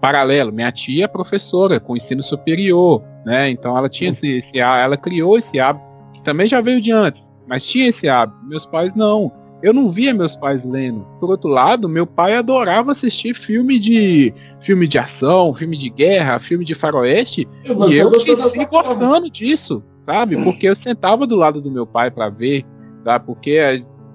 paralelo. 0.00 0.52
Minha 0.52 0.72
tia 0.72 1.04
é 1.04 1.08
professora 1.08 1.80
com 1.80 1.96
ensino 1.96 2.22
superior, 2.22 3.02
né? 3.24 3.48
Então 3.48 3.76
ela 3.76 3.88
tinha 3.88 4.10
esse, 4.10 4.38
esse 4.38 4.58
ela 4.58 4.96
criou 4.96 5.38
esse 5.38 5.58
hábito, 5.60 5.86
que 6.12 6.22
também 6.22 6.46
já 6.46 6.60
veio 6.60 6.80
de 6.80 6.90
antes, 6.90 7.32
mas 7.46 7.64
tinha 7.64 7.88
esse 7.88 8.08
hábito. 8.08 8.38
Meus 8.44 8.66
pais 8.66 8.94
não. 8.94 9.32
Eu 9.64 9.72
não 9.72 9.88
via 9.88 10.12
meus 10.12 10.36
pais 10.36 10.66
lendo. 10.66 11.06
Por 11.18 11.30
outro 11.30 11.48
lado, 11.48 11.88
meu 11.88 12.06
pai 12.06 12.36
adorava 12.36 12.92
assistir 12.92 13.34
filme 13.34 13.78
de 13.78 14.30
filme 14.60 14.86
de 14.86 14.98
ação, 14.98 15.54
filme 15.54 15.74
de 15.74 15.88
guerra, 15.88 16.38
filme 16.38 16.66
de 16.66 16.74
faroeste, 16.74 17.48
E 17.64 17.72
você 17.72 17.96
e 17.96 17.98
eu 17.98 18.10
cresci 18.10 18.66
forma. 18.66 18.66
gostando 18.66 19.30
disso, 19.30 19.82
sabe? 20.04 20.36
Porque 20.44 20.68
eu 20.68 20.76
sentava 20.76 21.26
do 21.26 21.34
lado 21.34 21.62
do 21.62 21.70
meu 21.70 21.86
pai 21.86 22.10
para 22.10 22.28
ver, 22.28 22.62
tá? 23.02 23.18
Porque 23.18 23.58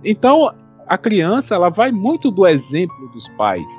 então 0.05 0.53
a 0.87 0.97
criança 0.99 1.55
ela 1.55 1.71
vai 1.71 1.91
muito 1.91 2.29
do 2.29 2.45
exemplo 2.45 3.09
dos 3.11 3.27
pais. 3.29 3.71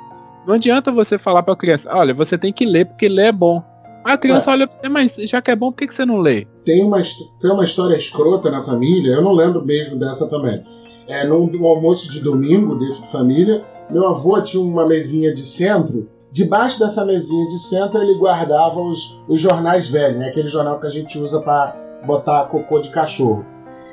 Não 0.48 0.54
adianta 0.54 0.90
você 0.90 1.18
falar 1.18 1.44
para 1.44 1.54
a 1.54 1.56
criança, 1.56 1.88
olha, 1.94 2.12
você 2.12 2.36
tem 2.36 2.52
que 2.52 2.66
ler 2.66 2.86
porque 2.86 3.08
ler 3.08 3.26
é 3.26 3.32
bom. 3.32 3.62
A 4.04 4.18
criança 4.18 4.50
olha 4.50 4.66
para 4.66 4.76
você, 4.76 4.88
mas 4.88 5.14
já 5.14 5.40
que 5.40 5.52
é 5.52 5.54
bom, 5.54 5.70
por 5.70 5.78
que, 5.78 5.86
que 5.86 5.94
você 5.94 6.04
não 6.04 6.18
lê? 6.18 6.48
Tem 6.64 6.82
uma, 6.82 7.00
tem 7.40 7.50
uma 7.52 7.62
história 7.62 7.94
escrota 7.94 8.50
na 8.50 8.60
família, 8.60 9.12
eu 9.12 9.22
não 9.22 9.32
lembro 9.32 9.64
mesmo 9.64 9.96
dessa 9.96 10.26
também. 10.28 10.64
É, 11.10 11.26
num, 11.26 11.66
almoço 11.66 12.10
de 12.10 12.20
domingo 12.20 12.76
desse 12.76 13.02
de 13.02 13.08
família, 13.08 13.64
meu 13.90 14.06
avô 14.08 14.40
tinha 14.40 14.62
uma 14.62 14.86
mesinha 14.86 15.32
de 15.34 15.40
centro. 15.40 16.08
Debaixo 16.30 16.78
dessa 16.78 17.04
mesinha 17.04 17.46
de 17.48 17.58
centro 17.58 18.00
ele 18.00 18.16
guardava 18.16 18.80
os, 18.80 19.20
os 19.26 19.40
jornais 19.40 19.88
velhos, 19.88 20.18
né? 20.18 20.28
aquele 20.28 20.46
jornal 20.48 20.78
que 20.78 20.86
a 20.86 20.90
gente 20.90 21.18
usa 21.18 21.40
para 21.40 21.74
botar 22.06 22.44
cocô 22.44 22.78
de 22.78 22.90
cachorro. 22.90 23.44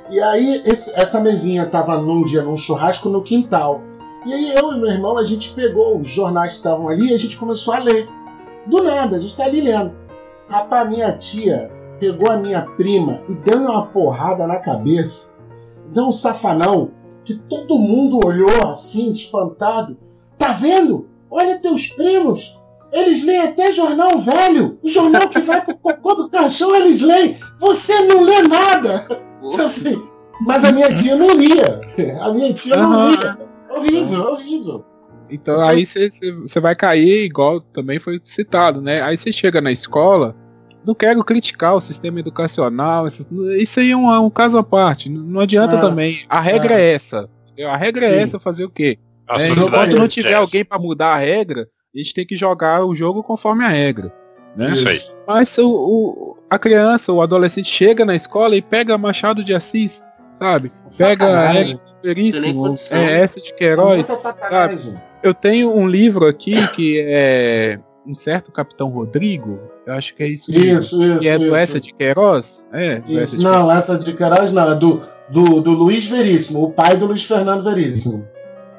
E 0.10 0.20
aí 0.20 0.62
esse- 0.66 0.92
essa 0.96 1.20
mesinha 1.20 1.64
estava 1.64 1.98
num 1.98 2.24
dia 2.24 2.44
num 2.44 2.56
churrasco 2.56 3.10
no 3.10 3.24
quintal. 3.24 3.82
E 4.26 4.34
aí 4.34 4.54
eu 4.56 4.72
e 4.74 4.80
meu 4.80 4.90
irmão 4.92 5.18
a 5.18 5.24
gente 5.24 5.52
pegou 5.54 5.98
os 5.98 6.08
jornais 6.08 6.52
que 6.52 6.58
estavam 6.58 6.88
ali 6.90 7.10
e 7.10 7.14
a 7.16 7.18
gente 7.18 7.38
começou 7.38 7.74
a 7.74 7.80
ler. 7.80 8.08
Do 8.68 8.84
nada, 8.84 9.16
a 9.16 9.20
gente 9.20 9.36
tá 9.36 9.46
ali 9.46 9.62
lendo. 9.62 9.94
Rapaz, 10.48 10.88
minha 10.88 11.12
tia 11.18 11.72
pegou 12.00 12.30
a 12.30 12.38
minha 12.38 12.62
prima 12.62 13.22
e 13.28 13.34
deu 13.34 13.58
uma 13.60 13.88
porrada 13.88 14.46
na 14.46 14.58
cabeça. 14.58 15.36
Deu 15.92 16.06
um 16.06 16.12
safanão 16.12 16.92
que 17.28 17.36
todo 17.50 17.78
mundo 17.78 18.26
olhou 18.26 18.70
assim, 18.70 19.12
espantado. 19.12 19.98
Tá 20.38 20.54
vendo? 20.54 21.10
Olha 21.30 21.60
teus 21.60 21.88
primos. 21.88 22.58
Eles 22.90 23.22
leem 23.26 23.42
até 23.42 23.74
jornal 23.74 24.18
velho. 24.18 24.80
O 24.82 24.88
jornal 24.88 25.28
que 25.28 25.42
vai 25.42 25.64
pro 25.64 25.76
cocô 25.76 26.14
do 26.16 26.30
caixão, 26.30 26.74
eles 26.74 27.02
leem. 27.02 27.38
Você 27.60 28.02
não 28.04 28.22
lê 28.22 28.44
nada. 28.44 29.06
Assim, 29.60 30.02
mas 30.40 30.64
a 30.64 30.72
minha 30.72 30.94
tia 30.94 31.18
não 31.18 31.28
lia. 31.28 31.82
A 32.22 32.32
minha 32.32 32.54
tia 32.54 32.78
não 32.78 32.94
Aham. 32.94 33.12
lia. 33.12 33.40
Horrível, 33.70 34.24
horrível. 34.32 34.86
Então 35.30 35.60
aí 35.62 35.86
você 35.86 36.60
vai 36.62 36.74
cair, 36.74 37.26
igual 37.26 37.60
também 37.60 38.00
foi 38.00 38.22
citado, 38.24 38.82
né? 38.82 39.02
Aí 39.02 39.18
você 39.18 39.34
chega 39.34 39.60
na 39.60 39.74
escola, 39.74 40.34
não 40.86 40.94
quero 40.96 41.24
criticar 41.24 41.76
o 41.76 41.82
sistema 41.82 42.20
educacional, 42.20 43.08
isso 43.60 43.80
aí 43.80 43.92
é 43.92 43.98
um, 43.98 44.10
um 44.26 44.30
caso 44.30 44.58
à 44.58 44.64
parte. 44.64 45.10
Não 45.10 45.40
adianta 45.42 45.78
Ah. 45.78 45.82
também. 45.82 46.26
A 46.30 46.40
regra 46.40 46.76
Ah. 46.76 46.80
é 46.80 46.94
essa. 46.94 47.30
A 47.68 47.76
regra 47.78 48.06
é 48.06 48.12
Sim. 48.12 48.20
essa, 48.20 48.40
fazer 48.40 48.66
o 48.66 48.70
quê? 48.70 48.98
A 49.28 49.36
É, 49.42 49.48
sociedade 49.50 49.68
enquanto 49.68 49.96
não 49.98 50.06
é 50.06 50.08
tiver 50.08 50.34
alguém 50.36 50.64
para 50.64 50.80
mudar 50.80 51.16
a 51.16 51.18
regra, 51.18 51.68
a 51.94 51.98
gente 51.98 52.14
tem 52.14 52.26
que 52.26 52.38
jogar 52.38 52.86
o 52.86 52.96
jogo 52.96 53.22
conforme 53.24 53.64
a 53.66 53.70
regra. 53.70 54.14
Né? 54.56 54.72
Isso 54.72 54.88
aí. 54.88 55.02
Mas 55.28 55.58
o, 55.58 55.68
o- 55.70 56.38
a 56.50 56.58
criança, 56.58 57.12
o 57.12 57.22
adolescente 57.22 57.70
chega 57.70 58.06
na 58.06 58.16
escola 58.16 58.56
e 58.56 58.62
pega 58.62 58.98
Machado 58.98 59.44
de 59.44 59.54
Assis, 59.54 60.04
sabe? 60.34 60.72
Pega 60.98 61.26
Sacanagem. 61.26 61.80
Veríssimo, 62.04 62.64
condição. 62.64 62.98
é, 62.98 63.22
essa 63.22 63.42
de 63.42 63.54
Queiroz. 63.54 63.96
Muita 64.08 64.16
sacanagem. 64.18 64.98
Eu 65.22 65.34
tenho 65.34 65.76
um 65.76 65.88
livro 65.88 66.26
aqui 66.26 66.56
que 66.70 67.04
é 67.06 67.80
um 68.06 68.14
certo 68.14 68.52
Capitão 68.52 68.88
Rodrigo, 68.90 69.60
eu 69.88 69.94
acho 69.94 70.14
que 70.14 70.24
é 70.24 70.28
isso. 70.28 70.52
mesmo, 70.52 70.80
Isso, 70.80 71.04
isso. 71.04 71.20
Que 71.20 71.28
é 71.30 71.38
do 71.38 71.46
isso. 71.46 71.56
Essa 71.56 71.80
de 71.80 71.94
Queiroz? 71.94 72.68
É, 72.74 73.00
do 73.00 73.12
Isso. 73.12 73.20
Essa 73.20 73.38
de 73.38 73.44
Não, 73.44 73.72
essa 73.72 73.98
de 73.98 74.14
Queiroz 74.14 74.52
não, 74.52 74.72
é 74.72 74.76
do, 74.76 75.02
do, 75.30 75.62
do 75.62 75.72
Luiz 75.72 76.06
Veríssimo, 76.08 76.64
o 76.64 76.72
pai 76.72 76.98
do 76.98 77.06
Luiz 77.06 77.24
Fernando 77.24 77.64
Veríssimo. 77.64 78.28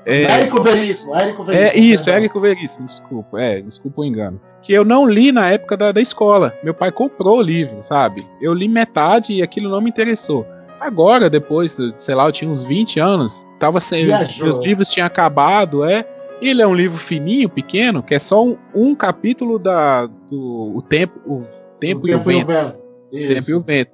É, 0.04 0.22
Érico 0.22 0.62
Veríssimo, 0.62 1.14
Érico 1.14 1.44
Veríssimo. 1.44 1.70
é 1.70 1.78
isso, 1.78 2.04
perdão. 2.04 2.20
Érico 2.20 2.40
Veríssimo, 2.40 2.86
desculpa, 2.86 3.40
é, 3.40 3.60
desculpa 3.60 4.00
o 4.00 4.04
engano. 4.04 4.40
Que 4.62 4.72
eu 4.72 4.84
não 4.84 5.06
li 5.06 5.32
na 5.32 5.50
época 5.50 5.76
da, 5.76 5.92
da 5.92 6.00
escola. 6.00 6.54
Meu 6.62 6.72
pai 6.72 6.90
comprou 6.90 7.38
o 7.38 7.42
livro, 7.42 7.82
sabe? 7.82 8.26
Eu 8.40 8.54
li 8.54 8.68
metade 8.68 9.32
e 9.32 9.42
aquilo 9.42 9.70
não 9.70 9.80
me 9.80 9.90
interessou. 9.90 10.46
Agora, 10.80 11.28
depois, 11.28 11.76
sei 11.96 12.14
lá, 12.14 12.26
eu 12.26 12.32
tinha 12.32 12.50
uns 12.50 12.64
20 12.64 13.00
anos, 13.00 13.46
tava 13.58 13.80
sem. 13.80 14.06
Viajou. 14.06 14.46
Meus 14.46 14.58
livros 14.60 14.88
tinham 14.88 15.06
acabado, 15.06 15.84
é. 15.84 16.06
Ele 16.40 16.62
é 16.62 16.66
um 16.66 16.74
livro 16.74 16.96
fininho, 16.96 17.48
pequeno, 17.48 18.02
que 18.02 18.14
é 18.14 18.18
só 18.18 18.44
um, 18.44 18.56
um 18.74 18.94
capítulo 18.94 19.58
da. 19.58 20.08
Do 20.30 20.76
o 20.76 20.82
tempo. 20.82 21.18
O 21.26 21.42
tempo, 21.78 22.06
e 22.08 22.14
o 22.14 22.18
vento. 22.20 22.46
vento. 22.46 22.78
O 23.12 23.16
tempo 23.16 23.50
e 23.50 23.54
o 23.54 23.60
vento. 23.62 23.90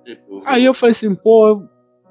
Aí 0.46 0.64
eu 0.64 0.74
falei 0.74 0.92
assim, 0.92 1.14
pô, 1.14 1.48
eu 1.48 1.62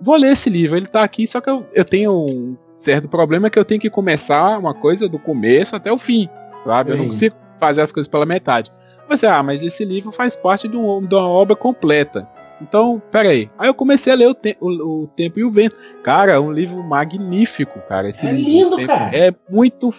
vou 0.02 0.16
ler 0.16 0.34
esse 0.34 0.50
livro. 0.50 0.78
Ele 0.78 0.88
tá 0.88 1.04
aqui, 1.04 1.26
só 1.28 1.42
que 1.42 1.50
eu, 1.50 1.66
eu 1.74 1.84
tenho 1.86 2.12
um 2.14 2.56
certo 2.78 3.08
problema 3.08 3.50
que 3.50 3.58
eu 3.60 3.66
tenho 3.66 3.80
que 3.82 3.90
começar 3.90 4.58
uma 4.58 4.74
coisa 4.74 5.08
do 5.10 5.18
começo 5.20 5.76
até 5.76 5.92
o 5.92 5.98
fim, 5.98 6.28
sabe? 6.66 6.92
Eu 6.92 6.98
não 6.98 7.06
consigo 7.06 7.36
fazer 7.60 7.82
as 7.82 7.92
coisas 7.92 8.08
pela 8.08 8.26
metade. 8.26 8.72
Mas 9.10 9.24
ah, 9.24 9.42
mas 9.44 9.64
esse 9.64 9.84
livro 9.86 10.12
faz 10.12 10.36
parte 10.36 10.68
de, 10.68 10.76
um- 10.78 11.06
de 11.06 11.14
uma 11.16 11.28
obra 11.28 11.56
completa. 11.56 12.28
Então, 12.62 13.02
peraí. 13.12 13.50
Aí 13.58 13.68
eu 13.68 13.74
comecei 13.74 14.14
a 14.14 14.16
ler 14.16 14.28
o, 14.28 14.34
Te- 14.34 14.58
o- 14.62 15.04
o 15.04 15.08
Tempo 15.08 15.40
e 15.40 15.44
o 15.44 15.52
Vento. 15.52 15.76
Cara, 16.02 16.34
é 16.34 16.40
um 16.40 16.52
livro 16.52 16.82
magnífico, 16.84 17.80
cara. 17.90 18.10
Esse 18.10 18.26
É 18.26 18.32
livro, 18.32 18.50
lindo, 18.52 18.76
O 18.76 18.78
Tempo- 18.78 18.88
cara. 18.94 19.18
É 19.18 19.34
muito. 19.50 19.90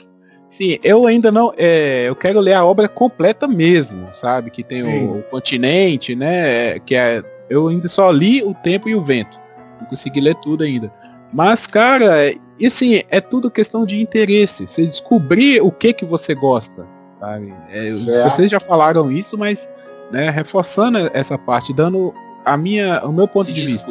Sim, 0.55 0.79
eu 0.85 1.05
ainda 1.05 1.33
não. 1.33 1.53
É, 1.57 2.05
eu 2.07 2.15
quero 2.15 2.39
ler 2.39 2.53
a 2.53 2.65
obra 2.65 2.89
completa 2.89 3.49
mesmo, 3.49 4.09
sabe? 4.13 4.53
Que 4.53 4.63
tem 4.63 4.85
o, 4.85 5.19
o 5.19 5.23
continente, 5.25 6.15
né? 6.15 6.79
Que 6.79 6.95
é. 6.95 7.25
Eu 7.51 7.67
ainda 7.67 7.89
só 7.89 8.09
li 8.13 8.41
o 8.41 8.55
Tempo 8.55 8.89
e 8.89 8.95
o 8.95 9.01
Vento. 9.01 9.37
Não 9.81 9.89
consegui 9.89 10.21
ler 10.21 10.37
tudo 10.37 10.63
ainda. 10.63 10.93
Mas, 11.33 11.67
cara, 11.67 12.25
é- 12.25 12.37
e 12.57 12.67
assim, 12.67 13.03
é 13.11 13.21
tudo 13.21 13.51
questão 13.51 13.85
de 13.85 14.01
interesse. 14.01 14.69
Você 14.69 14.87
descobrir 14.87 15.61
o 15.61 15.73
que 15.73 15.93
que 15.93 16.05
você 16.05 16.37
gosta, 16.37 16.87
sabe? 17.19 17.53
É, 17.69 17.91
vocês 18.23 18.49
já 18.49 18.61
falaram 18.61 19.11
isso, 19.11 19.37
mas 19.37 19.69
né, 20.13 20.31
reforçando 20.31 21.11
essa 21.13 21.37
parte, 21.37 21.75
dando 21.75 22.15
a 22.45 22.57
minha, 22.57 23.05
o 23.05 23.13
meu 23.13 23.27
ponto 23.27 23.47
Se 23.47 23.53
de 23.53 23.67
vista. 23.67 23.91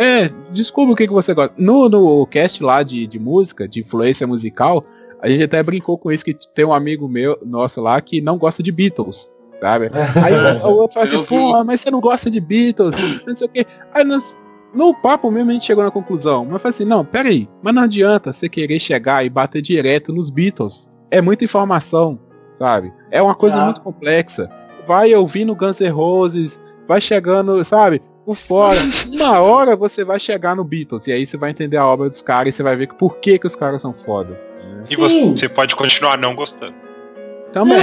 É, 0.00 0.30
descubra 0.52 0.92
o 0.92 0.96
que, 0.96 1.08
que 1.08 1.12
você 1.12 1.34
gosta. 1.34 1.52
No, 1.58 1.88
no 1.88 2.24
cast 2.26 2.62
lá 2.62 2.84
de, 2.84 3.04
de 3.06 3.18
música, 3.18 3.66
de 3.66 3.80
influência 3.80 4.26
musical, 4.28 4.84
a 5.20 5.28
gente 5.28 5.42
até 5.42 5.60
brincou 5.60 5.98
com 5.98 6.12
isso 6.12 6.24
que 6.24 6.34
tem 6.54 6.64
um 6.64 6.72
amigo 6.72 7.08
meu, 7.08 7.36
nosso 7.44 7.80
lá, 7.80 8.00
que 8.00 8.20
não 8.20 8.38
gosta 8.38 8.62
de 8.62 8.70
Beatles. 8.70 9.28
Sabe? 9.60 9.90
Aí 10.24 10.32
o 10.62 10.68
outro 10.68 10.94
fala 10.94 11.06
assim, 11.06 11.24
pô, 11.24 11.64
mas 11.64 11.80
você 11.80 11.90
não 11.90 12.00
gosta 12.00 12.30
de 12.30 12.38
Beatles, 12.40 12.94
não 13.26 13.34
sei 13.34 13.46
o 13.48 13.50
quê. 13.50 13.66
Aí 13.92 14.04
nós, 14.04 14.38
no 14.72 14.94
papo 14.94 15.32
mesmo 15.32 15.50
a 15.50 15.54
gente 15.54 15.66
chegou 15.66 15.82
na 15.82 15.90
conclusão. 15.90 16.44
Mas 16.44 16.52
eu 16.52 16.58
falei 16.60 16.74
assim, 16.74 16.84
não, 16.84 17.04
peraí, 17.04 17.48
mas 17.60 17.74
não 17.74 17.82
adianta 17.82 18.32
você 18.32 18.48
querer 18.48 18.78
chegar 18.78 19.26
e 19.26 19.28
bater 19.28 19.60
direto 19.60 20.12
nos 20.12 20.30
Beatles. 20.30 20.88
É 21.10 21.20
muita 21.20 21.42
informação, 21.44 22.20
sabe? 22.56 22.92
É 23.10 23.20
uma 23.20 23.34
coisa 23.34 23.56
Ah. 23.56 23.64
muito 23.64 23.80
complexa. 23.80 24.48
Vai 24.86 25.12
ouvindo 25.12 25.56
Guns 25.56 25.80
N' 25.80 25.88
Roses, 25.90 26.60
vai 26.86 27.00
chegando, 27.00 27.62
sabe? 27.64 28.00
Por 28.28 28.36
fora. 28.36 28.78
Uma 29.10 29.40
hora 29.40 29.74
você 29.74 30.04
vai 30.04 30.20
chegar 30.20 30.54
no 30.54 30.62
Beatles 30.62 31.06
e 31.06 31.12
aí 31.12 31.24
você 31.24 31.38
vai 31.38 31.48
entender 31.48 31.78
a 31.78 31.86
obra 31.86 32.10
dos 32.10 32.20
caras 32.20 32.52
e 32.52 32.56
você 32.58 32.62
vai 32.62 32.76
ver 32.76 32.86
que 32.88 32.94
por 32.94 33.16
que, 33.16 33.38
que 33.38 33.46
os 33.46 33.56
caras 33.56 33.80
são 33.80 33.94
foda. 33.94 34.38
E 34.82 34.84
Sim. 34.94 35.34
você 35.34 35.48
pode 35.48 35.74
continuar 35.74 36.18
não 36.18 36.34
gostando. 36.34 36.74
Também. 37.54 37.78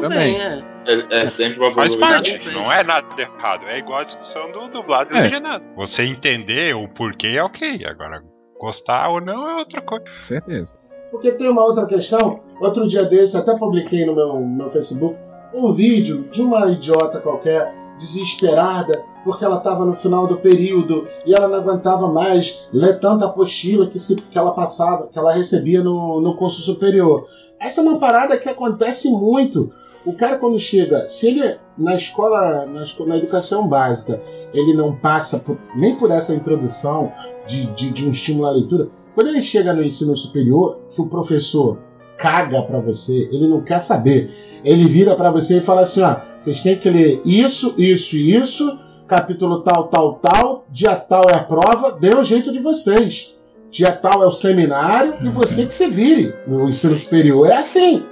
Também, 0.00 0.36
é. 0.40 0.64
É, 0.84 1.20
é 1.20 1.26
sempre 1.28 1.60
uma 1.60 1.72
Faz 1.72 1.94
parte, 1.94 2.52
não 2.52 2.72
é 2.72 2.82
nada 2.82 3.06
errado. 3.16 3.64
É 3.68 3.78
igual 3.78 4.00
a 4.00 4.02
discussão 4.02 4.50
do 4.50 4.66
dublado 4.66 5.14
e 5.14 5.16
É. 5.16 5.20
legendado. 5.20 5.64
Você 5.76 6.02
entender 6.02 6.74
o 6.74 6.88
porquê 6.88 7.28
é 7.36 7.42
ok. 7.44 7.86
Agora, 7.86 8.20
gostar 8.58 9.10
ou 9.10 9.20
não 9.20 9.48
é 9.48 9.54
outra 9.54 9.80
coisa. 9.80 10.04
Com 10.04 10.22
certeza. 10.22 10.74
Porque 11.12 11.30
tem 11.30 11.48
uma 11.48 11.62
outra 11.62 11.86
questão. 11.86 12.40
Outro 12.60 12.84
dia 12.88 13.04
desse, 13.04 13.36
até 13.36 13.56
publiquei 13.56 14.04
no 14.04 14.16
meu, 14.16 14.34
no 14.40 14.56
meu 14.56 14.70
Facebook 14.70 15.16
um 15.54 15.72
vídeo 15.72 16.26
de 16.32 16.42
uma 16.42 16.66
idiota 16.66 17.20
qualquer, 17.20 17.72
desesperada, 17.98 19.02
porque 19.24 19.44
ela 19.44 19.58
estava 19.58 19.84
no 19.84 19.94
final 19.94 20.26
do 20.26 20.36
período 20.36 21.06
e 21.26 21.34
ela 21.34 21.48
não 21.48 21.56
aguentava 21.56 22.08
mais 22.12 22.68
ler 22.72 22.98
tanta 23.00 23.24
apostila 23.26 23.86
que, 23.86 23.98
se, 23.98 24.16
que 24.16 24.36
ela 24.38 24.52
passava, 24.52 25.06
que 25.06 25.18
ela 25.18 25.32
recebia 25.32 25.82
no, 25.82 26.20
no 26.20 26.36
curso 26.36 26.62
superior. 26.62 27.26
Essa 27.58 27.80
é 27.80 27.84
uma 27.84 27.98
parada 27.98 28.36
que 28.36 28.48
acontece 28.48 29.10
muito. 29.10 29.72
O 30.04 30.12
cara 30.12 30.36
quando 30.38 30.58
chega, 30.58 31.08
se 31.08 31.28
ele 31.28 31.56
na 31.78 31.94
escola, 31.94 32.66
na, 32.66 32.84
na 33.06 33.16
educação 33.16 33.66
básica, 33.66 34.20
ele 34.52 34.74
não 34.74 34.94
passa 34.94 35.38
por- 35.38 35.56
nem 35.74 35.96
por 35.96 36.10
essa 36.10 36.34
introdução 36.34 37.10
de, 37.46 37.66
de, 37.72 37.90
de 37.90 38.06
um 38.06 38.10
estímulo 38.10 38.46
à 38.46 38.50
leitura, 38.50 38.88
quando 39.14 39.28
ele 39.28 39.40
chega 39.40 39.72
no 39.72 39.82
ensino 39.82 40.14
superior, 40.16 40.78
que 40.94 41.00
o 41.00 41.06
professor 41.06 41.78
caga 42.16 42.62
pra 42.62 42.78
você, 42.78 43.28
ele 43.32 43.48
não 43.48 43.62
quer 43.62 43.80
saber. 43.80 44.30
Ele 44.64 44.86
vira 44.86 45.14
pra 45.14 45.30
você 45.30 45.58
e 45.58 45.60
fala 45.60 45.82
assim, 45.82 46.02
ó, 46.02 46.16
vocês 46.38 46.62
têm 46.62 46.76
que 46.76 46.88
ler 46.88 47.20
isso, 47.24 47.74
isso 47.76 48.16
e 48.16 48.34
isso, 48.34 48.78
capítulo 49.06 49.62
tal, 49.62 49.88
tal, 49.88 50.14
tal, 50.14 50.64
dia 50.70 50.96
tal 50.96 51.28
é 51.28 51.34
a 51.34 51.44
prova, 51.44 51.92
dê 51.92 52.14
o 52.14 52.24
jeito 52.24 52.50
de 52.50 52.58
vocês. 52.58 53.34
Dia 53.70 53.92
tal 53.92 54.22
é 54.22 54.26
o 54.26 54.32
seminário 54.32 55.16
e 55.20 55.28
você 55.28 55.66
que 55.66 55.74
se 55.74 55.88
vire. 55.88 56.32
No 56.46 56.68
ensino 56.68 56.96
superior 56.96 57.48
é 57.48 57.56
assim. 57.56 58.04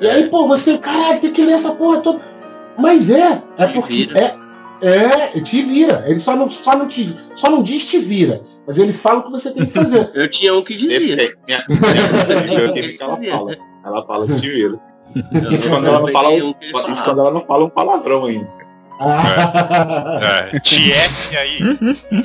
E 0.00 0.06
aí, 0.06 0.28
pô, 0.28 0.46
você, 0.46 0.78
caralho, 0.78 1.20
tem 1.20 1.32
que 1.32 1.44
ler 1.44 1.54
essa 1.54 1.72
porra 1.72 2.00
toda. 2.00 2.20
Mas 2.78 3.10
é, 3.10 3.42
é 3.58 3.66
porque 3.66 4.08
é, 4.14 4.32
é, 4.82 5.40
te 5.40 5.62
vira. 5.62 6.04
Ele 6.06 6.18
só 6.18 6.36
não, 6.36 6.48
só 6.48 6.76
não 6.76 6.86
te, 6.86 7.16
só 7.34 7.50
não 7.50 7.62
diz 7.62 7.86
te 7.86 7.98
vira, 7.98 8.42
mas 8.66 8.78
ele 8.78 8.92
fala 8.92 9.20
o 9.20 9.24
que 9.24 9.30
você 9.30 9.52
tem 9.52 9.66
que 9.66 9.72
fazer. 9.72 10.10
Eu 10.14 10.28
tinha 10.30 10.54
um 10.54 10.62
que 10.62 10.74
dizia. 10.74 11.16
Depende. 11.16 11.38
Minha, 11.46 11.64
minha 11.68 12.72
química, 12.72 13.04
ela 13.04 13.16
fala. 13.16 13.56
Ela 13.84 14.06
fala 14.06 14.26
te 14.26 14.48
vira. 14.48 14.80
Isso 15.50 15.70
quando 15.70 15.86
ela 15.86 16.00
não 16.00 16.08
fala, 16.08 16.28
um 16.30 16.52
que 16.52 16.90
isso 16.90 17.04
quando 17.04 17.20
ela 17.20 17.30
não 17.30 17.42
fala 17.42 17.64
um 17.64 17.70
palavrão 17.70 18.26
ainda. 18.26 18.48
Ah. 19.00 20.48
É, 20.52 20.58
TF 20.60 21.36
aí. 21.36 21.58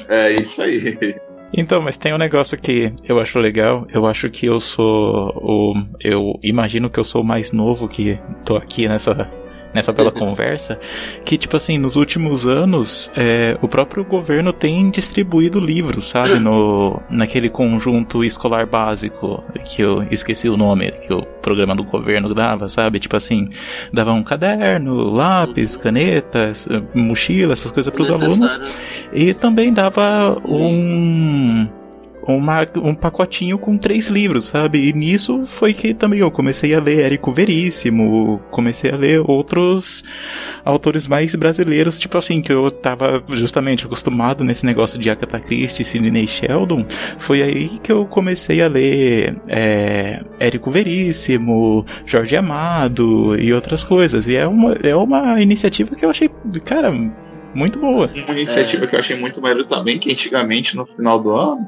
É 0.10 0.32
isso 0.34 0.62
aí. 0.62 1.16
Então, 1.56 1.82
mas 1.82 1.98
tem 1.98 2.14
um 2.14 2.18
negócio 2.18 2.58
que 2.58 2.92
eu 3.08 3.20
acho 3.20 3.38
legal. 3.38 3.86
Eu 3.94 4.08
acho 4.08 4.30
que 4.30 4.48
eu 4.48 4.60
sou 4.60 5.32
o. 5.36 5.74
Eu 6.00 6.40
imagino 6.42 6.90
que 6.90 7.00
eu 7.00 7.04
sou 7.04 7.22
o 7.22 7.26
mais 7.26 7.52
novo 7.52 7.88
que 7.88 8.20
tô 8.44 8.58
aqui 8.58 8.88
nessa. 8.88 9.30
Nessa 9.74 9.92
bela 9.92 10.12
conversa, 10.14 10.80
que 11.26 11.38
tipo 11.38 11.56
assim, 11.58 11.78
nos 11.78 11.96
últimos 11.96 12.46
anos, 12.46 13.12
é, 13.16 13.58
o 13.62 13.68
próprio 13.68 14.04
governo 14.04 14.54
tem 14.54 14.90
distribuído 14.90 15.60
livros, 15.60 16.10
sabe, 16.10 16.40
no 16.40 17.02
naquele 17.10 17.50
conjunto 17.50 18.24
escolar 18.24 18.66
básico 18.66 19.44
que 19.66 19.82
eu 19.82 20.04
esqueci 20.12 20.48
o 20.48 20.58
nome 20.58 20.92
que 20.92 21.14
o 21.14 21.24
programa 21.42 21.76
do 21.76 21.84
governo 21.84 22.34
dava, 22.34 22.70
sabe, 22.70 23.00
tipo 23.00 23.16
assim, 23.16 23.50
dava 23.92 24.14
um 24.14 24.24
caderno, 24.24 25.10
lápis, 25.10 25.78
canetas, 25.78 26.68
mochila, 26.94 27.54
essas 27.54 27.72
coisas 27.72 27.92
para 27.94 28.02
os 28.02 28.10
alunos. 28.10 28.62
E 29.12 29.34
também 29.34 29.74
dava 29.74 30.38
um. 30.46 31.68
Uma, 32.26 32.66
um 32.78 32.96
pacotinho 32.96 33.58
com 33.58 33.78
três 33.78 34.08
livros, 34.08 34.46
sabe? 34.46 34.90
E 34.90 34.94
nisso 34.94 35.46
foi 35.46 35.74
que 35.74 35.94
também 35.94 36.20
eu 36.20 36.32
comecei 36.32 36.74
a 36.74 36.80
ler 36.80 37.02
Érico 37.02 37.32
Veríssimo, 37.32 38.40
comecei 38.50 38.92
a 38.92 38.96
ler 38.96 39.22
outros 39.26 40.04
autores 40.64 41.08
mais 41.08 41.36
brasileiros, 41.36 42.00
tipo 42.00 42.18
assim, 42.18 42.42
que 42.42 42.52
eu 42.52 42.72
tava 42.72 43.22
justamente 43.30 43.86
acostumado 43.86 44.44
nesse 44.44 44.66
negócio 44.66 44.98
de 44.98 45.10
Agatha 45.10 45.40
Christie 45.40 45.84
Sidney 45.84 46.28
Sheldon. 46.28 46.86
Foi 47.18 47.42
aí 47.42 47.80
que 47.80 47.92
eu 47.92 48.06
comecei 48.06 48.62
a 48.62 48.68
ler 48.68 49.36
é, 49.48 50.24
Érico 50.40 50.72
Veríssimo, 50.72 51.86
Jorge 52.06 52.36
Amado 52.36 53.36
e 53.40 53.54
outras 53.54 53.84
coisas. 53.84 54.28
E 54.28 54.36
é 54.36 54.48
uma, 54.48 54.74
é 54.82 54.96
uma 54.96 55.42
iniciativa 55.42 55.96
que 55.96 56.06
eu 56.06 56.10
achei, 56.10 56.30
cara, 56.64 56.92
muito 57.54 57.80
boa. 57.80 58.10
Uma 58.28 58.34
iniciativa 58.34 58.88
que 58.88 58.96
eu 58.96 59.00
achei 59.00 59.16
muito 59.16 59.42
maneiro 59.42 59.68
também, 59.68 60.00
que 60.00 60.12
antigamente, 60.12 60.76
no 60.76 60.86
final 60.86 61.20
do 61.20 61.32
ano, 61.32 61.68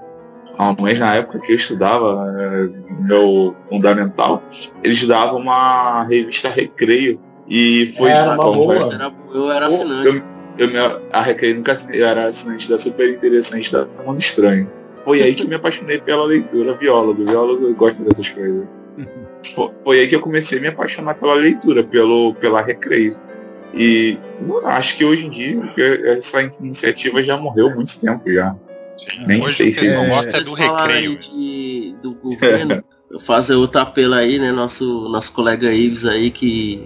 mês 0.81 0.97
na 0.99 1.15
época 1.15 1.39
que 1.39 1.51
eu 1.51 1.55
estudava 1.57 2.33
é, 2.39 2.69
meu 3.03 3.55
fundamental, 3.69 4.41
eles 4.83 5.07
davam 5.07 5.39
uma 5.39 6.03
revista 6.03 6.49
Recreio. 6.49 7.19
E 7.47 7.93
foi 7.97 8.09
Era 8.09 8.33
uma 8.33 8.43
boa. 8.43 8.75
Era- 8.93 9.13
Eu 9.33 9.51
era 9.51 9.67
assinante. 9.67 10.07
Eu, 10.07 10.21
eu 10.57 10.67
me, 10.69 10.77
a 11.11 11.21
Recreio 11.21 11.55
nunca 11.57 11.75
eu 11.91 12.05
era 12.07 12.27
assinante 12.27 12.67
da 12.69 12.77
super 12.77 13.09
interessante 13.09 13.71
da 13.71 13.85
Mundo 14.05 14.19
Estranho. 14.19 14.69
Foi 15.03 15.21
aí 15.21 15.35
que 15.35 15.43
eu 15.43 15.47
me 15.47 15.55
apaixonei 15.55 15.99
pela 15.99 16.25
leitura, 16.25 16.73
biólogo. 16.73 17.23
Biólogo 17.23 17.71
gosta 17.75 18.03
dessas 18.03 18.29
coisas. 18.29 18.65
Fo- 19.53 19.71
Foi 19.83 19.99
aí 19.99 20.07
que 20.07 20.15
eu 20.15 20.21
comecei 20.21 20.57
a 20.57 20.61
me 20.61 20.67
apaixonar 20.69 21.13
pela 21.15 21.35
leitura, 21.35 21.83
pelo, 21.83 22.33
pela 22.35 22.61
Recreio. 22.61 23.15
E 23.73 24.17
acho 24.63 24.97
que 24.97 25.05
hoje 25.05 25.25
em 25.25 25.29
dia 25.29 25.59
essa 26.17 26.41
iniciativa 26.61 27.21
já 27.23 27.37
morreu 27.37 27.67
há 27.69 27.75
muito 27.75 27.99
tempo 27.99 28.23
já. 28.31 28.55
Sim, 28.97 29.25
Nem 29.27 29.41
hoje 29.41 29.57
sei 29.57 29.69
o 29.69 29.73
que 29.73 29.79
se- 29.79 29.87
é- 29.87 30.07
gostam 30.09 30.39
é 30.39 30.43
do 30.43 30.53
recreio. 30.53 31.11
aí 31.11 31.17
de, 31.17 31.95
do 32.01 32.15
governo. 32.15 32.83
fazer 33.19 33.55
outro 33.55 33.79
apelo 33.81 34.13
aí, 34.15 34.37
né? 34.39 34.51
Nosso, 34.51 35.07
nosso 35.09 35.31
colega 35.33 35.71
Ives 35.73 36.05
aí 36.05 36.31
que 36.31 36.85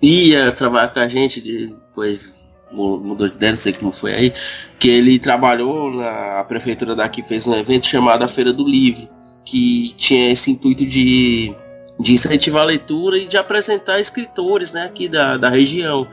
ia 0.00 0.52
trabalhar 0.52 0.88
com 0.88 1.00
a 1.00 1.08
gente, 1.08 1.40
depois 1.40 2.46
mu- 2.70 2.98
mudou 2.98 3.28
de 3.28 3.34
ideia, 3.34 3.52
não 3.52 3.56
sei 3.58 3.72
como 3.72 3.92
foi 3.92 4.14
aí, 4.14 4.32
que 4.78 4.88
ele 4.88 5.18
trabalhou 5.18 5.90
na 5.92 6.42
prefeitura 6.44 6.94
daqui, 6.94 7.22
fez 7.22 7.46
um 7.46 7.54
evento 7.54 7.86
chamado 7.86 8.22
a 8.22 8.28
Feira 8.28 8.52
do 8.52 8.66
Livro, 8.66 9.08
que 9.44 9.92
tinha 9.96 10.30
esse 10.32 10.50
intuito 10.50 10.86
de, 10.86 11.52
de 12.00 12.12
incentivar 12.12 12.62
a 12.62 12.66
leitura 12.66 13.18
e 13.18 13.26
de 13.26 13.36
apresentar 13.36 13.98
escritores 14.00 14.72
né, 14.72 14.84
aqui 14.84 15.08
da, 15.08 15.36
da 15.36 15.48
região. 15.50 16.06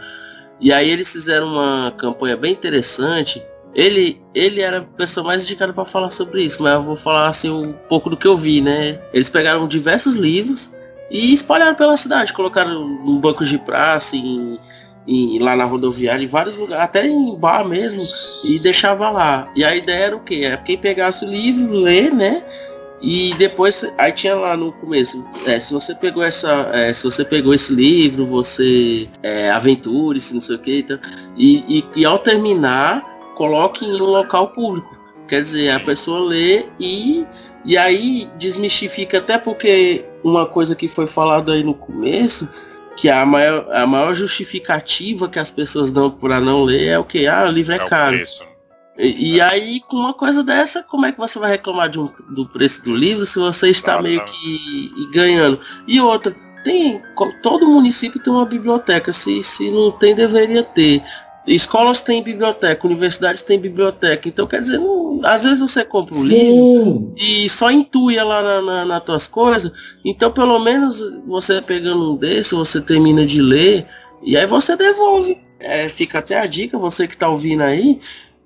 E 0.60 0.72
aí 0.74 0.90
eles 0.90 1.12
fizeram 1.12 1.48
uma 1.54 1.92
campanha 1.98 2.36
bem 2.36 2.52
interessante. 2.54 3.42
Ele, 3.76 4.22
ele 4.34 4.62
era 4.62 4.78
a 4.78 4.82
pessoa 4.82 5.26
mais 5.28 5.44
indicada 5.44 5.74
para 5.74 5.84
falar 5.84 6.10
sobre 6.10 6.42
isso, 6.44 6.64
mas 6.64 6.74
eu 6.74 6.84
vou 6.84 6.96
falar 6.96 7.28
assim 7.28 7.50
um 7.50 7.74
pouco 7.90 8.10
do 8.10 8.16
que 8.16 8.26
eu 8.26 8.38
vi, 8.38 8.62
né? 8.62 9.00
Eles 9.14 9.28
pegaram 9.28 9.68
diversos 9.68 10.16
livros 10.16 10.74
e 11.12 11.34
espalharam 11.34 11.76
pela 11.76 11.98
cidade, 11.98 12.32
colocaram 12.34 13.00
em 13.06 13.20
bancos 13.20 13.50
de 13.50 13.58
praça, 13.60 14.16
em, 14.16 14.58
em- 15.06 15.40
lá 15.40 15.56
na 15.58 15.66
rodoviária, 15.66 16.24
em 16.24 16.28
vários 16.28 16.56
lugares, 16.56 16.84
até 16.86 17.06
em 17.06 17.36
bar 17.36 17.66
mesmo, 17.66 18.02
e 18.46 18.58
deixava 18.60 19.10
lá. 19.10 19.52
E 19.56 19.64
a 19.64 19.76
ideia 19.76 20.06
era 20.06 20.16
o 20.16 20.22
quê? 20.22 20.42
É 20.46 20.56
quem 20.56 20.78
pegasse 20.78 21.26
o 21.26 21.30
livro, 21.30 21.72
ler, 21.74 22.14
né? 22.14 22.44
E 23.02 23.34
depois, 23.38 23.86
aí 23.98 24.12
tinha 24.14 24.34
lá 24.36 24.56
no 24.56 24.72
começo, 24.72 25.28
é, 25.46 25.60
se 25.60 25.74
você 25.74 25.94
pegou 25.94 26.24
essa, 26.24 26.70
é, 26.74 26.94
se 26.94 27.04
você 27.04 27.26
pegou 27.26 27.54
esse 27.54 27.74
livro, 27.74 28.26
você 28.26 29.08
é, 29.22 29.52
aventure-se, 29.52 30.34
não 30.34 30.42
sei 30.42 30.56
o 30.56 30.60
que, 30.60 30.80
então, 30.80 30.98
e, 31.38 31.80
e, 31.80 31.86
e 31.98 32.06
ao 32.06 32.18
terminar, 32.18 33.04
coloque 33.36 33.86
em 33.86 34.02
um 34.02 34.06
local 34.06 34.48
público. 34.50 34.96
Quer 35.28 35.42
dizer, 35.42 35.70
a 35.72 35.80
pessoa 35.80 36.20
lê 36.28 36.66
e, 36.80 37.26
e 37.64 37.78
aí 37.78 38.30
desmistifica 38.38 39.18
até 39.18 39.38
porque 39.38 40.06
uma 40.24 40.46
coisa 40.46 40.76
que 40.76 40.88
foi 40.88 41.08
falado 41.08 41.52
aí 41.52 41.64
no 41.64 41.74
começo, 41.74 42.48
que 42.96 43.10
a 43.10 43.26
maior, 43.26 43.68
a 43.72 43.86
maior 43.88 44.14
justificativa 44.16 45.28
que 45.28 45.40
as 45.40 45.52
pessoas 45.52 45.92
dão 45.92 46.10
para 46.12 46.40
não 46.40 46.64
ler 46.64 46.88
é 46.88 47.00
o 47.00 47.04
que? 47.04 47.28
Ah, 47.28 47.46
o 47.48 47.52
livro 47.52 47.74
é, 47.74 47.78
É 47.78 47.80
caro. 47.90 48.24
E, 48.98 49.34
e 49.36 49.42
aí, 49.42 49.82
com 49.82 49.98
uma 49.98 50.14
coisa 50.14 50.42
dessa, 50.42 50.82
como 50.84 51.06
é 51.06 51.12
que 51.12 51.18
você 51.18 51.38
vai 51.38 51.52
reclamar 51.52 51.90
de 51.90 52.00
um- 52.00 52.10
do 52.30 52.48
preço 52.48 52.82
do 52.86 52.96
livro 52.96 53.26
se 53.26 53.38
você 53.38 53.70
está 53.70 53.94
Claro, 53.94 54.04
meio 54.04 54.20
não. 54.20 54.26
que 54.26 55.10
ganhando? 55.12 55.60
E 55.86 56.00
outra, 56.00 56.34
tem 56.64 57.02
todo 57.44 57.68
município 57.68 58.22
tem 58.22 58.32
uma 58.32 58.46
biblioteca, 58.46 59.12
se, 59.12 59.44
se 59.44 59.70
não 59.70 59.92
tem, 59.92 60.16
deveria 60.16 60.64
ter. 60.64 61.04
Escolas 61.48 62.02
têm 62.02 62.24
biblioteca, 62.24 62.88
universidades 62.88 63.42
têm 63.44 63.60
biblioteca. 63.60 64.28
Então, 64.28 64.48
quer 64.48 64.62
dizer, 64.62 64.80
não- 64.80 65.22
às 65.24 65.44
vezes 65.44 65.60
você 65.62 65.86
compra 65.86 66.16
um 66.16 66.24
livro 66.24 66.34
Sim. 66.38 67.14
e 67.18 67.50
só 67.50 67.70
intuia 67.70 68.24
lá 68.24 68.42
na, 68.42 68.62
na, 68.62 68.86
nas 68.86 69.04
tuas 69.04 69.28
coisas. 69.28 69.72
Então, 70.04 70.32
pelo 70.32 70.58
menos 70.60 71.00
você 71.28 71.62
pegando 71.62 72.14
um 72.14 72.16
desse, 72.18 72.56
você 72.56 72.82
termina 72.82 73.26
de 73.26 73.42
ler 73.42 73.86
e 74.24 74.36
aí 74.36 74.48
você 74.48 74.76
devolve. 74.76 75.38
É, 75.60 75.88
fica 75.88 76.20
até 76.20 76.38
a 76.40 76.46
dica, 76.46 76.78
você 76.78 77.08
que 77.08 77.16
tá 77.18 77.30
ouvindo 77.30 77.62
aí, 77.64 78.00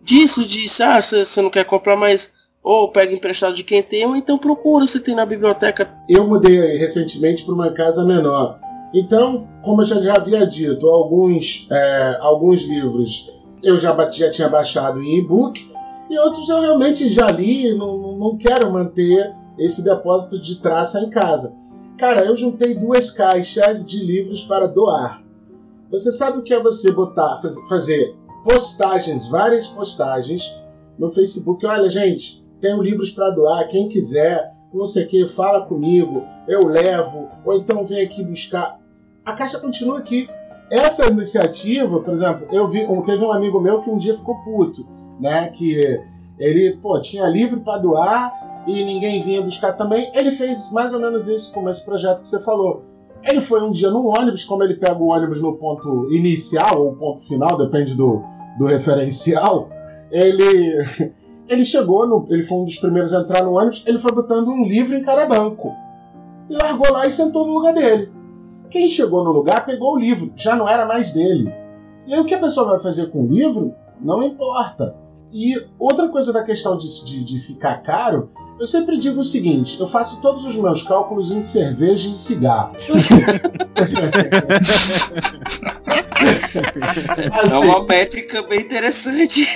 disso, 0.04 0.44
disso, 0.46 0.84
ah, 0.84 1.02
você 1.02 1.26
você 1.26 1.42
não 1.42 1.50
quer 1.50 1.66
comprar 1.66 1.98
mais, 1.98 2.32
ou 2.64 2.92
pega 2.92 3.14
emprestado 3.14 3.56
de 3.56 3.64
quem 3.64 3.82
tem, 3.82 4.06
ou 4.06 4.16
então 4.16 4.38
procura 4.38 4.86
se 4.88 5.00
tem 5.00 5.16
na 5.16 5.26
biblioteca. 5.26 5.90
Eu 6.08 6.28
mudei 6.28 6.78
recentemente 6.78 7.44
para 7.44 7.54
uma 7.54 7.72
casa 7.72 8.06
menor. 8.06 8.60
Então, 8.94 9.48
como 9.64 9.82
eu 9.82 9.86
já, 9.86 10.16
havia 10.16 10.46
dito, 10.48 10.88
alguns, 10.88 11.68
é, 11.70 12.18
alguns 12.22 12.62
livros 12.64 13.32
eu 13.62 13.78
já, 13.78 13.96
já 14.12 14.30
tinha 14.32 14.50
baixado 14.50 15.02
em 15.04 15.20
e-book 15.20 15.72
e 16.10 16.18
outros 16.18 16.48
eu 16.50 16.62
realmente 16.62 17.08
já 17.10 17.30
li 17.30 17.78
não, 17.78 18.18
não 18.18 18.38
quero 18.38 18.72
manter 18.72 19.36
esse 19.58 19.84
depósito 19.84 20.42
de 20.42 20.60
traça 20.62 21.02
em 21.02 21.10
casa. 21.10 21.56
Cara, 21.98 22.24
eu 22.26 22.36
juntei 22.36 22.74
duas 22.74 23.12
caixas 23.12 23.86
de 23.86 24.04
livros 24.04 24.44
para 24.44 24.66
doar. 24.68 25.22
Você 25.92 26.12
sabe 26.12 26.40
o 26.40 26.44
que 26.44 26.54
é 26.54 26.62
você 26.64 26.92
botar, 26.92 27.40
faz- 27.42 27.60
fazer 27.68 28.16
postagens, 28.44 29.28
várias 29.28 29.68
postagens 29.68 30.42
no 30.98 31.10
Facebook? 31.10 31.66
Olha, 31.66 31.90
gente, 31.90 32.44
tenho 32.62 32.82
livros 32.82 33.12
para 33.12 33.30
doar, 33.30 33.68
quem 33.68 33.90
quiser, 33.90 34.54
não 34.78 34.86
sei 34.86 35.06
o 35.06 35.08
que, 35.08 35.28
fala 35.28 35.66
comigo, 35.66 36.24
eu 36.48 36.66
levo, 36.66 37.28
ou 37.44 37.56
então 37.56 37.84
vem 37.84 38.04
aqui 38.04 38.24
buscar. 38.24 38.80
A 39.26 39.34
caixa 39.34 39.60
continua 39.60 40.00
aqui. 40.00 40.30
Essa 40.72 41.08
iniciativa, 41.08 42.00
por 42.00 42.14
exemplo, 42.14 42.48
eu 42.52 42.68
vi, 42.68 42.86
teve 43.06 43.24
um 43.24 43.32
amigo 43.32 43.60
meu 43.60 43.82
que 43.82 43.90
um 43.90 43.98
dia 43.98 44.16
ficou 44.16 44.36
puto, 44.44 44.88
né? 45.20 45.50
Que 45.50 46.00
ele, 46.38 46.78
pô, 46.78 47.00
tinha 47.02 47.26
livro 47.26 47.62
para 47.62 47.80
doar 47.80 48.64
e 48.68 48.86
ninguém 48.86 49.22
vinha 49.22 49.42
buscar 49.42 49.74
também. 49.74 50.12
Ele 50.14 50.32
fez 50.32 50.72
mais 50.72 50.94
ou 50.94 51.00
menos 51.00 51.28
isso 51.28 51.52
com 51.54 51.68
esse 51.68 51.84
projeto 51.84 52.22
que 52.22 52.28
você 52.28 52.40
falou. 52.42 52.84
Ele 53.24 53.42
foi 53.42 53.62
um 53.62 53.72
dia 53.72 53.90
num 53.90 54.08
ônibus, 54.08 54.44
como 54.44 54.64
ele 54.64 54.76
pega 54.76 54.98
o 54.98 55.08
ônibus 55.08 55.42
no 55.42 55.58
ponto 55.58 56.08
inicial 56.14 56.82
ou 56.82 56.96
ponto 56.96 57.20
final, 57.22 57.58
depende 57.58 57.96
do, 57.96 58.24
do 58.58 58.66
referencial. 58.66 59.70
Ele 60.12 60.78
ele 61.50 61.66
chegou, 61.66 62.08
no, 62.08 62.28
ele 62.30 62.44
foi 62.44 62.60
um 62.60 62.66
dos 62.66 62.78
primeiros 62.78 63.12
a 63.12 63.22
entrar 63.22 63.44
no 63.44 63.58
ônibus, 63.58 63.84
ele 63.88 63.98
foi 63.98 64.12
botando 64.12 64.50
um 64.50 64.64
livro 64.64 64.96
em 64.96 65.02
cada 65.02 65.26
banco. 65.26 65.74
E 66.48 66.54
largou 66.54 66.94
lá 66.94 67.08
e 67.08 67.12
sentou 67.12 67.46
no 67.46 67.54
lugar 67.54 67.74
dele. 67.74 68.12
Quem 68.70 68.88
chegou 68.88 69.24
no 69.24 69.32
lugar 69.32 69.66
pegou 69.66 69.96
o 69.96 70.00
livro, 70.00 70.32
já 70.36 70.56
não 70.56 70.70
era 70.70 70.86
mais 70.86 71.12
dele. 71.12 71.52
E 72.06 72.14
aí 72.14 72.20
o 72.20 72.26
que 72.26 72.36
a 72.36 72.40
pessoa 72.40 72.70
vai 72.70 72.80
fazer 72.80 73.10
com 73.10 73.24
o 73.24 73.28
livro, 73.28 73.74
não 74.00 74.22
importa. 74.22 74.96
E 75.34 75.56
outra 75.80 76.08
coisa 76.08 76.32
da 76.32 76.44
questão 76.44 76.78
de, 76.78 76.88
de, 77.04 77.24
de 77.24 77.40
ficar 77.40 77.82
caro, 77.82 78.30
eu 78.60 78.68
sempre 78.68 79.00
digo 79.00 79.20
o 79.20 79.24
seguinte: 79.24 79.80
eu 79.80 79.88
faço 79.88 80.22
todos 80.22 80.46
os 80.46 80.56
meus 80.56 80.84
cálculos 80.84 81.32
em 81.32 81.42
cerveja 81.42 82.10
e 82.10 82.16
cigarro. 82.16 82.76
É 87.40 87.46
Assim, 87.46 87.58
uma 87.58 87.84
métrica 87.84 88.42
bem 88.44 88.62
interessante. 88.62 89.48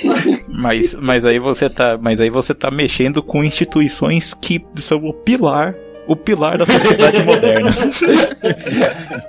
Mas, 0.47 0.93
mas 0.95 1.26
aí 1.26 1.39
você 1.39 1.70
tá, 1.70 1.97
mas 1.99 2.20
aí 2.20 2.30
você 2.30 2.53
tá 2.53 2.70
mexendo 2.72 3.22
com 3.22 3.43
instituições 3.43 4.34
que 4.34 4.66
são 4.76 5.03
o 5.05 5.14
pilar, 5.14 5.76
o 6.07 6.16
pilar 6.16 6.57
da 6.57 6.66
sociedade 6.66 7.24
moderna. 7.24 7.76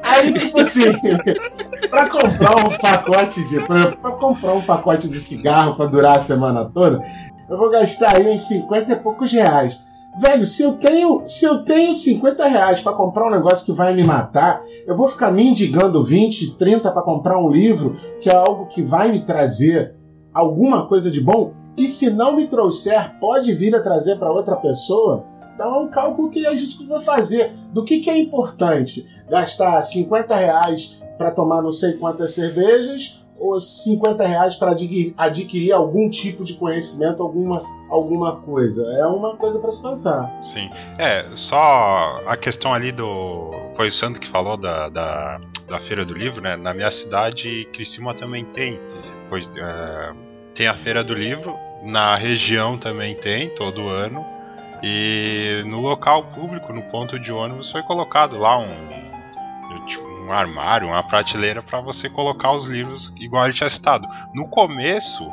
Aí, 0.03 0.33
tipo 0.33 0.61
assim, 0.61 0.93
pra 1.91 2.09
comprar 2.09 2.57
um 2.65 2.71
pacote 2.71 3.49
de. 3.49 3.61
Pra, 3.61 3.93
pra 3.93 4.11
comprar 4.13 4.55
um 4.55 4.63
pacote 4.63 5.09
de 5.09 5.19
cigarro 5.19 5.77
pra 5.77 5.87
durar 5.87 6.19
a 6.19 6.21
semana 6.21 6.65
toda, 6.65 7.01
eu 7.49 7.57
vou 7.57 7.71
gastar 7.71 8.17
aí 8.17 8.27
uns 8.29 8.43
50 8.49 8.93
e 8.93 8.97
poucos 8.97 9.33
reais. 9.33 9.83
Velho, 10.17 10.47
se 10.47 10.63
eu 10.63 10.75
tenho, 10.75 11.23
se 11.27 11.45
eu 11.45 11.65
tenho 11.65 11.93
50 11.93 12.47
reais 12.47 12.81
pra 12.81 12.93
comprar 12.93 13.27
um 13.27 13.33
negócio 13.33 13.67
que 13.67 13.73
vai 13.73 13.93
me 13.93 14.05
matar, 14.05 14.63
eu 14.87 14.97
vou 14.97 15.09
ficar 15.09 15.33
mendigando 15.33 16.05
20, 16.05 16.57
30 16.57 16.93
pra 16.93 17.03
comprar 17.03 17.39
um 17.39 17.51
livro, 17.51 17.97
que 18.21 18.31
é 18.31 18.35
algo 18.35 18.67
que 18.67 18.81
vai 18.81 19.11
me 19.11 19.25
trazer 19.25 19.97
alguma 20.33 20.87
coisa 20.87 21.11
de 21.11 21.21
bom, 21.21 21.53
e 21.77 21.89
se 21.89 22.11
não 22.11 22.37
me 22.37 22.47
trouxer, 22.47 23.19
pode 23.19 23.53
vir 23.55 23.75
a 23.75 23.83
trazer 23.83 24.17
pra 24.17 24.33
outra 24.33 24.55
pessoa. 24.55 25.25
Então 25.55 25.75
é 25.75 25.79
um 25.81 25.89
cálculo 25.89 26.31
que 26.31 26.47
a 26.47 26.55
gente 26.55 26.77
precisa 26.77 27.01
fazer 27.01 27.53
do 27.73 27.85
que, 27.85 28.01
que 28.01 28.11
é 28.11 28.17
importante. 28.17 29.09
Gastar 29.29 29.83
50 29.83 30.35
reais 30.35 31.01
para 31.19 31.33
tomar 31.33 31.63
não 31.63 31.73
sei 31.73 31.95
quantas 31.95 32.35
cervejas 32.35 33.25
ou 33.39 33.59
50 33.59 34.25
reais 34.25 34.55
para 34.55 34.75
adquirir 35.17 35.73
algum 35.73 36.09
tipo 36.09 36.45
de 36.45 36.55
conhecimento, 36.55 37.23
alguma, 37.23 37.63
alguma 37.89 38.37
coisa. 38.37 38.85
É 38.99 39.07
uma 39.07 39.37
coisa 39.37 39.59
para 39.59 39.71
se 39.71 39.83
pensar. 39.83 40.31
Sim. 40.53 40.71
É, 40.99 41.27
só 41.35 42.21
a 42.27 42.37
questão 42.37 42.73
ali 42.73 42.93
do. 42.93 43.51
Foi 43.77 43.89
o 43.89 43.93
Sandro 43.93 44.21
que 44.21 44.29
falou 44.31 44.57
da, 44.57 44.89
da, 44.89 45.41
da 45.69 45.81
Feira 45.81 46.05
do 46.05 46.15
Livro, 46.15 46.41
né? 46.41 46.57
Na 46.57 46.73
minha 46.73 46.91
cidade, 46.91 47.69
Criciúma 47.73 48.15
também 48.15 48.45
tem. 48.45 48.79
Pois, 49.29 49.49
é, 49.57 50.13
tem 50.55 50.69
a 50.69 50.75
Feira 50.75 51.03
do 51.03 51.15
Livro, 51.15 51.57
na 51.83 52.17
região 52.17 52.79
também 52.79 53.15
tem, 53.17 53.51
todo 53.51 53.89
ano. 53.89 54.25
E 54.83 55.63
no 55.67 55.81
local 55.81 56.25
público, 56.25 56.73
no 56.73 56.83
ponto 56.83 57.19
de 57.19 57.33
ônibus, 57.33 57.73
foi 57.73 57.83
colocado 57.83 58.39
lá 58.39 58.59
um, 58.59 58.69
tipo, 59.87 60.07
um 60.07 60.33
armário, 60.33 60.89
uma 60.89 61.03
prateleira 61.03 61.63
para 61.63 61.81
você 61.81 62.09
colocar 62.09 62.53
os 62.53 62.67
livros, 62.67 63.13
igual 63.17 63.45
ele 63.45 63.55
tinha 63.55 63.71
citado. 63.71 64.07
No 64.35 64.47
começo, 64.49 65.25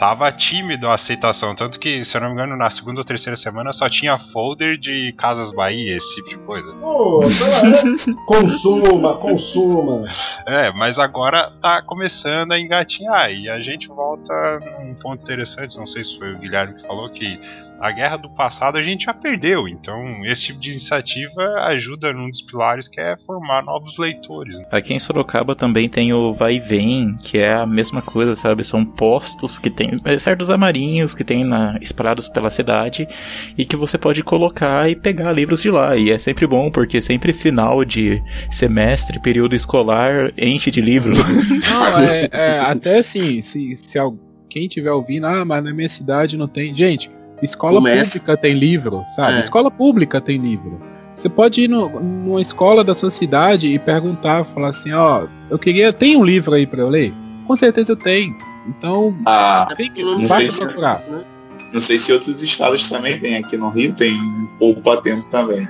tava 0.00 0.32
tímido 0.32 0.88
a 0.88 0.94
aceitação, 0.94 1.54
tanto 1.54 1.78
que, 1.78 2.02
se 2.06 2.16
eu 2.16 2.22
não 2.22 2.28
me 2.28 2.32
engano, 2.32 2.56
na 2.56 2.70
segunda 2.70 3.00
ou 3.00 3.04
terceira 3.04 3.36
semana 3.36 3.70
só 3.74 3.86
tinha 3.86 4.18
folder 4.18 4.78
de 4.78 5.12
Casas 5.12 5.52
Bahia, 5.52 5.98
esse 5.98 6.14
tipo 6.14 6.30
de 6.30 6.38
coisa. 6.38 6.72
Pô, 6.72 7.22
é. 7.22 8.14
consuma, 8.24 9.14
consuma. 9.16 10.08
É, 10.46 10.72
mas 10.72 10.98
agora 10.98 11.52
tá 11.60 11.82
começando 11.82 12.52
a 12.52 12.58
engatinhar 12.58 13.30
e 13.30 13.46
a 13.50 13.60
gente 13.60 13.88
volta 13.88 14.58
num 14.80 14.94
ponto 14.94 15.22
interessante, 15.22 15.76
não 15.76 15.86
sei 15.86 16.02
se 16.02 16.18
foi 16.18 16.32
o 16.32 16.38
Guilherme 16.38 16.80
que 16.80 16.86
falou 16.86 17.10
que 17.10 17.38
a 17.80 17.90
guerra 17.90 18.18
do 18.18 18.28
passado 18.30 18.76
a 18.76 18.82
gente 18.82 19.04
já 19.04 19.14
perdeu. 19.14 19.66
Então, 19.66 20.24
esse 20.26 20.46
tipo 20.46 20.60
de 20.60 20.70
iniciativa 20.70 21.42
ajuda 21.64 22.12
num 22.12 22.28
dos 22.28 22.42
pilares 22.42 22.86
que 22.86 23.00
é 23.00 23.16
formar 23.26 23.62
novos 23.62 23.96
leitores. 23.98 24.60
Aqui 24.70 24.92
em 24.92 24.98
Sorocaba 24.98 25.56
também 25.56 25.88
tem 25.88 26.12
o 26.12 26.32
Vai 26.32 26.56
e 26.56 26.60
Vem, 26.60 27.16
que 27.16 27.38
é 27.38 27.54
a 27.54 27.66
mesma 27.66 28.02
coisa, 28.02 28.36
sabe? 28.36 28.62
São 28.62 28.84
postos 28.84 29.58
que 29.58 29.70
tem 29.70 29.98
é, 30.04 30.18
certos 30.18 30.50
amarinhos 30.50 31.14
que 31.14 31.24
tem 31.24 31.44
na, 31.44 31.78
espalhados 31.80 32.28
pela 32.28 32.50
cidade 32.50 33.08
e 33.56 33.64
que 33.64 33.76
você 33.76 33.96
pode 33.96 34.22
colocar 34.22 34.90
e 34.90 34.94
pegar 34.94 35.32
livros 35.32 35.62
de 35.62 35.70
lá. 35.70 35.96
E 35.96 36.10
é 36.10 36.18
sempre 36.18 36.46
bom, 36.46 36.70
porque 36.70 37.00
sempre 37.00 37.32
final 37.32 37.84
de 37.84 38.22
semestre, 38.50 39.18
período 39.20 39.54
escolar, 39.54 40.32
enche 40.36 40.70
de 40.70 40.80
livros. 40.80 41.18
Não, 41.70 41.98
é, 41.98 42.28
é 42.30 42.58
até 42.60 42.98
assim, 42.98 43.40
se, 43.40 43.74
se 43.76 43.98
alguém 43.98 44.68
tiver 44.68 44.90
ouvindo, 44.90 45.26
ah, 45.26 45.44
mas 45.44 45.64
na 45.64 45.72
minha 45.72 45.88
cidade 45.88 46.36
não 46.36 46.48
tem. 46.48 46.74
Gente, 46.74 47.10
escola 47.42 47.74
Começa. 47.76 48.18
pública 48.18 48.36
tem 48.36 48.54
livro, 48.54 49.04
sabe? 49.14 49.36
É. 49.36 49.40
Escola 49.40 49.70
pública 49.70 50.20
tem 50.20 50.38
livro. 50.38 50.80
Você 51.14 51.28
pode 51.28 51.62
ir 51.62 51.68
no, 51.68 51.88
numa 52.00 52.40
escola 52.40 52.82
da 52.82 52.94
sua 52.94 53.10
cidade 53.10 53.66
e 53.68 53.78
perguntar, 53.78 54.44
falar 54.44 54.68
assim, 54.68 54.92
ó, 54.92 55.26
eu 55.50 55.58
queria. 55.58 55.92
Tem 55.92 56.16
um 56.16 56.24
livro 56.24 56.54
aí 56.54 56.66
pra 56.66 56.80
eu 56.80 56.88
ler? 56.88 57.12
Com 57.46 57.56
certeza 57.56 57.92
eu 57.92 57.96
tenho. 57.96 58.34
Então, 58.68 59.16
Ah, 59.26 59.68
tem 59.76 59.90
que 59.90 60.02
não 60.02 60.26
sei 60.28 60.50
se- 60.50 60.60
procurar. 60.64 61.02
né? 61.08 61.24
não 61.72 61.80
sei 61.80 61.98
se 61.98 62.12
outros 62.12 62.42
estados 62.42 62.88
também 62.88 63.18
tem. 63.20 63.36
Aqui 63.36 63.56
no 63.56 63.68
Rio 63.70 63.92
tem 63.92 64.14
um 64.14 64.48
pouco 64.58 64.80
para 64.82 65.00
tempo 65.00 65.28
também. 65.30 65.68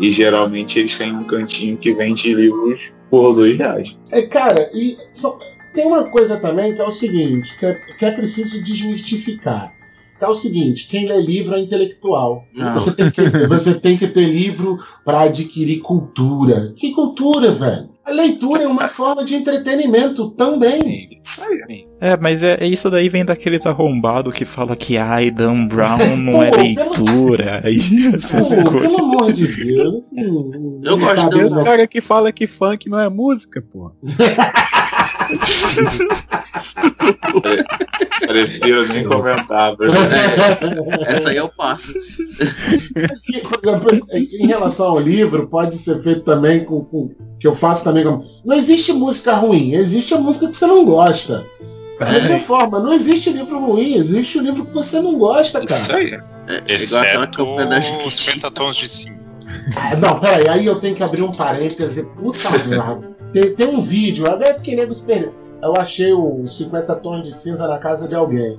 E 0.00 0.10
geralmente 0.12 0.78
eles 0.78 0.96
têm 0.96 1.14
um 1.14 1.24
cantinho 1.24 1.76
que 1.76 1.92
vende 1.94 2.32
livros 2.34 2.92
por 3.10 3.34
dois 3.34 3.56
reais. 3.58 3.96
É, 4.10 4.22
cara, 4.22 4.70
e 4.74 4.96
só- 5.12 5.38
tem 5.74 5.86
uma 5.86 6.04
coisa 6.04 6.36
também 6.38 6.74
que 6.74 6.80
é 6.80 6.84
o 6.84 6.90
seguinte, 6.90 7.56
que 7.58 7.66
é, 7.66 7.74
que 7.98 8.04
é 8.04 8.10
preciso 8.10 8.62
desmistificar. 8.62 9.72
É 10.20 10.26
o 10.26 10.34
seguinte, 10.34 10.86
quem 10.88 11.06
lê 11.08 11.20
livro 11.20 11.54
é 11.54 11.60
intelectual. 11.60 12.44
Não. 12.54 12.74
Você 12.74 12.92
tem 12.92 13.10
que, 13.10 13.22
você 13.48 13.74
tem 13.74 13.96
que 13.96 14.06
ter 14.06 14.26
livro 14.26 14.78
para 15.04 15.22
adquirir 15.22 15.80
cultura. 15.80 16.72
Que 16.76 16.92
cultura, 16.92 17.50
velho? 17.52 17.88
A 18.04 18.12
leitura 18.12 18.64
é 18.64 18.66
uma 18.66 18.88
forma 18.88 19.24
de 19.24 19.34
entretenimento 19.36 20.30
também. 20.30 21.20
Isso 21.22 21.42
aí. 21.44 21.86
É, 22.00 22.16
mas 22.16 22.42
é, 22.42 22.56
é 22.60 22.66
isso 22.66 22.90
daí 22.90 23.08
vem 23.08 23.24
daqueles 23.24 23.64
arrombados 23.66 24.34
que 24.34 24.44
fala 24.44 24.74
que 24.74 24.98
ai, 24.98 25.30
Dan 25.30 25.66
Brown 25.66 25.98
não 26.18 26.42
é 26.42 26.50
Pô, 26.50 26.56
leitura. 26.58 27.62
Aí, 27.64 27.80
essas 28.12 28.48
Pô, 28.48 28.78
pelo 28.78 28.98
amor 28.98 29.32
de 29.32 29.46
Deus. 29.46 30.06
assim, 30.06 30.80
Eu 30.82 30.98
gosto 30.98 31.54
não. 31.54 31.64
caras 31.64 31.86
que 31.86 32.00
falam 32.00 32.32
que 32.32 32.46
funk 32.46 32.88
não 32.88 32.98
é 32.98 33.08
música, 33.08 33.62
pô. 33.62 33.92
Prefiro 38.26 38.86
nem 38.92 39.04
comentar. 39.04 39.74
Essa 41.06 41.30
aí 41.30 41.36
eu 41.36 41.48
passo. 41.48 41.92
Exemplo, 43.62 43.90
em 44.32 44.46
relação 44.46 44.86
ao 44.86 44.98
livro, 44.98 45.46
pode 45.48 45.76
ser 45.76 46.02
feito 46.02 46.22
também 46.22 46.64
com, 46.64 46.84
com- 46.84 47.10
que 47.38 47.46
eu 47.46 47.54
faço 47.54 47.84
também 47.84 48.04
com. 48.04 48.22
Não 48.44 48.56
existe 48.56 48.92
música 48.92 49.34
ruim, 49.34 49.72
existe 49.74 50.14
a 50.14 50.18
música 50.18 50.48
que 50.48 50.56
você 50.56 50.66
não 50.66 50.84
gosta. 50.84 51.44
Da 51.98 52.06
mesma 52.12 52.38
forma, 52.40 52.80
não 52.80 52.92
existe 52.94 53.30
livro 53.30 53.58
ruim, 53.58 53.94
existe 53.94 54.38
o 54.38 54.42
livro 54.42 54.64
que 54.64 54.72
você 54.72 55.00
não 55.00 55.18
gosta, 55.18 55.62
Isso 55.62 55.88
cara. 55.90 55.98
aí. 56.00 56.18
É 56.66 56.82
igual 56.82 57.02
aquela 57.02 57.24
Exceto 57.24 57.36
campanha 57.36 57.80
Jequiti. 57.80 58.22
50 58.22 58.50
tons 58.50 58.76
de 58.76 58.88
cinza. 58.88 59.20
Ah, 59.76 59.96
Não, 59.96 60.18
peraí, 60.18 60.48
aí 60.48 60.66
eu 60.66 60.76
tenho 60.80 60.96
que 60.96 61.02
abrir 61.02 61.22
um 61.22 61.30
parêntese. 61.30 62.04
Puta 62.14 62.38
merda. 62.66 63.10
Tem, 63.32 63.54
tem 63.54 63.66
um 63.68 63.80
vídeo, 63.82 64.26
agora 64.26 64.48
é 64.50 64.52
porque 64.54 64.74
nego 64.74 64.92
se 64.94 65.04
perdeu. 65.04 65.34
Eu 65.62 65.74
achei 65.76 66.12
os 66.12 66.56
50 66.56 66.96
tons 66.96 67.26
de 67.26 67.34
cinza 67.34 67.68
na 67.68 67.78
casa 67.78 68.08
de 68.08 68.14
alguém. 68.14 68.58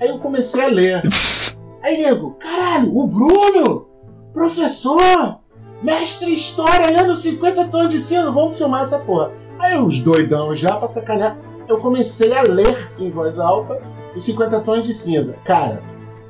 Aí 0.00 0.08
eu 0.08 0.18
comecei 0.18 0.64
a 0.64 0.68
ler. 0.68 1.02
Aí, 1.82 2.02
nego, 2.02 2.32
caralho, 2.32 2.96
o 2.96 3.06
Bruno, 3.06 3.86
professor, 4.32 5.40
mestre 5.82 6.30
em 6.30 6.34
história, 6.34 6.90
lendo 6.90 7.14
50 7.14 7.68
tons 7.68 7.88
de 7.88 7.98
cinza, 7.98 8.30
vamos 8.30 8.56
filmar 8.56 8.82
essa 8.82 8.98
porra. 8.98 9.32
Aí 9.58 9.78
os 9.78 10.00
doidão 10.00 10.54
já 10.54 10.76
pra 10.76 10.86
sacanear, 10.86 11.38
eu 11.68 11.78
comecei 11.78 12.32
a 12.32 12.42
ler 12.42 12.92
em 12.98 13.10
voz 13.10 13.38
alta 13.38 13.80
os 14.14 14.22
50 14.24 14.60
tons 14.60 14.86
de 14.86 14.94
cinza. 14.94 15.36
Cara, 15.44 15.82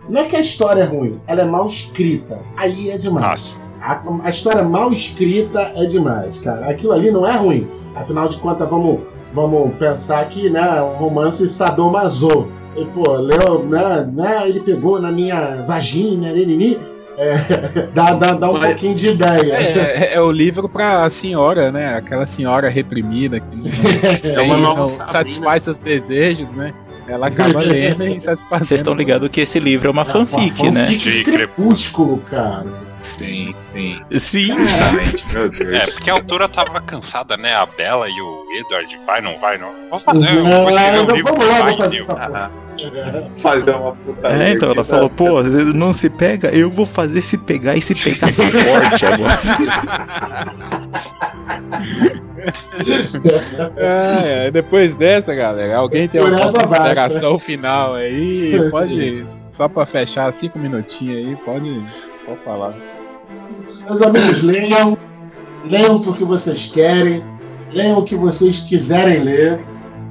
não 0.09 0.21
é 0.21 0.25
que 0.25 0.37
a 0.37 0.41
história 0.41 0.83
é 0.83 0.85
ruim, 0.85 1.21
ela 1.27 1.43
é 1.43 1.45
mal 1.45 1.67
escrita. 1.67 2.39
Aí 2.57 2.91
é 2.91 2.99
demais. 2.99 3.61
A, 3.81 4.03
a 4.25 4.31
história 4.31 4.63
mal 4.63 4.93
escrita 4.93 5.73
é 5.75 5.85
demais, 5.85 6.39
cara. 6.39 6.69
Aquilo 6.69 6.93
ali 6.93 7.11
não 7.11 7.27
é 7.27 7.37
ruim. 7.37 7.69
Afinal 7.95 8.29
de 8.29 8.37
contas, 8.39 8.69
vamos, 8.69 9.01
vamos 9.33 9.75
pensar 9.77 10.25
que, 10.29 10.49
né, 10.51 10.81
um 10.83 10.95
romance 10.97 11.49
sadomaso. 11.49 12.49
E, 12.77 12.85
pô, 12.87 13.13
leu, 13.17 13.65
né, 13.69 14.09
né, 14.13 14.49
ele 14.49 14.61
pegou 14.61 15.01
na 15.01 15.11
minha 15.11 15.63
vagina, 15.67 16.33
nini, 16.33 16.79
é, 17.19 17.89
dá, 17.93 18.15
dá, 18.15 18.33
dá 18.35 18.49
um 18.49 18.55
Mas- 18.55 18.67
pouquinho 18.67 18.95
de 18.95 19.09
ideia. 19.09 19.53
É, 19.55 20.13
é- 20.13 20.15
é 20.15 20.21
o 20.21 20.31
livro 20.31 20.69
pra 20.69 21.11
senhora, 21.11 21.71
né? 21.73 21.95
Aquela 21.97 22.25
senhora 22.27 22.69
reprimida 22.69 23.41
que 23.41 23.47
É 24.27 24.41
uma 24.41 24.57
nova 24.57 24.83
não 24.83 24.89
satisfaz 24.89 25.65
seus 25.65 25.79
desejos, 25.79 26.53
né? 26.53 26.73
Ela 27.09 27.27
acaba 27.27 27.61
lendo 27.61 28.05
e 28.07 28.21
satisfazendo. 28.21 28.65
Vocês 28.69 28.81
estão 28.81 28.95
ligados 28.95 29.29
que 29.31 29.41
esse 29.41 29.59
livro 29.59 29.89
é 29.89 29.91
uma 29.91 30.05
fanfic, 30.05 30.71
né? 30.71 30.85
Fanfic 30.85 30.99
de 31.11 31.11
De 31.11 31.25
crepúsculo, 31.25 32.19
cara. 32.31 32.65
Sim, 33.03 33.55
sim. 33.73 34.01
Sim. 34.19 34.47
Justamente. 34.59 35.25
Meu 35.33 35.49
Deus. 35.51 35.73
É, 35.73 35.87
porque 35.87 36.11
a 36.11 36.15
autora 36.15 36.49
tava 36.49 36.81
cansada, 36.81 37.37
né? 37.37 37.55
A 37.55 37.67
Bela 37.67 38.09
e 38.09 38.21
o 38.21 38.45
Edward, 38.59 39.01
vai, 39.07 39.21
não 39.21 39.39
vai, 39.39 39.59
não. 39.59 39.73
Vamos 39.89 40.05
fazer, 40.05 40.29
eu 40.29 40.45
Não, 40.45 40.63
vou 40.63 40.71
escrever 40.71 40.99
um 41.01 41.07
não, 41.07 41.15
livro 41.17 41.35
vamos 41.35 41.45
que 41.47 41.53
lá, 41.53 41.59
vai, 41.61 41.69
vou 41.71 41.79
fazer. 41.79 42.05
Fazer 43.37 43.75
uma 43.75 43.93
putaria. 43.95 44.43
É, 44.45 44.53
então 44.53 44.71
ela 44.71 44.85
falou, 44.85 45.11
pô, 45.11 45.43
não 45.43 45.93
se 45.93 46.09
pega, 46.09 46.49
eu 46.49 46.71
vou 46.71 46.87
fazer 46.87 47.23
se 47.23 47.37
pegar 47.37 47.77
e 47.77 47.83
se 47.83 47.95
pegar 47.95 48.29
forte 48.33 49.07
agora. 49.07 49.41
Ah, 53.79 54.23
é, 54.25 54.51
depois 54.51 54.95
dessa, 54.95 55.35
galera, 55.35 55.77
alguém 55.77 56.09
tem 56.09 56.21
Por 56.21 56.33
alguma 56.33 56.53
consideração 56.53 57.39
final 57.39 57.95
aí? 57.95 58.59
Pode, 58.71 59.27
só 59.51 59.69
pra 59.69 59.85
fechar 59.85 60.33
cinco 60.33 60.59
minutinhos 60.59 61.29
aí, 61.29 61.37
pode, 61.37 61.85
pode 62.31 62.45
falar. 62.45 62.75
Meus 63.87 64.03
amigos, 64.03 64.43
leiam. 64.43 64.99
Leiam 65.65 66.01
porque 66.01 66.25
vocês 66.25 66.69
querem. 66.69 67.23
Leiam 67.73 67.99
o 67.99 68.05
que 68.05 68.17
vocês 68.17 68.61
quiserem 68.61 69.21
ler. 69.21 69.61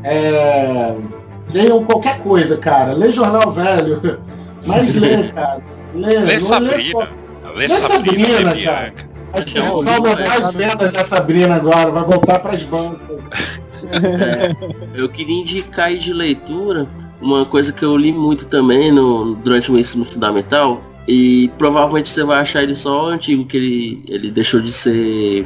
É, 0.04 0.96
Leiam 1.54 1.84
qualquer 1.84 2.20
coisa, 2.22 2.58
cara. 2.58 2.94
Lê 2.94 3.12
jornal 3.12 3.52
velho. 3.52 4.20
Mas 4.66 4.96
lê, 4.96 5.24
cara. 5.30 5.62
Lê, 5.94 6.20
Lê 6.20 6.40
não 6.40 6.60
lê 6.60 6.80
só. 6.80 7.00
Sabrina. 7.00 7.56
Lê 7.56 7.68
Lê 7.68 7.80
Sabrina, 7.80 8.28
Sabrina, 8.28 8.64
cara. 8.64 8.94
As 9.34 9.46
pessoas 9.46 9.86
Não, 9.86 10.02
vão 10.02 10.12
aumentar 10.12 10.40
né? 10.40 10.46
as 10.46 10.54
vendas 10.54 10.92
da 10.92 11.04
Sabrina 11.04 11.56
agora. 11.56 11.92
Vai 11.92 12.04
voltar 12.04 12.40
pras 12.40 12.64
bancas. 12.64 13.22
É, 13.92 14.56
eu 14.94 15.10
queria 15.10 15.42
indicar 15.42 15.88
aí 15.88 15.98
de 15.98 16.14
leitura 16.14 16.88
uma 17.22 17.46
coisa 17.46 17.72
que 17.72 17.84
eu 17.84 17.96
li 17.98 18.12
muito 18.12 18.46
também 18.48 18.92
no, 18.92 19.36
durante 19.36 19.70
o 19.70 19.74
meu 19.74 19.82
ensino 19.82 20.06
fundamental. 20.06 20.82
E 21.12 21.49
provavelmente 21.57 22.07
você 22.07 22.24
vai 22.24 22.39
achar 22.39 22.62
ele 22.62 22.76
só 22.76 23.07
antigo, 23.07 23.43
que 23.43 23.57
ele, 23.57 24.03
ele 24.07 24.30
deixou 24.30 24.62
de 24.62 24.72
ser 24.72 25.43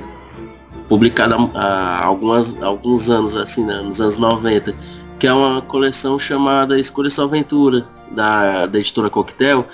publicado 0.90 1.50
há, 1.56 2.04
algumas, 2.04 2.62
alguns 2.62 3.10
anos, 3.10 3.34
assim, 3.34 3.66
né, 3.66 3.82
nos 3.82 4.02
anos 4.02 4.18
90. 4.18 4.76
Que 5.18 5.26
é 5.26 5.32
uma 5.32 5.62
coleção 5.62 6.20
chamada 6.20 6.78
Escolha 6.78 7.10
Sua 7.10 7.24
Aventura, 7.24 7.88
da, 8.12 8.66
da 8.66 8.78
editora 8.78 9.10
Coquetel. 9.10 9.66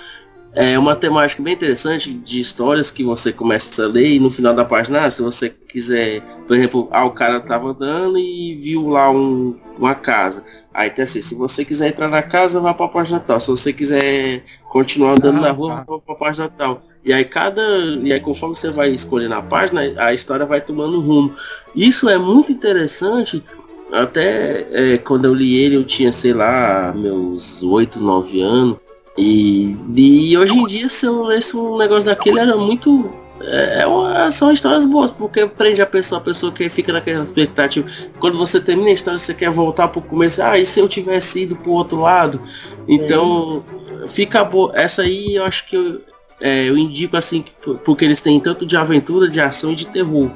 É 0.54 0.80
uma 0.80 0.96
temática 0.96 1.44
bem 1.44 1.54
interessante 1.54 2.12
de 2.12 2.40
histórias 2.40 2.90
que 2.90 3.04
você 3.04 3.32
começa 3.32 3.84
a 3.84 3.88
ler 3.88 4.10
e 4.14 4.20
no 4.20 4.32
final 4.32 4.54
da 4.54 4.66
página, 4.66 5.06
ah, 5.06 5.12
se 5.12 5.22
você 5.22 5.50
quiser 5.50 6.22
por 6.50 6.56
exemplo, 6.56 6.88
ah, 6.92 7.06
o 7.06 7.12
cara 7.12 7.40
tava 7.40 7.70
andando 7.70 8.18
e 8.18 8.56
viu 8.56 8.88
lá 8.88 9.12
um, 9.12 9.56
uma 9.78 9.94
casa. 9.94 10.44
Aí 10.74 10.90
tem 10.90 11.04
assim, 11.04 11.22
se 11.22 11.36
você 11.36 11.64
quiser 11.64 11.90
entrar 11.90 12.08
na 12.08 12.24
casa, 12.24 12.60
vá 12.60 12.74
pra 12.74 12.88
página 12.88 13.20
tal. 13.20 13.40
Se 13.40 13.52
você 13.52 13.72
quiser 13.72 14.44
continuar 14.72 15.12
andando 15.12 15.38
Ah, 15.38 15.42
na 15.42 15.52
rua, 15.52 15.76
tá. 15.76 15.86
vá 15.88 16.00
pra 16.00 16.16
página 16.16 16.50
tal. 16.50 16.82
E 17.06 17.14
aí 17.14 17.24
cada. 17.24 17.62
E 18.04 18.12
aí 18.12 18.20
conforme 18.20 18.56
você 18.56 18.72
vai 18.72 18.90
escolhendo 18.90 19.36
a 19.36 19.44
página, 19.44 19.82
a 19.98 20.12
história 20.12 20.44
vai 20.44 20.60
tomando 20.60 20.98
um 20.98 21.02
rumo. 21.02 21.36
Isso 21.76 22.10
é 22.10 22.18
muito 22.18 22.52
interessante. 22.52 23.44
Até 23.92 24.66
é, 24.72 24.98
quando 24.98 25.26
eu 25.26 25.36
li 25.36 25.56
ele, 25.56 25.76
eu 25.76 25.84
tinha, 25.84 26.12
sei 26.12 26.34
lá, 26.34 26.92
meus 26.98 27.62
8, 27.62 28.00
9 28.00 28.42
anos. 28.42 28.78
E, 29.20 29.76
e 29.96 30.38
hoje 30.38 30.54
em 30.58 30.66
dia, 30.66 30.90
se 30.90 31.06
eu 31.06 31.24
lesse 31.24 31.56
um 31.58 31.78
negócio 31.78 32.06
daquele, 32.06 32.40
era 32.40 32.56
muito 32.56 33.12
é 33.42 33.88
uma, 33.88 34.30
são 34.32 34.52
histórias 34.52 34.86
boas, 34.86 35.12
porque 35.12 35.46
prende 35.48 35.82
a 35.82 35.86
pessoa, 35.86 36.20
a 36.20 36.24
pessoa 36.24 36.52
que 36.52 36.70
fica 36.70 36.92
naquela 36.92 37.24
expectativa. 37.24 37.88
Quando 38.20 38.38
você 38.38 38.60
termina 38.60 38.90
a 38.90 38.94
história, 38.94 39.18
você 39.18 39.34
quer 39.34 39.50
voltar 39.50 39.88
pro 39.88 40.02
começo, 40.02 40.42
ah, 40.42 40.58
e 40.60 40.66
se 40.66 40.80
eu 40.80 40.88
tivesse 40.90 41.44
ido 41.44 41.56
pro 41.56 41.72
outro 41.72 42.02
lado? 42.02 42.42
Então, 42.88 43.64
fica 44.08 44.44
boa. 44.44 44.72
Essa 44.76 45.04
aí 45.04 45.36
eu 45.36 45.46
acho 45.46 45.68
que 45.70 45.76
eu, 45.76 46.02
é, 46.42 46.70
eu 46.70 46.78
indico 46.78 47.16
assim, 47.16 47.42
que- 47.44 47.76
porque 47.86 48.04
eles 48.04 48.20
têm 48.22 48.40
tanto 48.42 48.66
de 48.66 48.76
aventura, 48.76 49.30
de 49.30 49.40
ação 49.40 49.72
e 49.72 49.76
de 49.76 49.88
terror. 49.88 50.30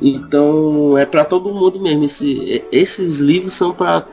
Então, 0.00 0.96
é 0.98 1.06
para 1.06 1.24
todo 1.24 1.52
mundo 1.54 1.80
mesmo. 1.80 2.04
Esse- 2.04 2.62
esses 2.70 3.20
livros 3.20 3.54
são 3.54 3.72
para 3.72 4.04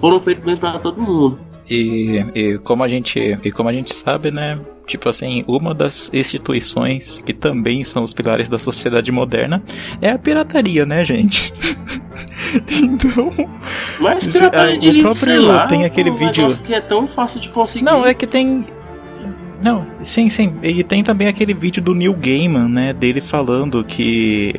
foram 0.00 0.18
feitos 0.20 0.44
bem 0.44 0.56
para 0.56 0.78
todo 0.78 1.00
mundo. 1.00 1.38
E, 1.68 2.24
e 2.34 2.58
como 2.58 2.82
a 2.82 2.88
gente 2.88 3.18
e 3.18 3.50
como 3.50 3.68
a 3.68 3.72
gente 3.72 3.94
sabe, 3.94 4.30
né? 4.30 4.58
Tipo 4.86 5.08
assim, 5.08 5.42
uma 5.48 5.74
das 5.74 6.12
instituições 6.12 7.22
que 7.24 7.32
também 7.32 7.82
são 7.84 8.02
os 8.02 8.12
pilares 8.12 8.48
da 8.50 8.58
sociedade 8.58 9.10
moderna 9.10 9.62
é 10.00 10.10
a 10.10 10.18
pirataria, 10.18 10.84
né, 10.84 11.02
gente? 11.04 11.52
então. 12.68 13.32
Mas 13.98 14.26
pirataria 14.26 14.78
de 14.78 14.90
livro, 14.90 15.14
sei 15.14 15.38
lá, 15.38 15.66
tem 15.66 15.84
aquele 15.84 16.10
um 16.10 16.16
vídeo. 16.16 16.46
que 16.66 16.74
é 16.74 16.80
tão 16.80 17.06
fácil 17.06 17.40
de 17.40 17.48
conseguir. 17.48 17.84
Não, 17.84 18.06
é 18.06 18.12
que 18.12 18.26
tem. 18.26 18.66
Não, 19.62 19.86
sim, 20.02 20.28
sim. 20.28 20.52
E 20.62 20.84
tem 20.84 21.02
também 21.02 21.28
aquele 21.28 21.54
vídeo 21.54 21.82
do 21.82 21.94
Neil 21.94 22.12
Gaiman, 22.12 22.68
né? 22.68 22.92
Dele 22.92 23.22
falando 23.22 23.82
que 23.82 24.52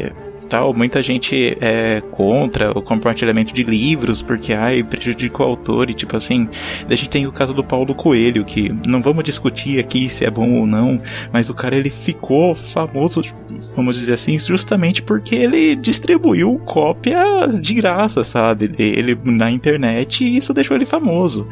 tal, 0.45 0.73
muita 0.73 1.01
gente 1.01 1.57
é 1.59 2.01
contra 2.11 2.71
o 2.77 2.81
compartilhamento 2.81 3.53
de 3.53 3.63
livros 3.63 4.21
porque 4.21 4.53
ai, 4.53 4.83
prejudica 4.83 5.41
o 5.41 5.45
autor 5.45 5.89
e 5.89 5.93
tipo 5.93 6.15
assim, 6.15 6.47
a 6.89 6.95
gente 6.95 7.09
tem 7.09 7.27
o 7.27 7.31
caso 7.31 7.53
do 7.53 7.63
Paulo 7.63 7.93
Coelho 7.93 8.45
que 8.45 8.73
não 8.85 9.01
vamos 9.01 9.23
discutir 9.23 9.79
aqui 9.79 10.09
se 10.09 10.25
é 10.25 10.29
bom 10.29 10.59
ou 10.59 10.67
não, 10.67 10.99
mas 11.31 11.49
o 11.49 11.53
cara 11.53 11.75
ele 11.75 11.89
ficou 11.89 12.55
famoso, 12.55 13.21
vamos 13.75 13.97
dizer 13.97 14.13
assim, 14.13 14.37
justamente 14.37 15.01
porque 15.01 15.35
ele 15.35 15.75
distribuiu 15.75 16.59
cópias 16.65 17.61
de 17.61 17.73
graça, 17.73 18.23
sabe? 18.23 18.71
Ele 18.77 19.17
na 19.23 19.51
internet 19.51 20.23
e 20.23 20.37
isso 20.37 20.53
deixou 20.53 20.75
ele 20.75 20.85
famoso. 20.85 21.47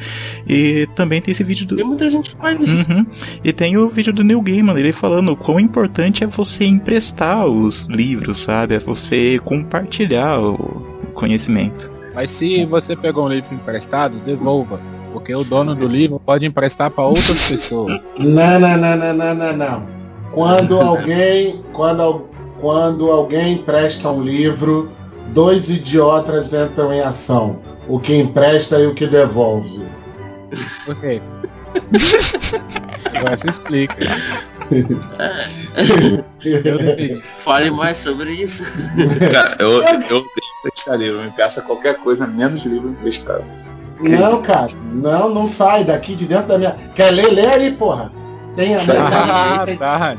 E 0.47 0.87
também 0.95 1.21
tem 1.21 1.31
esse 1.31 1.43
vídeo 1.43 1.65
do 1.65 1.75
Tem 1.75 1.85
muita 1.85 2.09
gente 2.09 2.29
que 2.29 2.37
faz 2.37 2.59
isso. 2.59 2.91
Uhum. 2.91 3.05
E 3.43 3.53
tem 3.53 3.77
o 3.77 3.89
vídeo 3.89 4.13
do 4.13 4.23
Neil 4.23 4.41
Gaiman, 4.41 4.77
ele 4.77 4.93
falando 4.93 5.31
o 5.31 5.35
quão 5.35 5.59
importante 5.59 6.23
é 6.23 6.27
você 6.27 6.65
emprestar 6.65 7.45
os 7.45 7.85
livros, 7.87 8.39
sabe? 8.39 8.75
Você 8.85 9.39
compartilhar 9.43 10.39
o 10.39 10.55
conhecimento. 11.13 11.89
Mas 12.13 12.31
se 12.31 12.65
você 12.65 12.95
pegou 12.95 13.25
um 13.25 13.29
livro 13.29 13.53
emprestado, 13.53 14.17
devolva. 14.19 14.79
Porque 15.11 15.33
o 15.33 15.43
dono 15.43 15.75
do 15.75 15.87
livro 15.87 16.19
pode 16.19 16.45
emprestar 16.45 16.89
para 16.89 17.03
outras 17.03 17.47
pessoas. 17.47 18.05
Não, 18.17 18.59
não, 18.59 18.77
não, 18.77 18.95
não, 18.97 19.13
não, 19.13 19.35
não, 19.35 19.53
não. 19.57 19.87
Quando 20.31 20.79
alguém, 20.79 21.63
quando, 21.71 22.25
quando 22.59 23.11
alguém 23.11 23.53
empresta 23.53 24.09
um 24.09 24.23
livro, 24.23 24.91
dois 25.33 25.69
idiotas 25.69 26.51
entram 26.53 26.91
em 26.91 27.01
ação. 27.01 27.59
O 27.87 27.99
que 27.99 28.15
empresta 28.15 28.79
e 28.79 28.87
o 28.87 28.93
que 28.93 29.05
devolve. 29.05 29.83
Quê? 30.99 31.21
Agora 33.15 33.37
se 33.37 33.49
explica. 33.49 33.95
Fale 37.39 37.71
mais 37.71 37.97
sobre 37.97 38.31
isso. 38.31 38.63
Cara, 39.31 39.57
eu, 39.59 39.83
emprestar 40.65 40.97
livro, 40.97 41.21
me 41.21 41.31
peça 41.31 41.61
qualquer 41.61 41.97
coisa, 41.97 42.25
menos 42.27 42.63
livro 42.63 42.89
emprestado. 42.89 43.43
Não, 43.99 44.41
cara, 44.41 44.71
não, 44.91 45.29
não 45.29 45.47
sai 45.47 45.83
daqui 45.83 46.15
de 46.15 46.25
dentro 46.25 46.47
da 46.47 46.57
minha. 46.57 46.75
Quer 46.95 47.11
ler? 47.11 47.31
Lê 47.31 47.45
aí, 47.45 47.71
porra. 47.71 48.11
Tem 48.55 48.75
a. 48.75 48.77
Ah, 48.77 49.65
tá. 49.77 50.15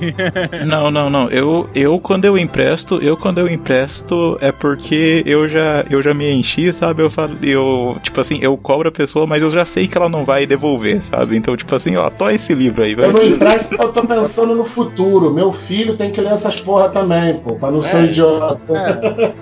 Não, 0.66 0.90
não, 0.90 1.10
não. 1.10 1.28
Eu, 1.28 1.68
eu 1.74 2.00
quando 2.00 2.24
eu 2.24 2.38
empresto, 2.38 2.96
eu 3.02 3.16
quando 3.16 3.38
eu 3.38 3.48
empresto 3.48 4.38
é 4.40 4.50
porque 4.50 5.22
eu 5.26 5.48
já, 5.48 5.84
eu 5.90 6.02
já 6.02 6.14
me 6.14 6.30
enchi, 6.32 6.72
sabe? 6.72 7.02
Eu 7.02 7.10
falo, 7.10 7.36
eu, 7.42 7.96
tipo 8.02 8.20
assim, 8.20 8.38
eu 8.40 8.56
cobro 8.56 8.88
a 8.88 8.92
pessoa, 8.92 9.26
mas 9.26 9.42
eu 9.42 9.50
já 9.50 9.64
sei 9.64 9.86
que 9.86 9.96
ela 9.96 10.08
não 10.08 10.24
vai 10.24 10.46
devolver, 10.46 11.02
sabe? 11.02 11.36
Então, 11.36 11.56
tipo 11.56 11.74
assim, 11.74 11.96
ó, 11.96 12.08
tó 12.10 12.30
esse 12.30 12.54
livro 12.54 12.82
aí, 12.82 12.94
vai. 12.94 13.06
Eu 13.06 13.12
não 13.12 13.24
empresto 13.24 13.68
porque 13.68 13.84
eu 13.84 13.92
tô 13.92 14.06
pensando 14.06 14.54
no 14.54 14.64
futuro. 14.64 15.32
Meu 15.32 15.52
filho 15.52 15.96
tem 15.96 16.10
que 16.10 16.20
ler 16.20 16.32
essas 16.32 16.60
porra 16.60 16.88
também, 16.88 17.34
pô, 17.38 17.54
pra 17.56 17.70
não 17.70 17.82
ser 17.82 17.96
um 17.96 18.04
idiota. 18.04 19.34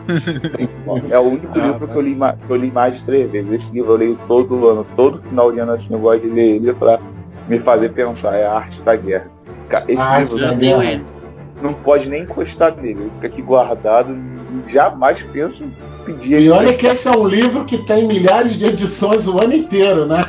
É 1.11 1.19
o 1.19 1.23
único 1.23 1.59
Ah, 1.59 1.67
livro 1.67 1.89
que 1.89 1.97
eu, 1.97 2.03
li, 2.03 2.15
que 2.17 2.51
eu 2.53 2.57
li 2.57 2.71
mais 2.71 2.97
de 2.97 3.05
três 3.05 3.31
vezes. 3.31 3.53
Esse 3.53 3.75
livro 3.75 3.93
eu 3.93 3.97
leio 3.97 4.19
todo 4.27 4.69
ano, 4.69 4.87
todo 4.97 5.19
final 5.19 5.53
de 5.53 5.61
ano 5.61 5.73
assim, 5.73 5.95
eu 5.95 6.01
gosto 6.01 6.23
de 6.23 6.29
ler 6.29 6.57
ele 6.57 6.73
pra 6.73 6.99
me 7.49 7.59
fazer 7.61 7.91
pensar. 7.91 8.35
É 8.37 8.47
a 8.47 8.55
arte 8.55 8.83
da 8.83 8.97
guerra. 8.97 9.31
Esse 9.89 10.03
A 10.03 10.19
livro 10.21 10.35
Arte 10.35 10.39
Já 10.39 10.47
da 10.47 10.53
não, 10.53 10.81
guerra. 10.81 11.03
não 11.63 11.75
pode 11.75 12.09
nem 12.09 12.23
encostar 12.23 12.75
nele. 12.77 13.01
Ele 13.03 13.11
fica 13.17 13.27
aqui 13.27 13.43
guardado. 13.43 14.17
Jamais 14.69 15.23
penso 15.23 15.65
em 15.65 15.73
pedir 16.05 16.35
ele 16.35 16.45
E 16.47 16.51
olha 16.51 16.75
que 16.75 16.87
esse 16.87 17.09
é 17.09 17.11
um 17.11 17.27
livro 17.27 17.65
que 17.65 17.79
tem 17.79 18.07
milhares 18.07 18.53
de 18.59 18.67
edições 18.67 19.27
o 19.27 19.39
ano 19.41 19.55
inteiro, 19.55 20.05
né? 20.05 20.21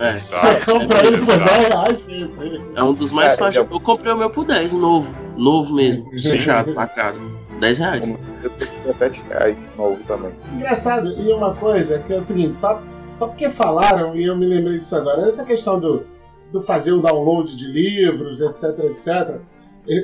É. 0.00 0.18
Você 0.26 0.64
compra 0.72 1.06
ele 1.06 1.18
por 1.18 1.36
10 1.38 1.68
reais 1.68 1.96
sempre. 1.98 2.62
É 2.74 2.82
um 2.82 2.92
dos 2.92 3.12
mais 3.12 3.36
Cara, 3.36 3.52
fáceis. 3.52 3.66
eu- 3.70 3.76
Eu 3.76 3.80
comprei 3.80 4.12
o 4.12 4.16
meu 4.16 4.30
por 4.30 4.44
10, 4.44 4.72
novo. 4.72 5.14
Novo 5.36 5.74
mesmo. 5.74 6.10
Fechado, 6.20 6.74
lacrado. 6.74 7.18
10 7.60 7.78
reais. 7.78 8.08
Eu 8.42 8.50
tenho 8.50 8.70
17 8.84 9.22
reais 9.28 9.56
de 9.56 9.62
novo 9.76 9.98
também. 10.08 10.32
Engraçado, 10.54 11.08
e 11.08 11.32
uma 11.32 11.54
coisa 11.54 12.00
que 12.00 12.12
é 12.12 12.16
o 12.16 12.20
seguinte, 12.20 12.56
só, 12.56 12.80
só 13.14 13.26
porque 13.28 13.48
falaram, 13.48 14.16
e 14.16 14.24
eu 14.24 14.34
me 14.36 14.46
lembrei 14.46 14.78
disso 14.78 14.96
agora, 14.96 15.22
essa 15.22 15.44
questão 15.44 15.78
do, 15.78 16.04
do 16.52 16.60
fazer 16.60 16.92
o 16.92 17.02
download 17.02 17.56
de 17.56 17.66
livros, 17.66 18.40
etc, 18.40 18.78
etc, 18.84 19.40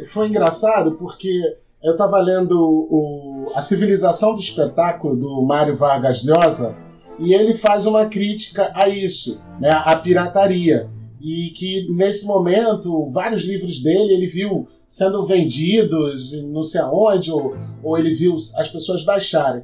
foi 0.07 0.29
engraçado 0.29 0.93
porque 0.93 1.57
eu 1.83 1.93
estava 1.93 2.19
lendo 2.19 2.59
o, 2.59 3.53
A 3.55 3.61
Civilização 3.61 4.35
do 4.35 4.41
Espetáculo, 4.41 5.15
do 5.15 5.43
Mário 5.43 5.77
Vargas 5.77 6.25
Llosa, 6.25 6.75
e 7.19 7.35
ele 7.35 7.55
faz 7.55 7.85
uma 7.87 8.07
crítica 8.07 8.73
a 8.75 8.89
isso, 8.89 9.41
né, 9.61 9.71
à 9.71 9.95
pirataria. 9.97 10.89
E 11.21 11.51
que 11.51 11.87
nesse 11.91 12.27
momento, 12.27 13.09
vários 13.11 13.43
livros 13.43 13.81
dele 13.81 14.15
ele 14.15 14.27
viu 14.27 14.67
sendo 14.87 15.25
vendidos 15.27 16.33
não 16.43 16.63
sei 16.63 16.81
aonde, 16.81 17.31
ou, 17.31 17.55
ou 17.83 17.99
ele 17.99 18.15
viu 18.15 18.35
as 18.57 18.69
pessoas 18.69 19.03
baixarem. 19.03 19.63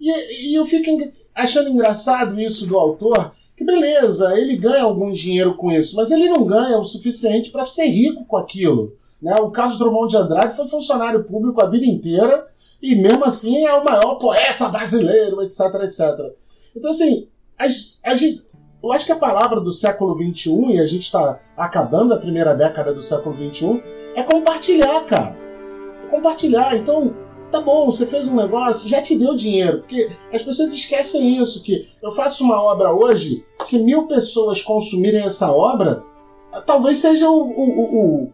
E, 0.00 0.50
e 0.50 0.54
eu 0.54 0.64
fico 0.64 0.90
achando 1.34 1.70
engraçado 1.70 2.40
isso 2.40 2.66
do 2.66 2.76
autor, 2.76 3.32
que 3.56 3.64
beleza, 3.64 4.38
ele 4.38 4.56
ganha 4.56 4.82
algum 4.82 5.12
dinheiro 5.12 5.54
com 5.54 5.70
isso, 5.70 5.94
mas 5.96 6.10
ele 6.10 6.28
não 6.28 6.44
ganha 6.44 6.78
o 6.78 6.84
suficiente 6.84 7.50
para 7.50 7.66
ser 7.66 7.86
rico 7.86 8.24
com 8.24 8.36
aquilo. 8.36 8.96
Né? 9.22 9.34
O 9.36 9.50
Carlos 9.50 9.78
Drummond 9.78 10.10
de 10.10 10.16
Andrade 10.16 10.56
foi 10.56 10.66
funcionário 10.66 11.24
público 11.24 11.62
a 11.62 11.68
vida 11.68 11.86
inteira 11.86 12.46
e 12.82 12.94
mesmo 12.94 13.24
assim 13.24 13.64
é 13.64 13.72
o 13.74 13.84
maior 13.84 14.16
poeta 14.16 14.68
brasileiro, 14.68 15.40
etc, 15.42 15.60
etc. 15.84 16.00
Então 16.76 16.90
assim, 16.90 17.28
a, 17.58 17.64
a 17.64 18.14
gente, 18.14 18.44
eu 18.82 18.92
acho 18.92 19.06
que 19.06 19.12
a 19.12 19.16
palavra 19.16 19.60
do 19.60 19.72
século 19.72 20.14
XXI, 20.14 20.74
e 20.74 20.80
a 20.80 20.84
gente 20.84 21.04
está 21.04 21.40
acabando 21.56 22.12
a 22.12 22.18
primeira 22.18 22.54
década 22.54 22.92
do 22.92 23.00
século 23.00 23.34
XXI, 23.34 23.82
é 24.14 24.22
compartilhar, 24.22 25.00
cara. 25.06 25.36
É 26.04 26.08
compartilhar. 26.08 26.76
Então, 26.76 27.14
tá 27.54 27.60
bom, 27.60 27.86
você 27.86 28.04
fez 28.04 28.26
um 28.26 28.34
negócio, 28.34 28.88
já 28.88 29.00
te 29.00 29.16
deu 29.16 29.36
dinheiro. 29.36 29.78
Porque 29.78 30.10
as 30.32 30.42
pessoas 30.42 30.72
esquecem 30.72 31.40
isso, 31.40 31.62
que 31.62 31.88
eu 32.02 32.10
faço 32.10 32.42
uma 32.42 32.60
obra 32.60 32.92
hoje, 32.92 33.44
se 33.60 33.78
mil 33.78 34.08
pessoas 34.08 34.60
consumirem 34.60 35.22
essa 35.22 35.52
obra, 35.52 36.02
talvez 36.66 36.98
seja 36.98 37.30
o, 37.30 37.40
o, 37.40 37.80
o, 37.80 38.32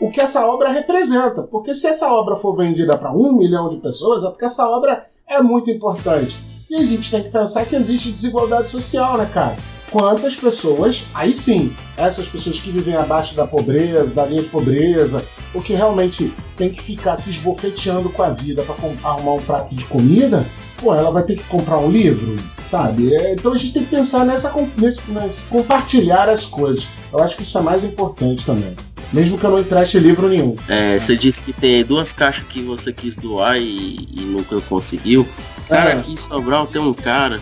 o, 0.00 0.10
que 0.10 0.20
essa 0.20 0.46
obra 0.46 0.70
representa. 0.70 1.42
Porque 1.42 1.74
se 1.74 1.86
essa 1.86 2.10
obra 2.10 2.36
for 2.36 2.56
vendida 2.56 2.96
para 2.96 3.12
um 3.12 3.36
milhão 3.36 3.68
de 3.68 3.76
pessoas, 3.76 4.24
é 4.24 4.30
porque 4.30 4.46
essa 4.46 4.66
obra 4.66 5.04
é 5.28 5.42
muito 5.42 5.70
importante. 5.70 6.38
E 6.70 6.76
a 6.76 6.84
gente 6.84 7.10
tem 7.10 7.22
que 7.22 7.30
pensar 7.30 7.66
que 7.66 7.76
existe 7.76 8.10
desigualdade 8.10 8.70
social, 8.70 9.18
né, 9.18 9.30
cara? 9.32 9.56
Quantas 9.90 10.36
pessoas, 10.36 11.06
aí 11.14 11.34
sim, 11.34 11.72
essas 11.96 12.26
pessoas 12.26 12.58
que 12.58 12.70
vivem 12.70 12.94
abaixo 12.94 13.34
da 13.34 13.46
pobreza, 13.46 14.14
da 14.14 14.26
linha 14.26 14.42
de 14.42 14.48
pobreza, 14.48 15.24
ou 15.54 15.62
que 15.62 15.72
realmente 15.72 16.32
tem 16.56 16.70
que 16.70 16.82
ficar 16.82 17.16
se 17.16 17.30
esbofeteando 17.30 18.10
com 18.10 18.22
a 18.22 18.28
vida 18.30 18.62
para 18.62 18.74
arrumar 19.08 19.32
um 19.32 19.40
prato 19.40 19.74
de 19.74 19.84
comida, 19.86 20.44
pô, 20.76 20.94
ela 20.94 21.10
vai 21.10 21.22
ter 21.22 21.36
que 21.36 21.44
comprar 21.44 21.78
um 21.78 21.90
livro, 21.90 22.36
sabe? 22.64 23.14
É, 23.14 23.32
então 23.32 23.52
a 23.52 23.56
gente 23.56 23.72
tem 23.72 23.84
que 23.84 23.90
pensar 23.90 24.24
nessa, 24.26 24.52
nesse, 24.76 25.10
nesse 25.10 25.42
compartilhar 25.44 26.28
as 26.28 26.44
coisas. 26.44 26.86
Eu 27.10 27.20
acho 27.20 27.36
que 27.36 27.42
isso 27.42 27.56
é 27.56 27.62
mais 27.62 27.82
importante 27.82 28.44
também. 28.44 28.74
Mesmo 29.10 29.38
que 29.38 29.44
eu 29.44 29.50
não 29.50 29.58
empreste 29.60 29.98
livro 29.98 30.28
nenhum. 30.28 30.54
É, 30.68 30.98
você 30.98 31.16
disse 31.16 31.42
que 31.42 31.50
tem 31.50 31.82
duas 31.82 32.12
caixas 32.12 32.44
que 32.46 32.60
você 32.62 32.92
quis 32.92 33.16
doar 33.16 33.56
e, 33.56 34.06
e 34.12 34.20
nunca 34.20 34.60
conseguiu. 34.60 35.26
Cara, 35.66 35.94
Ah. 35.94 35.98
aqui 35.98 36.12
em 36.12 36.16
Sobral 36.18 36.66
tem 36.66 36.82
um 36.82 36.92
cara 36.92 37.40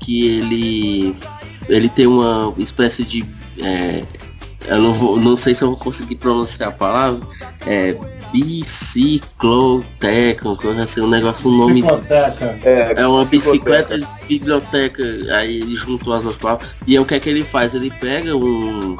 que 0.00 0.26
ele 0.38 1.14
ele 1.68 1.88
tem 1.88 2.06
uma 2.06 2.52
espécie 2.58 3.04
de 3.04 3.24
é, 3.58 4.04
eu 4.66 4.78
não, 4.78 4.94
vou, 4.94 5.20
não 5.20 5.36
sei 5.36 5.54
se 5.54 5.62
eu 5.62 5.68
vou 5.68 5.76
conseguir 5.76 6.16
pronunciar 6.16 6.68
a 6.68 6.72
palavra 6.72 7.20
é 7.66 7.96
bicicloteca, 8.32 10.48
uma 10.48 10.56
coisa 10.56 10.82
assim, 10.84 11.02
um 11.02 11.08
negócio, 11.08 11.50
um 11.50 11.56
nome 11.56 11.82
Cicloteca. 11.82 12.58
é 12.96 13.06
uma 13.06 13.20
psicoteca. 13.20 13.52
bicicleta 13.52 13.98
de 13.98 14.06
biblioteca, 14.26 15.02
aí 15.36 15.56
ele 15.56 15.76
juntou 15.76 16.14
as 16.14 16.24
duas 16.24 16.36
palavras. 16.36 16.70
E 16.86 16.92
aí 16.92 16.98
o 16.98 17.04
que 17.04 17.14
é 17.14 17.20
que 17.20 17.28
ele 17.28 17.44
faz? 17.44 17.74
Ele 17.74 17.90
pega 17.90 18.34
um, 18.34 18.96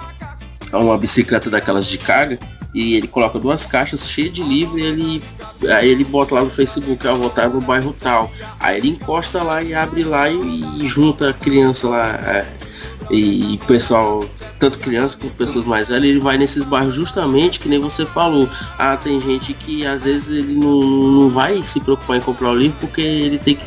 uma 0.71 0.99
bicicleta 0.99 1.49
daquelas 1.49 1.87
de 1.87 1.97
carga 1.97 2.39
e 2.75 2.95
ele 2.95 3.07
coloca 3.07 3.39
duas 3.39 3.67
caixas 3.67 4.09
cheias 4.09 4.33
de 4.33 4.43
livro 4.43 4.79
e 4.79 4.83
ele, 4.83 5.23
aí 5.71 5.89
ele 5.89 6.05
bota 6.05 6.35
lá 6.35 6.43
no 6.43 6.51
Facebook, 6.51 7.07
ó, 7.07 7.17
vou 7.17 7.29
estar 7.29 7.49
no 7.49 7.61
bairro 7.61 7.95
tal. 7.99 8.31
Aí 8.59 8.79
ele 8.79 8.89
encosta 8.89 9.43
lá 9.43 9.63
e 9.63 9.75
abre 9.75 10.05
lá 10.05 10.29
e, 10.29 10.65
e 10.81 10.89
junta 10.89 11.31
a 11.31 11.33
criança 11.33 11.89
lá. 11.89 12.15
é, 12.25 12.47
e, 13.11 13.59
pessoal, 13.67 14.25
tanto 14.59 14.79
criança 14.79 15.19
quanto 15.19 15.35
pessoas 15.35 15.65
mais 15.65 15.89
velhas, 15.89 16.05
ele 16.05 16.21
vai 16.21 16.39
nesses 16.39 16.65
bairros 16.65 16.95
justamente 16.95 17.59
que 17.59 17.69
nem 17.69 17.79
você 17.79 18.07
falou. 18.07 18.49
Ah, 18.79 18.97
tem 18.97 19.21
gente 19.21 19.53
que 19.53 19.85
às 19.85 20.05
vezes 20.05 20.31
ele 20.31 20.55
não, 20.55 20.81
não 20.81 21.29
vai 21.29 21.63
se 21.63 21.81
preocupar 21.81 22.17
em 22.17 22.21
comprar 22.21 22.51
o 22.51 22.55
livro 22.55 22.77
porque 22.81 23.01
ele 23.01 23.39
tem 23.39 23.57
que 23.57 23.65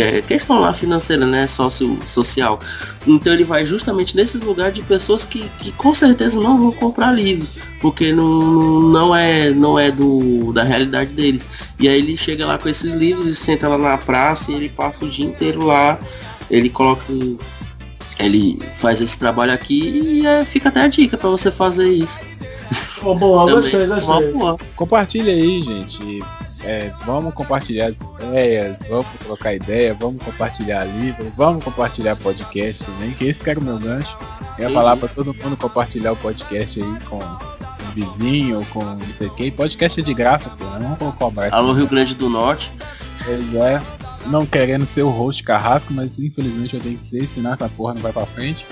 é, 0.00 0.22
questão 0.22 0.60
lá 0.60 0.72
financeira, 0.72 1.26
né? 1.26 1.46
Sócio, 1.46 1.98
social. 2.06 2.60
Então 3.06 3.32
ele 3.32 3.44
vai 3.44 3.66
justamente 3.66 4.16
nesses 4.16 4.40
lugares 4.42 4.74
de 4.74 4.82
pessoas 4.82 5.24
que, 5.24 5.48
que 5.58 5.72
com 5.72 5.92
certeza 5.92 6.40
não 6.40 6.58
vão 6.58 6.72
comprar 6.72 7.12
livros, 7.12 7.58
porque 7.80 8.12
não, 8.12 8.80
não 8.80 9.14
é 9.14 9.50
não 9.50 9.78
é 9.78 9.90
do, 9.90 10.52
da 10.52 10.62
realidade 10.62 11.12
deles. 11.12 11.48
E 11.78 11.88
aí 11.88 11.98
ele 11.98 12.16
chega 12.16 12.46
lá 12.46 12.58
com 12.58 12.68
esses 12.68 12.94
livros 12.94 13.26
e 13.26 13.36
senta 13.36 13.68
lá 13.68 13.76
na 13.76 13.98
praça 13.98 14.50
e 14.50 14.54
ele 14.54 14.68
passa 14.68 15.04
o 15.04 15.08
dia 15.08 15.26
inteiro 15.26 15.64
lá. 15.64 15.98
Ele 16.50 16.68
coloca 16.68 17.04
ele 18.18 18.60
faz 18.74 19.00
esse 19.00 19.18
trabalho 19.18 19.52
aqui 19.52 19.88
e 19.88 20.26
é, 20.26 20.44
fica 20.44 20.68
até 20.68 20.82
a 20.82 20.88
dica 20.88 21.16
para 21.16 21.28
você 21.28 21.50
fazer 21.50 21.88
isso. 21.88 22.20
Oh, 23.02 23.14
boa, 23.14 23.50
gostei, 23.50 23.86
gostei. 23.86 24.32
Compartilha 24.76 25.32
aí, 25.32 25.62
gente. 25.62 26.22
É, 26.64 26.92
vamos 27.04 27.34
compartilhar 27.34 27.88
as 27.88 27.96
ideias, 28.20 28.76
vamos 28.88 29.06
trocar 29.24 29.54
ideia, 29.54 29.94
vamos 29.94 30.22
compartilhar 30.22 30.84
livros, 30.84 31.28
vamos 31.36 31.64
compartilhar 31.64 32.14
podcast 32.16 32.84
também, 32.84 33.10
que 33.12 33.24
esse 33.24 33.42
cara 33.42 33.58
é 33.58 33.62
o 33.62 33.64
meu 33.64 33.78
gancho. 33.78 34.16
Eu 34.58 34.68
ia 34.68 34.74
falar 34.74 34.96
para 34.96 35.08
todo 35.08 35.34
mundo 35.34 35.56
compartilhar 35.56 36.12
o 36.12 36.16
podcast 36.16 36.80
aí 36.80 37.00
com 37.08 37.16
o 37.18 37.92
vizinho, 37.94 38.64
com 38.70 38.84
não 38.84 39.12
sei 39.12 39.28
quem. 39.30 39.50
Podcast 39.50 40.00
é 40.00 40.04
de 40.04 40.14
graça, 40.14 40.50
pô, 40.50 40.64
não 40.64 40.94
vamos 40.94 41.16
cobrar. 41.16 41.52
Alô 41.52 41.72
Rio 41.72 41.88
Grande 41.88 42.14
do 42.14 42.28
Norte. 42.28 42.72
Pois 43.24 43.54
é 43.54 43.82
não 44.26 44.46
querendo 44.46 44.86
ser 44.86 45.02
o 45.02 45.10
host 45.10 45.42
carrasco, 45.42 45.92
mas 45.92 46.18
infelizmente 46.18 46.74
eu 46.74 46.80
tenho 46.80 46.96
que 46.96 47.04
ser, 47.04 47.26
senão 47.26 47.52
essa 47.52 47.68
porra 47.68 47.94
não 47.94 48.02
vai 48.02 48.12
pra 48.12 48.26
frente. 48.26 48.64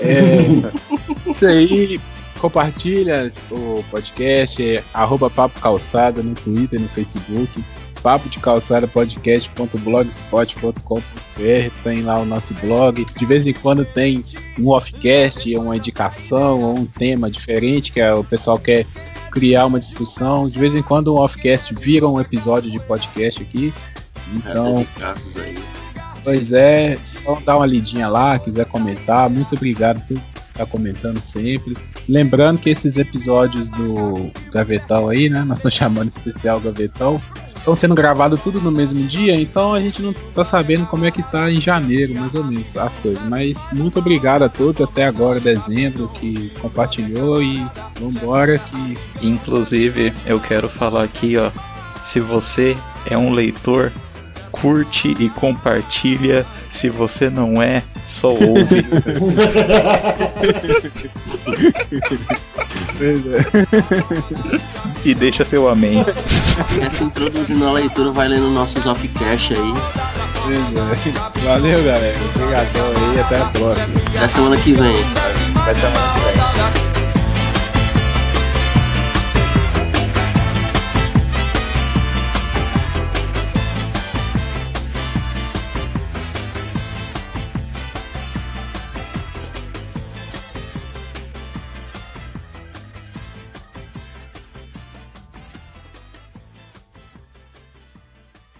É, 0.00 0.44
isso 1.28 1.46
aí, 1.46 2.00
compartilha 2.38 3.28
o 3.50 3.84
podcast, 3.90 4.62
é, 4.62 4.82
arroba 4.94 5.28
Papo 5.28 5.60
Calçada 5.60 6.22
no 6.22 6.34
Twitter, 6.34 6.80
no 6.80 6.88
Facebook, 6.88 7.62
papo 8.02 8.28
de 8.28 8.38
calçada 8.38 8.86
podcast.blogspot.com.br, 8.86 11.02
tem 11.82 12.02
lá 12.02 12.18
o 12.18 12.24
nosso 12.24 12.54
blog. 12.54 13.04
De 13.04 13.26
vez 13.26 13.44
em 13.46 13.52
quando 13.52 13.84
tem 13.84 14.24
um 14.58 14.68
offcast, 14.68 15.54
uma 15.56 15.76
indicação 15.76 16.62
ou 16.62 16.78
um 16.78 16.86
tema 16.86 17.30
diferente 17.30 17.92
que 17.92 18.02
o 18.02 18.24
pessoal 18.24 18.58
quer 18.58 18.86
criar 19.30 19.66
uma 19.66 19.80
discussão. 19.80 20.48
De 20.48 20.58
vez 20.58 20.74
em 20.74 20.82
quando 20.82 21.14
um 21.14 21.18
offcast 21.18 21.74
vira 21.74 22.08
um 22.08 22.20
episódio 22.20 22.70
de 22.70 22.80
podcast 22.80 23.42
aqui. 23.42 23.72
Então, 24.34 24.86
pois 26.22 26.52
é, 26.52 26.98
então 27.14 27.40
dá 27.42 27.56
uma 27.56 27.66
lidinha 27.66 28.08
lá, 28.08 28.38
quiser 28.38 28.66
comentar, 28.66 29.30
muito 29.30 29.54
obrigado 29.54 30.06
por 30.06 30.20
estar 30.50 30.66
comentando 30.66 31.18
sempre. 31.20 31.74
Lembrando 32.08 32.58
que 32.58 32.70
esses 32.70 32.96
episódios 32.96 33.68
do 33.68 34.30
Gavetão 34.50 35.08
aí, 35.08 35.28
né? 35.28 35.44
Nós 35.44 35.58
estamos 35.58 35.76
chamando 35.76 36.08
especial 36.08 36.58
Gavetão, 36.58 37.20
estão 37.46 37.76
sendo 37.76 37.94
gravados 37.94 38.40
tudo 38.40 38.60
no 38.60 38.70
mesmo 38.70 39.06
dia, 39.06 39.38
então 39.38 39.74
a 39.74 39.80
gente 39.80 40.00
não 40.00 40.14
tá 40.34 40.42
sabendo 40.42 40.86
como 40.86 41.04
é 41.04 41.10
que 41.10 41.22
tá 41.22 41.50
em 41.50 41.60
janeiro, 41.60 42.14
mais 42.14 42.34
ou 42.34 42.44
menos, 42.44 42.76
as 42.76 42.96
coisas. 42.98 43.22
Mas 43.28 43.68
muito 43.74 43.98
obrigado 43.98 44.42
a 44.42 44.48
todos 44.48 44.80
até 44.80 45.04
agora, 45.04 45.38
dezembro, 45.38 46.08
que 46.08 46.50
compartilhou 46.60 47.42
e 47.42 47.66
vambora 48.00 48.58
que. 48.58 48.98
Inclusive, 49.20 50.12
eu 50.24 50.40
quero 50.40 50.68
falar 50.68 51.04
aqui, 51.04 51.36
ó. 51.36 51.50
Se 52.04 52.20
você 52.20 52.74
é 53.04 53.18
um 53.18 53.32
leitor 53.32 53.92
curte 54.60 55.14
e 55.18 55.28
compartilha. 55.28 56.46
Se 56.70 56.88
você 56.88 57.28
não 57.28 57.62
é, 57.62 57.82
só 58.08 58.28
ouve. 58.28 58.48
e 65.04 65.14
deixa 65.14 65.44
seu 65.44 65.68
amém. 65.68 66.02
Essa 66.80 67.04
introduzindo 67.04 67.68
a 67.68 67.72
leitura 67.72 68.10
vai 68.10 68.28
lendo 68.28 68.48
nossos 68.48 68.86
offcast 68.86 69.52
aí. 69.52 69.74
Valeu, 71.44 71.84
galera. 71.84 72.16
Obrigadão 72.34 72.86
aí. 72.96 73.20
Até 73.20 73.42
a 73.42 73.44
próxima. 73.46 74.00
Até 74.16 74.28
semana 74.28 74.56
que 74.56 74.72
vem. 74.72 74.96
Até 75.54 75.74
semana 75.74 76.14
que 76.14 76.20
vem. 76.20 76.87